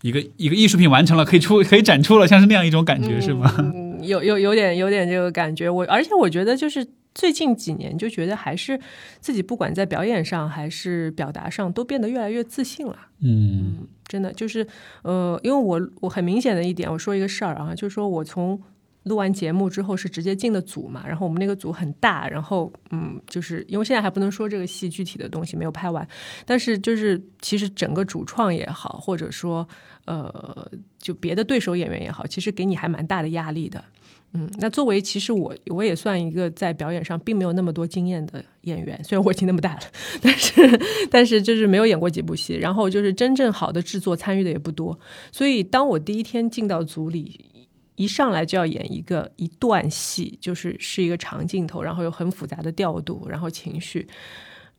[0.03, 3.51] 一个一个艺术品完成了，可以出可以展出了，像是那样一种感觉，是吗？
[3.57, 5.67] 嗯，有有有点有点这个感觉。
[5.67, 6.87] 我而且我觉得就是
[7.17, 8.79] 最近几年就觉得还是
[9.19, 12.97] 自己不管在表演上还是表达上都变得越来越自信了。
[13.19, 14.65] 嗯嗯，真的就是
[15.01, 18.61] 呃，因为我我很明显的一点，我说一个事儿啊，就是说我从。
[19.03, 26.05] 录完节目之后是直接进的组嘛，然后我们那个组很大，然后嗯，就是因为现在还不能说这个戏具体的东西没有拍完，
[26.45, 29.65] 但是就是其实整个主创也好，或者说
[30.03, 30.69] 呃
[30.99, 33.81] 就别的对手演员也好，其实给你还蛮大的压力的。
[34.33, 39.81] 嗯，那作为其实我我也算一个在表演上并没有那么多经验的演员，虽然我已经那么大了，
[40.21, 44.97] 但是但是就是没有演过几部戏，然后就是真正好的制作参与的也不多，
[45.31, 47.45] 所以当我第一天进到组里。
[47.99, 54.07] 一上来就要演一个一段戏，就是是一个长镜头，然后有很复杂的调度，然后情绪。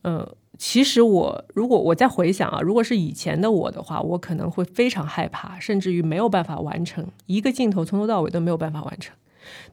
[0.03, 0.25] 呃，
[0.57, 9.13] 其实我如果我再回想啊，如果是以前的我的话，我可能会非常害怕，甚至于没有办法完成一个镜头，从头到尾都没有办法完成。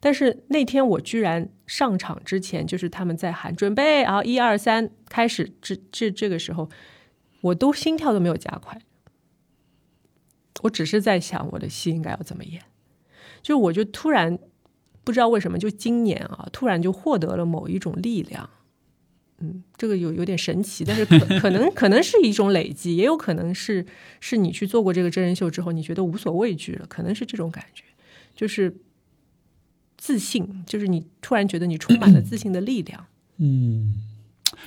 [0.01, 6.69] 但是那天我居然上场之前，就是他们在喊准备，然后一二三开始，这这这个时候，
[7.40, 8.81] 我都心跳都没有加快，
[10.62, 12.62] 我只是在想我的戏应该要怎么演。
[13.43, 14.39] 就我就突然
[15.05, 18.51] 不知道为什么，就今年啊，突然就获得了某一种力量。
[19.39, 23.85] 嗯，这个有有点神奇，但是可可能可能是一种累积，也有可能是
[24.19, 27.85] 是你去做过这个真人秀之后，你觉得无所畏惧了，可能是这种感觉，
[28.35, 28.74] 就是
[29.97, 33.06] 自信，就是你突然觉得你充满了自信的力量。
[33.39, 33.94] 嗯，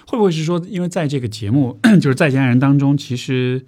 [0.08, 3.66] 会不会是说，因为在这个节目 就是在家人当中，其实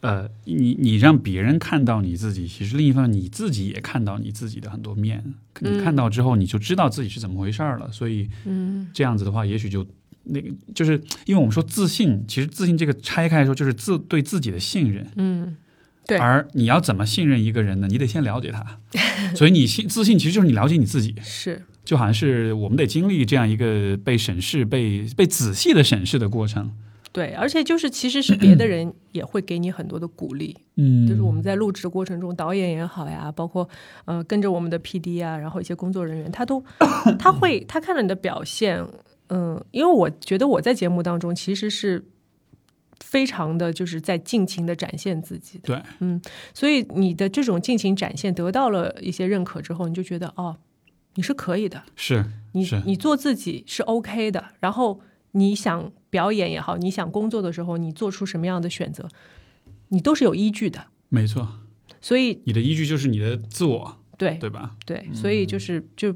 [0.00, 8.88] 呃，你你让别人看到你自己，其实另一方面你自己也看到你自己的很多面，你看到之后你就知道自己是怎么回事儿了，所以嗯。
[8.92, 9.86] 这样子的话，也许就。
[10.24, 10.92] 那个就是
[11.24, 15.56] 因为我们说自信，其实自信这个拆开来说就是自对自己的信任，嗯，
[16.06, 17.86] 对而你要怎么信任一个人呢？
[17.88, 18.78] 你得先了解他，
[19.36, 26.72] 所以你信自信其实就是你了解你自己，是就好像是我们得经历这样一个被审视、被被仔细的审视的过程。
[27.12, 33.68] 对，而且就是其实是别的人也会给你很多的鼓励，嗯就是我们在录制的过程中，导演也好呀，包括
[34.04, 35.20] 呃跟着我们的 P.D.
[35.20, 36.62] 啊，然后一些工作人员，他都
[37.18, 38.86] 他会他看了你的表现，
[39.28, 42.04] 嗯，因为我觉得我在节目当中其实是
[43.00, 46.20] 非常的就是在尽情的展现自己的，对，嗯，
[46.54, 50.56] 所以你的这种尽情展现得到了一些认可之后，你就觉得哦，
[51.14, 52.80] 你是可以的，是你是。
[52.84, 55.00] 你做自己是 OK 的，然后
[55.32, 59.08] 你想表演也好，你想工作的时候，你做出什么样的选择，
[59.88, 60.86] 你都是有依据的。
[61.08, 61.48] 没错，
[62.00, 64.76] 所以你的依据就是你的自我，对对吧？
[64.84, 66.14] 对，所以就是就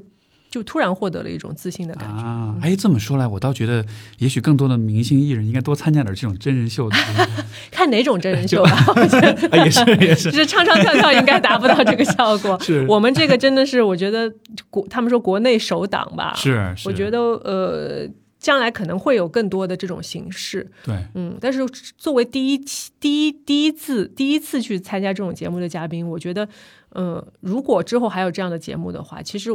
[0.55, 2.23] 就突然获得了一种自信的感觉。
[2.23, 3.85] 啊，哎，这么说来，我倒觉得，
[4.19, 6.95] 也许更多的明星艺人应该多参加点这种真人秀的，
[7.69, 9.83] 看哪种真人秀吧，我觉得啊也是。
[9.97, 12.57] 也是 就，是唱唱跳跳应该达不到这个效果。
[12.63, 12.85] 是。
[12.87, 14.33] 我们这个真的是，我觉得
[14.69, 18.07] 国他们说国内首档吧，是是，我觉得呃，
[18.39, 20.71] 将来可能会有更多的这种形式。
[20.85, 21.65] 对，嗯，但是
[21.97, 26.47] 作为第一期、第一第一次、第一次去参加这种节目的嘉宾，我觉得，
[26.89, 29.49] 呃，如果之后还有这样的节目的话，其实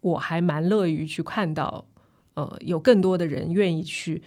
[0.00, 1.84] 我还蛮乐于去看到，
[2.34, 4.22] 呃，有更多的人愿意去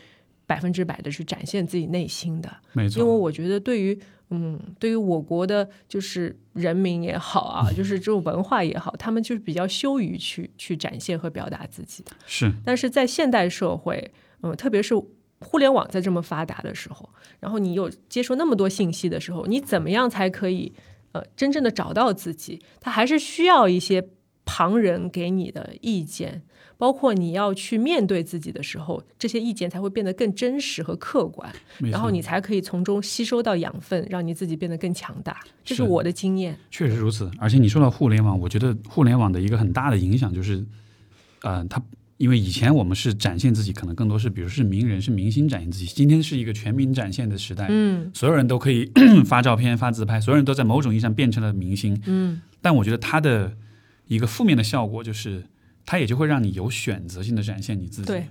[0.46, 4.00] 百分之百的去展现自己内心的，没错因为，我觉得对于。
[4.36, 12.04] 嗯，对于我国的就是人民也好啊，就是这种文化也好，他们就是比较羞于去去展现和表达自己。
[12.26, 14.96] 是但是在现代社会，嗯，特别是
[15.40, 17.08] 互联网在这么发达的时候，
[17.40, 20.74] 然后你又接受那么多信息的时候，你怎么样才可以
[21.12, 22.60] 呃真正的找到自己？
[22.80, 24.04] 他还是需要一些
[24.46, 26.42] 旁人给你的意见，
[26.78, 31.50] 包括你要去面对自己的时候，这些意见才会变得更真实和客观，
[31.80, 35.40] 然后你才可以从中吸收到养分，让你自己变得更强大。
[35.64, 36.58] 这是是我的经验。
[36.70, 40.66] 确实如此，而且你说到互联网，我觉得互联网的一个很大的影响就是，
[41.42, 41.82] 呃，它
[42.18, 48.92] 因为以前我们是展现自己，可能更多是比如是名人、是明星展现自己，今天是一个全民展现的时代，嗯所有人都可以
[49.26, 52.00] 发照片、发自拍，所有人都在某种意义上变成了明星。
[52.06, 53.58] 嗯但我觉得他的
[54.08, 55.44] 一个负面的效果就是，
[55.86, 58.08] 它也就会让你有选择性的展现你自己。
[58.08, 58.26] 对。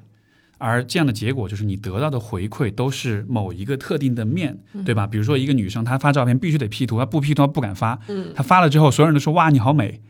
[0.58, 5.08] 而这样的结果就是，你得到的回馈都是某一个特定的面，嗯对吧？
[5.08, 7.98] 比如说一个女生，她发照片必须得 P 图，她不 P 图她不敢发。
[8.06, 10.00] 嗯她发了之后，所有人都说哇你好美，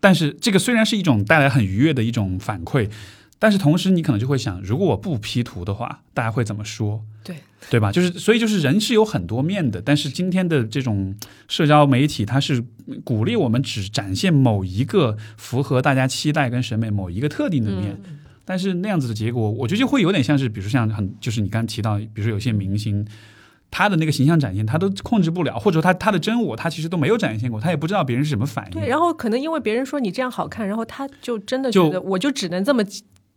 [0.00, 2.88] 但是这个虽然是一种带来很愉悦的一种反馈，
[3.38, 7.04] 但是同时你可能就会想，如果我不 P 图的话，大家会怎么说？
[7.22, 7.36] 对
[7.68, 7.92] 对吧？
[7.92, 11.14] 就是所以就是人是有很多面的，但是今天的这种
[11.48, 12.64] 社交媒体，它是
[13.04, 18.00] 鼓励我们只展现某一个符合大家期待跟审美某一个特定的面。
[18.04, 23.06] 嗯但是那样子的结果，我觉得就会有点像是，比如像很，就是你刚刚提到，比如说有些明星，
[23.70, 28.72] 他的那个形象展现，他都控制不了，或者说他他的真我，他其实都没有展现过，他也不知道别人是什么反应。
[28.72, 32.82] 对，然后可能因为别人说你这样好看，然后他就真的就觉得我就只能这么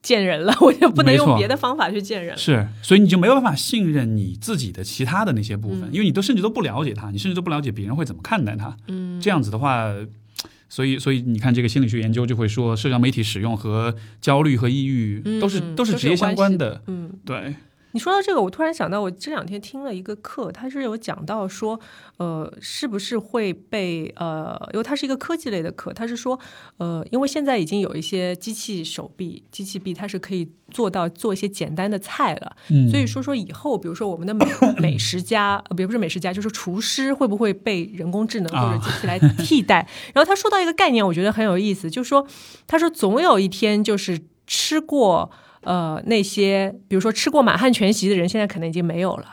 [0.04, 2.38] 见人了， 我就不能用别的方法去见人。
[2.38, 8.78] 是，所以你就没有办法信任你自己的其他的那些部分，嗯因为你都甚至都不了解他，你甚至都不了解别人会怎么看待他。
[8.88, 9.92] 嗯，这样子的话，
[10.70, 16.82] 所以所以你看，这个心理学研究就会说，社交媒体使用和焦虑和抑郁嗯都是、嗯都是直接相关的。
[16.88, 17.56] 嗯，对，
[17.94, 21.80] 你说到这个，我突然想到，我这两天听了一个课，他是有讲到说，
[22.18, 26.38] 呃，是不是会被呃，因为它是一个科技类的课，他是说，
[26.78, 34.46] 呃，因为现在已经有一些机器手臂、机器臂，它是可以做到做一些简单的菜了，嗯所以说说以后，比如说我们的美
[34.80, 39.88] 美食家，呃，别不是美食家，就是厨师，会不会被人工智能或者啊机器来替代？
[40.16, 42.26] 然后他说到一个概念，我觉得很有意思，就是说，
[42.66, 45.30] 他说总有一天，就是吃过
[45.64, 49.26] 呃那些，比如说吃过满汉全席的人，现在可能已经没有了，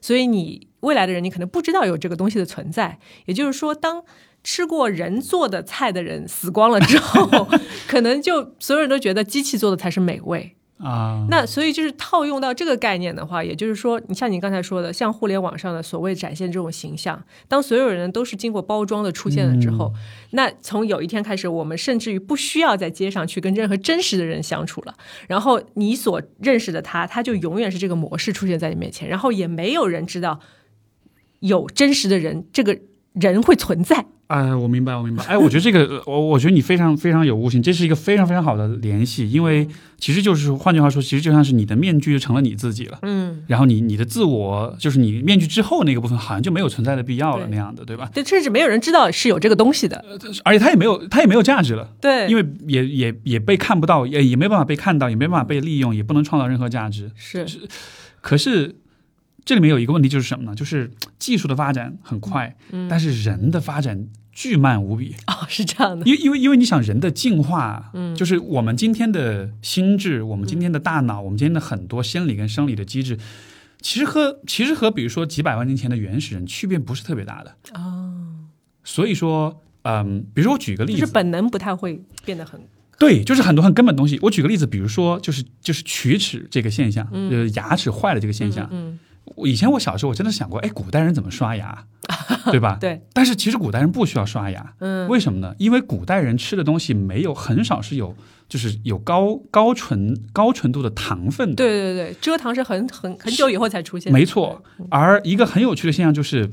[0.00, 2.98] 所以你未来的人，你可能不知道有这个东西的存在。
[3.26, 4.04] 也就是说，当
[4.42, 7.48] 吃过人做的菜的人死光了之后，
[7.88, 10.56] 可能就所有人都觉得机器做的才是美味。
[10.78, 19.92] 啊，那所以就是套用到这个概念的话，也就是说，你像你刚才说的，像互联网上的所谓展现这种形象，当所有人都是经过包装的出现了之后，
[20.30, 24.94] 那从有一天开始，我们甚至于不需要在街上去跟任何真实的人相处了。
[25.28, 30.40] 然后你所认识的他，他就永远是这个模式出现在你面前，然后也没有人知道
[31.38, 32.76] 有真实的人，这个
[33.14, 34.04] 人会存在。
[34.26, 35.22] 哎，我明白，我明白。
[35.28, 39.68] 哎，我觉得这个，我我觉得你非常非常有悟性，这是一个非常非常好的联系，因为
[39.98, 48.10] 其实就是换句话说，其实就像是你的面具就成了你自己了，嗯，然后你你的自我就是你面具之后那个部分，好像就没有存在的必要了那样的，对吧？
[48.14, 50.02] 对，甚至没有人知道是有这个东西的。
[50.42, 57.10] 而且它也没有它也没有价值了，对，因为也也也被看不到，也也没办法被看到，也没办法被利用，也不能创造任何价值。
[57.14, 57.46] 是
[58.22, 58.74] 可是
[59.44, 60.54] 这里面有一个问题就是什么呢？
[60.54, 65.14] 就是技术的发展很快，嗯但是人的发展巨慢无比。
[65.26, 66.06] 哦，是这样的。
[66.06, 73.18] 因为因为因为你想人的进化，嗯就是我们今天的心智，我们今天的大脑，我们今天的很多生理跟生理的机制，
[73.80, 77.54] 其实和其实和比如说几百万年前的原始人区别不是特别大的。
[77.74, 78.14] 哦，
[78.82, 82.60] 所以说，嗯，比如说我举个例子，就是本能不太会变得很
[82.98, 84.18] 对，就是很多很根本的东西。
[84.22, 87.06] 我举个例子，比如说就是就是龋齿这个现象，
[87.54, 88.68] 牙齿坏了这个现象。
[88.70, 88.98] 嗯，
[89.36, 91.86] 我以前我小时候我真的想过，哎，古代人怎么刷牙，
[92.50, 92.76] 对吧？
[92.80, 95.54] 对，但是其实古代人不需要刷牙，嗯，为什么呢？
[95.58, 98.14] 因为古代人吃的东西没有很少是有，
[98.48, 101.54] 就是有高高纯高纯度的糖分的。
[101.56, 104.62] 对对对，蔗糖是很很很久以后才出现的，没错。
[104.90, 106.50] 而一个很有趣的现象就是，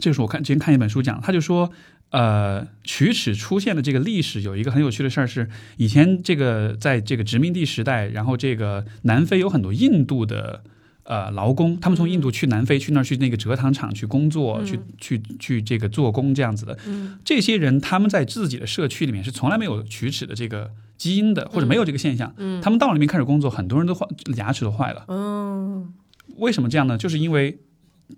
[0.00, 1.70] 这是我看之前看一本书讲，他就说，
[2.10, 10.62] 呃，龋齿出现的这个历史有一个很有趣的事儿是，以前这个在这个殖民地时代，然后这个南非有很多印度的。
[11.08, 16.78] 呃，劳工，他们从印度去南非，去那儿去那个蔗糖厂去工作，嗯去去去这个做工这样子的。
[16.86, 22.34] 嗯这些人他们在自己的社区里面是从来没有龋齿的这个基因的，或者没有这个现象。
[22.36, 24.06] 嗯他们到了那边开始工作，很多人都坏
[24.36, 25.06] 牙齿都坏了。
[25.08, 25.94] 嗯
[26.36, 26.98] 为什么这样呢？
[26.98, 27.58] 就是因为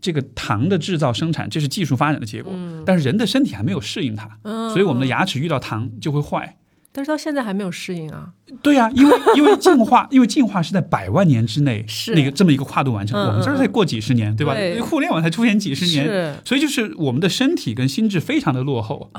[0.01, 6.57] 这个糖的制造生产，这是技术发展的结果，嗯但是人的身体还没有适应它，嗯，所以我们的牙齿遇到糖就会坏。
[6.93, 8.31] 但是到现在还没有适应啊，
[8.62, 14.55] 对呀、因为因为进化，因为进化是在百万年之内， 是那个这么一个跨度完成，嗯我们这儿才过几十年，对吧？
[14.55, 14.81] 对。
[14.81, 16.35] 互联网才出现几十年，是。
[16.45, 19.11] 所以就是我们的身体跟心智非常的落后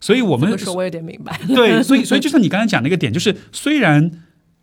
[0.00, 4.10] 所以我们说我有点明白，对，所以所以 就像你刚才讲那个点，就是虽然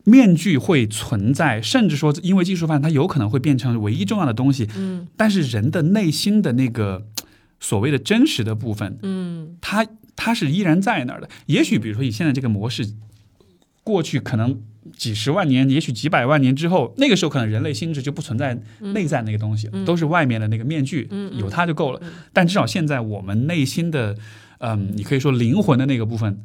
[0.06, 4.68] 面具会存在，甚至说因为技术发展，它有可能会变成唯一重要的东西。
[4.76, 5.08] 嗯。
[5.16, 7.06] 但是人的内心的那个
[7.60, 9.58] 所谓的真实的部分，嗯。
[9.62, 9.86] 它
[10.16, 11.30] 它是依然在那儿的。
[11.48, 12.94] 也许比如说以现在这个模式，
[13.84, 14.62] 过去可能
[14.96, 22.02] 几十万年，也许几百万年之后，那个时候可能人类心智就不存在内在那个东西，都是外面的那个面具，有它就够了。
[22.32, 24.18] 但至少现在我们内心的，
[24.60, 26.44] 嗯，你可以说灵魂的那个部分。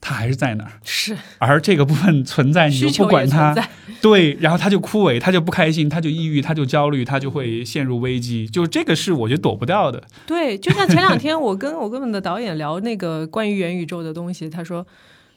[0.00, 3.68] 它还是在那儿，是而这个部分存在，你不管它，在。
[4.00, 8.46] 对，然后他就枯萎，他就不开心，他就抑郁，他就焦虑，他就会陷入危机。
[8.46, 10.02] 就这个是我觉得躲不掉的。
[10.24, 14.86] 对，就像前两天我跟 我跟我们的导演聊那个关于元宇宙的东西，他说，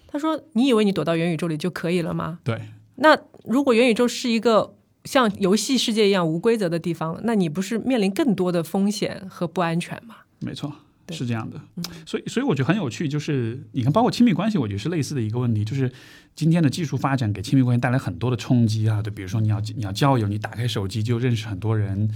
[0.07, 2.37] 他说你以为你躲到元宇宙里就可以了吗？
[2.43, 2.61] 对，
[2.97, 4.75] 那如果元宇宙是一个
[5.05, 10.17] 像游戏世界一样无规则的地方，那你不是面临更多的风险和不安全吗？
[10.39, 10.75] 没错，对
[11.11, 11.59] 是这样的。
[12.05, 15.91] 所以，所以我觉得很有趣，就是你看，包括亲密关系，我觉得是类似的一个问题，就是
[16.35, 19.01] 今天的技术发展给亲密关系带来很多的冲击啊。
[19.01, 22.09] 对，比如说你要你要交友，你打开手机就认识很多人，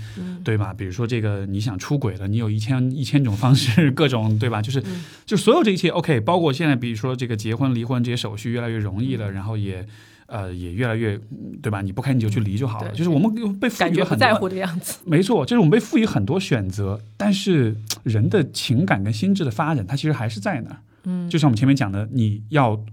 [0.43, 0.73] 对吧？
[0.73, 4.61] 比如说这个你想出轨了，你有一千一千种方式，各种对吧？
[4.61, 4.83] 就是、
[5.25, 9.85] 就所有这一切，OK，包括现在比如说这个结婚离婚这些手续越来越容易了，然后也。
[10.27, 11.81] 呃，也越来越，嗯对吧？
[11.81, 12.91] 你不开你就去离就好了。
[12.91, 14.99] 就是我们被赋感予很多觉不在乎的样子。
[15.05, 20.77] 没错，就是我们被赋予很多选择，但是人的情感跟心智的发展，它其实还是在那儿。
[21.03, 22.83] 嗯，就像我们前面讲的，你要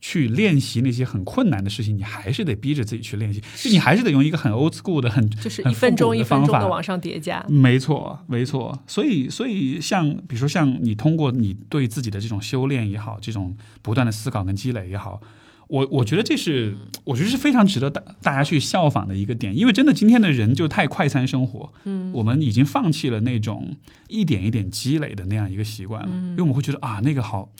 [0.00, 7.42] 去练习那些很困难的事情，你还是得逼着自己去练习，就你还是得用一个很 old school 的、很就是一分钟一分钟的往上叠加。
[7.48, 8.78] 没错，没错。
[8.86, 15.22] 所以，所以像比如说，像你通过你对自己的这种修炼也好，这种不断的思考跟积累也好，
[15.68, 23.76] 我我觉得这是我觉得是非常值得大大家去效仿的一个点，因为真的今天的人就太快餐生活，嗯，我们已经放弃了那种
[24.08, 27.50] 一点一点积累的那样一个习惯了，因为我们会觉得啊，那个好。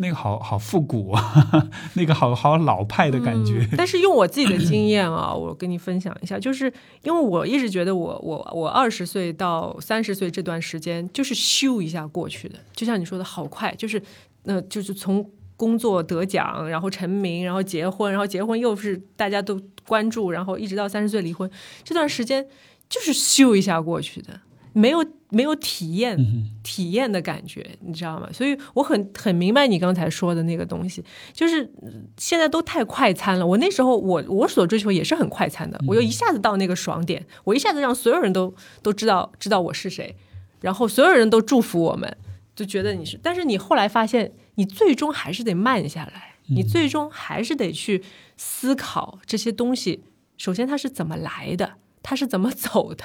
[0.00, 3.68] 那个好好复古啊， 那个好好老派的感觉。
[3.76, 6.72] 但是用我自己的经验啊，我跟你分享一下，就是
[7.02, 14.00] 因为我一直觉得我我我二十岁到三十岁这段时间就是咻一下过去的，就像你说的好快，就是
[14.44, 15.28] 那、就是从
[15.58, 21.50] 工作得奖，然后成名，然后结婚，然后结婚又是大家都关注，然后一直到三十岁离婚，
[21.82, 22.46] 这段时间
[22.88, 24.40] 就是咻一下过去的，
[24.72, 26.16] 没有没有体验、
[26.62, 28.30] 体验的感觉，你知道吗？
[28.32, 33.44] 所以我很很明白你刚才说的那个东西，就是嗯现在都太快餐了。
[33.44, 40.14] 我那时候我我所追求也是很快餐的，我就一下子到那个爽点，我一下子让所有人都都知道知道我是谁，
[40.60, 42.16] 然后所有人都祝福我们，
[42.54, 43.18] 就觉得你是。
[43.20, 48.02] 但是你后来发现，你最终还是得慢下来，你最终还是得去
[48.36, 50.02] 思考这些东西。
[50.36, 53.04] 首先，它是怎么来的，它是怎么走的。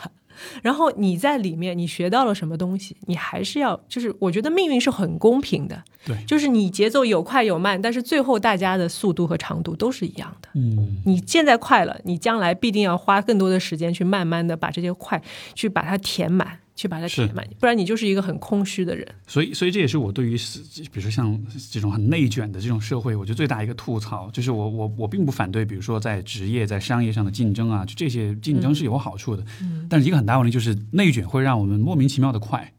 [0.63, 10.49] 然后你在里面你学到了什么东西，你还是要就是我觉得命运是很公平的，对就是你节奏有快有慢，但是最后大家的速度和长度都是一样的。
[10.55, 15.21] 嗯，你现在快了，你将来必定要花更多的时间去慢慢的把这些快
[15.53, 19.07] 去把它填满，去把它填满，不然你就是一个很空虚的人。
[19.27, 20.37] 所以，所以这也是我对于
[20.91, 21.39] 比如说像
[21.71, 29.43] 这种很内卷的这种社会，我觉得最大一个吐槽就是我我我并不反对，比如说在职业在商业上的竞争啊，就这些竞争是有好处的。
[29.61, 32.73] 嗯，但是一个很大问题就是内卷会让我们莫名其妙的快，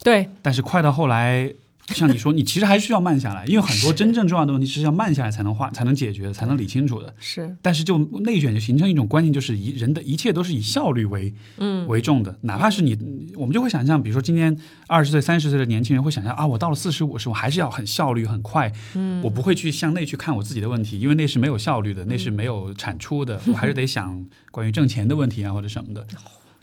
[0.00, 1.52] 对，但是快到后来。
[1.94, 7.14] 像你说，你其实还需要慢下来，因为很多真正重要的问题是要慢下来才能化、才能解决、才能理清楚的。
[7.18, 7.56] 是。
[7.62, 11.86] 但是就内卷就形成一种观念，就是以人的一切都是以效率为嗯。
[11.86, 12.96] 为重的，哪怕是你，
[13.36, 14.56] 我们就会想象，比如说今天
[14.88, 26.04] 二十岁、三十岁的年轻人会想象啊，我到了四十五十，我还是要很效率、很快，嗯，我不会去向内去看我自己的问题，因为那是没有效率的，那是没有产出的，我还是得想关于挣钱的问题啊或者什么的。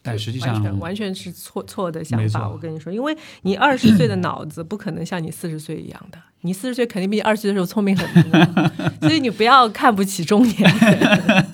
[0.06, 2.50] 但实际上，完全是错错的想法。
[2.50, 8.62] 我跟你说，因为你二十岁的脑子不可能像你四十岁一样的，你四十岁肯定比你二十岁的时候聪明很多，
[9.08, 11.46] 所以你不要看不起中年人。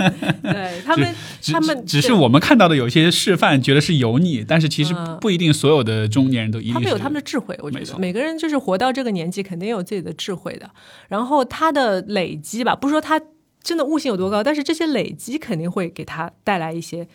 [0.41, 1.15] 对他们，
[1.53, 10.67] 他们只是我们看到的有些示范，觉得是油腻，但是其实嗯不一定所有的中年人都一定是他们有他们的智慧，我觉得每个人就是活到这个年纪，肯定有自己的智慧的。
[11.07, 13.21] 然后他的累积吧，不是说他
[13.61, 17.07] 真的悟性有多高，但是这些累积肯定会给他带来一些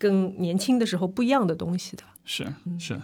[0.00, 2.02] 跟年轻的时候不一样的东西的。
[2.24, 2.46] 是
[2.78, 2.98] 是，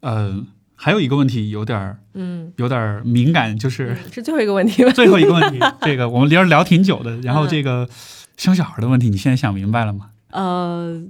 [0.00, 0.44] 呃，
[0.74, 4.90] 还有一个问题有点儿嗯，有点儿敏感，就是是最后一个问题吧？
[4.96, 7.88] 最后一个问题，这个我们聊聊挺久的， 然后嗯这个
[8.38, 10.10] 生小孩的问题，你现在想明白了吗？
[10.32, 11.02] 呃，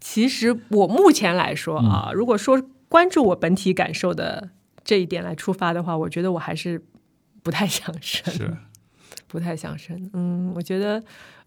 [0.00, 4.50] 其实我目前来说啊，如果说关注我本体感受的
[4.84, 6.82] 这一点来出发的话，我觉得我还是
[7.42, 8.56] 不太想生，是，
[9.28, 10.10] 不太想生。
[10.12, 11.02] 嗯，我觉得，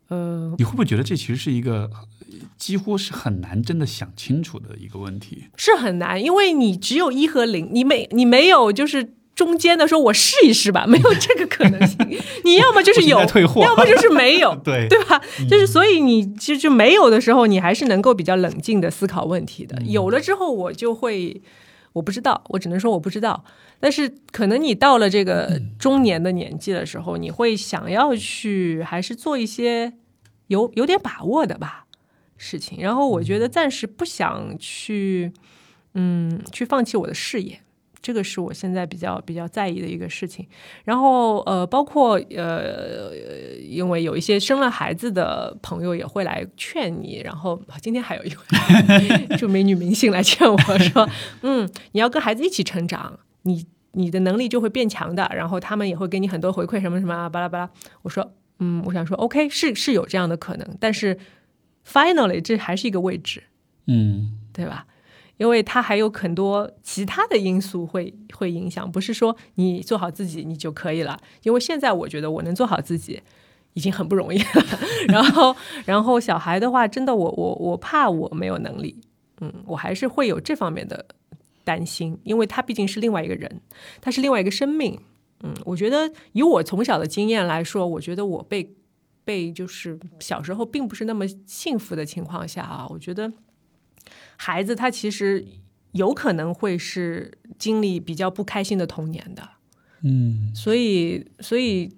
[0.09, 1.89] 呃，你会不会觉得这其实是一个
[2.57, 5.45] 几乎是很难真的想清楚的一个问题？
[5.55, 11.97] 是很难，因为你只有一和零，你没你没有就是中间的说，我试一试吧，没有这个可能性。
[12.43, 13.19] 你要么就是有，
[13.61, 15.21] 要么就是没有， 对对吧？
[15.49, 19.81] 就是所以你其实就没有的时候，你还是能够比较冷静的思考问题的。
[19.83, 21.41] 有了之后，我就会，
[21.93, 23.43] 我不知道，我只能说我不知道。
[23.79, 29.93] 但是可能你到了这个中年的年纪的时候，你会想要去还是做一些
[30.47, 31.85] 有有点把握的吧
[32.37, 32.81] 事情。
[32.81, 35.31] 然后我觉得暂时不想去，
[35.93, 37.61] 嗯，去放弃我的事业。
[38.01, 40.47] 这个是我现在比较比较在意的一个事情，
[40.85, 43.11] 然后呃，包括呃，
[43.61, 51.09] 因为有一些生了孩子的朋友也会来劝你，然后今天还有一位 就美女明星来劝我说，
[51.41, 57.69] 嗯，你要跟孩子一起成长，你你的能力就会变强的，然后他们也会给你很多回馈，什么什么啊，巴拉巴拉。
[58.03, 61.17] 我说，嗯，我想说，OK，是是有这样的可能，但是
[61.85, 63.43] finally 这还是一个位置，
[63.87, 64.85] 嗯，对吧？
[65.39, 71.17] 因为它还有很多其他的因素会会影响，不是说你做好自己你就可以了。
[71.43, 73.21] 因为现在我觉得我能做好自己
[73.73, 74.45] 已经很不容易了。
[75.07, 75.55] 然后，
[75.85, 78.99] 然后小孩的话，真的我我我怕我没有能力，
[79.39, 81.05] 嗯，我还是会有这方面的
[81.63, 83.61] 担心，因为他毕竟是另外一个人，
[84.01, 84.99] 他是另外一个生命。
[85.41, 88.75] 嗯，我觉得以我从小的经验来说，我觉得我被
[89.23, 93.31] 被就是小时候并不是那么幸福的情况下啊，我觉得。
[94.41, 95.45] 孩子他其实
[95.91, 99.43] 有可能会是经历比较不开心的童年的，
[100.01, 101.93] 嗯，所以所以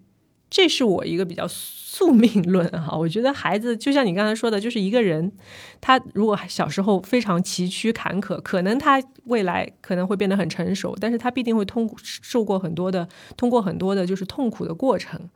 [0.49, 2.97] 这是我一个比较宿命论哈。
[2.97, 5.31] 我觉得孩子就像你刚才说的，就是一个人，
[5.79, 13.07] 他如果小时候非常崎岖坎坷，可能他未来可能会变得很成熟，但是他必定会通受过很多的，
[13.37, 15.29] 通过很多的就是痛苦的过程。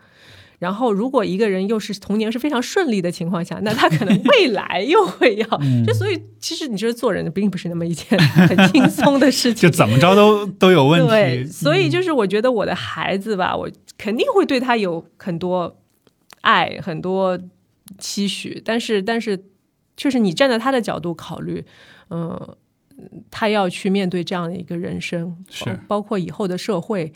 [0.58, 5.48] 然后，如果一个人又是童年是非常顺利的情况下，那他可能未来 又会要，
[5.86, 11.08] 就所以其实你觉得做人并不是那么一件很轻松的事 情，就怎么着都 都有问题。
[11.08, 15.78] 对，所以就是我觉得我的孩子吧，我肯定会对他有很多
[16.42, 17.38] 爱，很多
[17.98, 19.44] 期许，但是但是
[19.98, 21.64] 就是你站在他的角度考虑，
[22.10, 22.56] 嗯，
[23.30, 27.12] 他要去面对这样的一个人生，是包括以后的社会，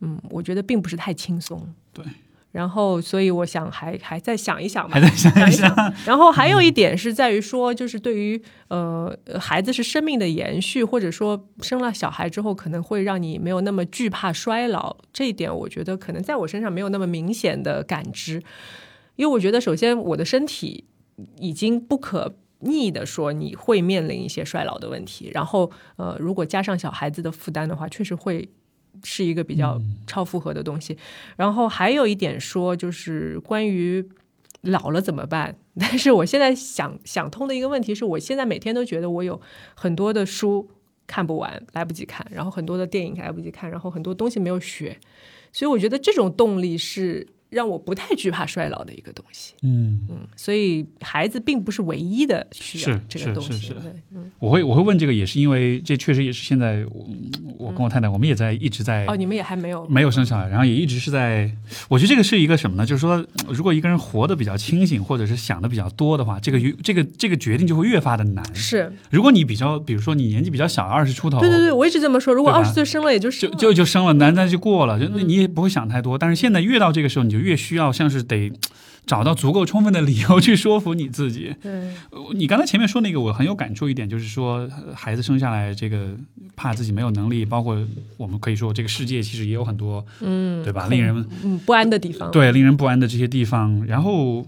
[0.00, 1.74] 嗯，我觉得并不是太轻松。
[1.92, 2.02] 对。
[2.50, 5.70] 然后，所以我想还还再想一想吧，还在想一想。
[6.06, 18.42] 然后还有一点是在于说，就是对于呃孩子是生命的延续，或者说生了小孩之后可能会让你没有那么惧怕衰老，这一点我觉得可能在我身上没有那么明显的感知，
[19.16, 20.84] 因为我觉得首先我的身体
[21.36, 28.48] 已经不可逆的说你会面临一些衰老的问题，然后呃如果加上小孩子的负担的话，确实会。
[29.04, 30.96] 是一个比较超负荷的东西，
[31.36, 34.06] 然后还有一点说，就是关于
[34.62, 35.56] 老了怎么办？
[35.78, 39.40] 但是我现在想想通的一个问题是，我现在每天都觉得我有
[39.74, 40.68] 很多的书
[41.06, 44.98] 看不完，来不及看，然后很多的电影来不及看，然后很多东西没有学，
[45.52, 47.26] 所以我觉得这种动力是。
[47.50, 53.74] 让我不太惧怕衰老的一个东西，嗯嗯，所以孩子并不是唯一的需要这个东西。
[54.38, 57.08] 我会我会问这个，也是因为这确实也是现在我
[57.58, 61.50] 我跟我太太，我们也在一直在哦，你们也还没有没有生小孩，然后也一直是在。
[61.88, 62.84] 我觉得这个是一个什么呢？
[62.84, 68.44] 就是说，如果一个人活得比较清醒，或者是想的比较多的话，这个越这个这个决定就会越发的难。
[68.54, 72.34] 是，如果你比较，比如说你年纪比较小，二十出头，对对对，我一直这么说。
[72.34, 76.18] 如果二十岁生了，也就就就就生了，难那就过了，就那你也不会想太多。
[76.18, 78.22] 但是现在越到这个时候，你就越需要像是。
[78.22, 78.52] 得
[79.08, 81.56] 找到足够充分的理由去说服你自己。
[81.62, 81.94] 对，
[82.34, 86.14] 你刚才前面说那个，我很有感触一点，就是说孩子生下来，这个
[86.54, 87.82] 怕自己没有能力，包括
[88.18, 90.88] 我们可以说这个世界其实也有很多，嗯，对吧？
[90.88, 93.82] 令人嗯不安的地方，对，令人不安的这些地方。
[93.86, 94.46] 然后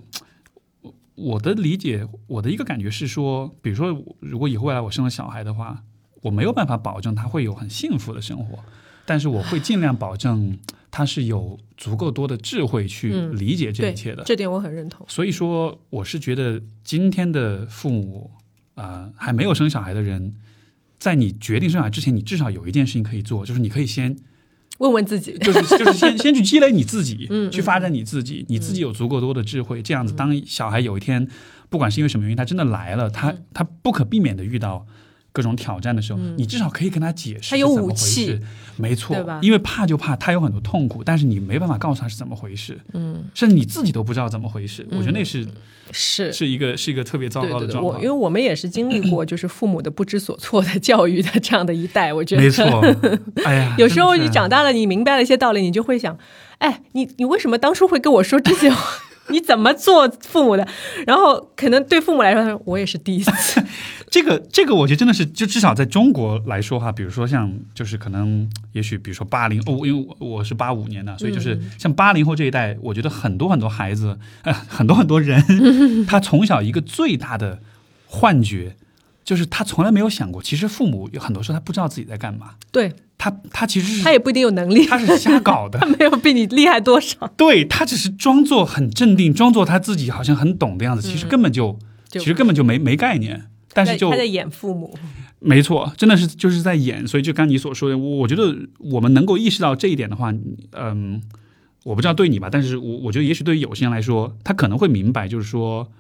[1.15, 5.83] 我的理解，我的一个感觉是说，比如说，如果以后未来我生了小孩的话，
[6.21, 8.59] 我没有办法保证他会有很幸福的生活，
[9.07, 10.59] 但是我会尽量保证。
[10.91, 15.07] 他是有足够多的智慧去理解这一切的，这点我很认同。
[15.09, 18.31] 所以说，我是觉得今天的父母
[18.75, 20.35] 啊，还没有生小孩的人，
[20.99, 24.17] 在你决定生小孩之前，你至少有一件事情可以做，就是你可以先
[24.79, 31.29] 问问自己，就是就是先 先去积累你自己，去发展你自己，你自己有足够多的智慧，这样子，当小孩有一天，
[31.69, 34.87] 不管是因为什么原因，他真的来了，他他不可避免的遇到。
[35.33, 38.41] 各种挑战的时候，你至少可以跟他解释他有武器，
[38.77, 44.87] 没错，因为怕就怕他有很多痛苦，但是你没办法告诉他是怎么回事，嗯，甚至你自己都不知道怎么回事。
[44.91, 45.47] 我觉得那是
[45.93, 47.99] 是是一个是一个特别糟糕的状况。
[47.99, 52.65] 因为我们也是经历过 就是父母的不知所措的教育的这样的一代，我觉得没错。
[53.45, 56.17] 哎呀，有时候你长大了，你明白了一些道理，你就会想，
[56.59, 58.85] 哎，你你为什么当初会跟我说这些话？
[59.31, 60.67] 你怎么做父母的？
[61.07, 63.63] 然后可能对父母来说，我也是第一次。
[64.11, 75.43] 这个这个，我觉得真的是，就至少在中国来说哈，比如说像就是可能，也许比如说八零哦，因为我我是八五年的，所以就是像八零后这一代，我觉得很多很多孩子，呃，很多很多人，
[76.07, 77.61] 他从小一个最大的
[78.07, 78.77] 幻觉。
[79.23, 82.55] 就是他从来没有想过，其实父母有很多时候他不知道自己在干嘛。
[82.73, 87.29] 对他，他其实是他也不一定有能力，他是瞎搞的， 他没有比你厉害多少。
[87.37, 91.79] 对他只是装作很镇定，装作他自己好像很懂的样子，其实根本就
[92.09, 93.47] 其实根本就没没概念。
[93.73, 94.97] 但是就他在演父母，
[95.39, 97.07] 没错，真的是就是在演。
[97.07, 100.33] 所以就刚你所说的，我觉得我们能够意识到这一点的话，
[100.73, 101.23] 嗯，
[101.85, 105.91] 我不知道对你吧，但是我我觉得也许对于有些人来说，他可能会明白，就是说，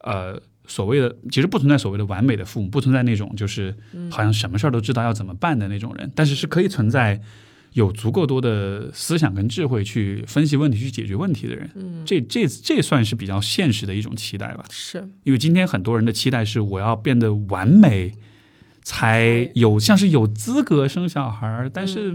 [0.00, 0.40] 呃。
[0.70, 3.74] 所谓的其实不存在所谓的完美的父母，不存在那种就是
[4.10, 7.18] 好像什么事儿都知道要怎么办的那种人，但是是可以存在
[7.74, 11.70] 有足够多的思想跟智慧去分析问题、去解决问题的人。
[11.74, 14.64] 嗯，这这这算是比较现实的一种期待吧？
[14.70, 18.14] 是因为今天很多人的期待是我要变得完美，
[18.82, 22.10] 才有像是有资格生小孩儿，但是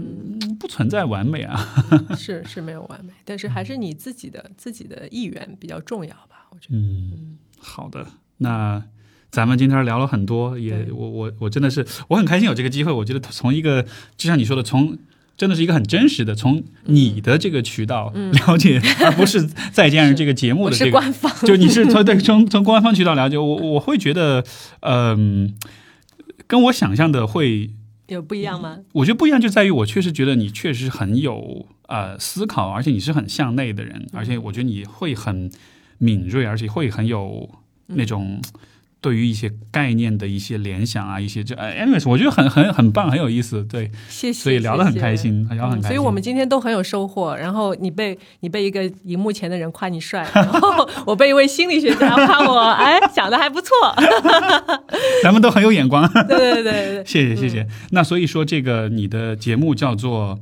[0.58, 1.56] 不存在完美啊。
[2.18, 6.46] 是是没有完美，但是还是你自己的自己的意愿比较重要吧？
[6.50, 6.76] 我觉得。
[6.76, 8.06] 嗯，好的。
[8.38, 8.82] 那
[9.30, 12.92] 咱们今天聊了很多，也我我我真的是我很开心有这个机会。
[12.92, 13.82] 我觉得从一个
[14.16, 14.98] 就像你说的，从
[15.36, 18.12] 真的是一个很真实的，从你的这个渠道
[18.46, 19.42] 了解， 而不是
[19.72, 24.44] 再见人这个节目的这个官方，就你是从对从从官方渠道了解，我我会觉得，
[24.80, 25.54] 嗯，
[26.46, 27.70] 跟我想象的会
[28.08, 28.78] 有不一样吗？
[28.92, 35.50] 我觉得不一样就在于我确实觉得你确实很有呃思考，而且你是很向内的人，而且我觉得你会很
[35.98, 37.50] 敏锐，而且会很有。
[37.86, 38.40] 那种
[39.04, 47.36] 对于一些概念的一些联想啊，一些就哎，anyways，我觉得很很很棒，很有意思，对，谢谢，所以聊得很开心，聊得很开心，所以我们今天都很有收获。
[47.36, 53.68] 然后你被你被一个荧幕前的人夸你帅， 然后我被一位心理学家夸我，哎，想的还不错，
[55.22, 57.68] 咱们都很有眼光，对对对对，谢谢谢谢。
[57.90, 60.38] 那所以说，这个你的节目叫做。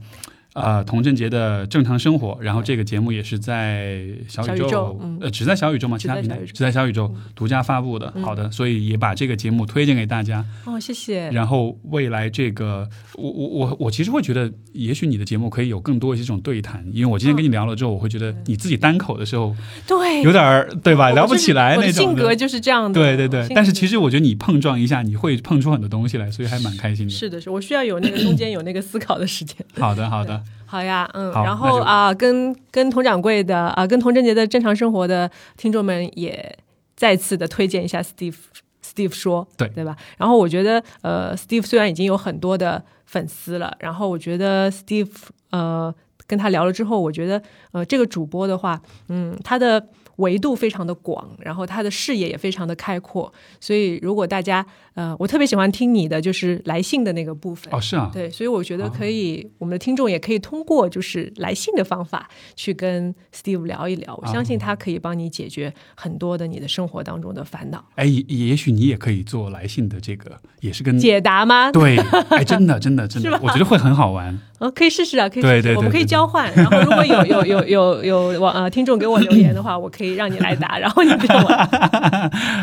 [0.55, 5.97] 呃，童振杰的正常生活，然后这个节目也是在小宇宙，呃，只在小宇宙吗？
[5.97, 8.13] 其他平台只在小宇宙独家发布的。
[8.23, 10.45] 好的，所以也把这个节目推荐给大家。
[10.67, 11.31] 哦，谢谢。
[11.31, 19.57] 然后未来这个，我我我我其实会觉得，也许你的节目可以有更多一些这种对谈，因为我今天跟你聊了之后，我会觉得你自己单口的时候，
[19.87, 21.11] 对，有点儿对吧？
[21.13, 22.05] 聊不起来那种。
[22.05, 23.01] 性格就是这样的。
[23.01, 23.47] 对对对。
[23.55, 27.11] 但是其实我觉得你碰撞一下，你会碰出很多东西来，所以还蛮开心的。
[27.11, 29.57] 是的，是我需要有那个中间有那个思考的时间。
[29.79, 30.42] 好的，好的。
[30.73, 36.59] 好呀，嗯，然后啊，跟跟佟掌柜的啊，跟童贞杰的正常生活的听众们也
[36.97, 39.95] 再次的推荐一下 Steve，Steve 说，对对吧？
[40.17, 45.11] 然后我觉得，呃，Steve 虽然已经有很多的粉丝了，然后我觉得 Steve，
[45.51, 45.95] 呃，
[46.27, 47.43] 跟他聊了之后，我觉得，
[47.73, 48.81] 呃，这个主播的话，
[49.11, 49.89] 嗯，他的。
[50.17, 67.83] 维度非常的广，然后他的视野也非常的开阔，所以如果大家呃，我特别喜欢听你的就是来信的那个部分哦，是啊，对，所以我觉得可以，我们的听众也可以通过就是来信的方法去跟 Steve 聊一聊，我相信他可以帮你解决很多的你的生活当中的烦恼。
[67.95, 71.73] 哎，也许你也可以做来信的这个，也是跟解答吗？
[71.73, 71.97] 对，
[72.31, 74.39] 哎， 真的，真的，真的，我觉得会很好玩。
[74.59, 76.53] 哦，可以试试啊，可以，对对，我们可以交换。
[76.55, 81.41] 然后如果有有有有有网呃听众给我留言的话，我可以让你来答，然后你给我。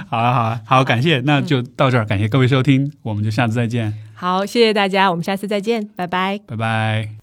[0.07, 3.93] 好啊好啊好，感谢，那就到这儿，感谢各位收听，我们就下次再见。
[4.13, 7.18] 好，谢谢大家，我们下次再见，拜拜，拜拜。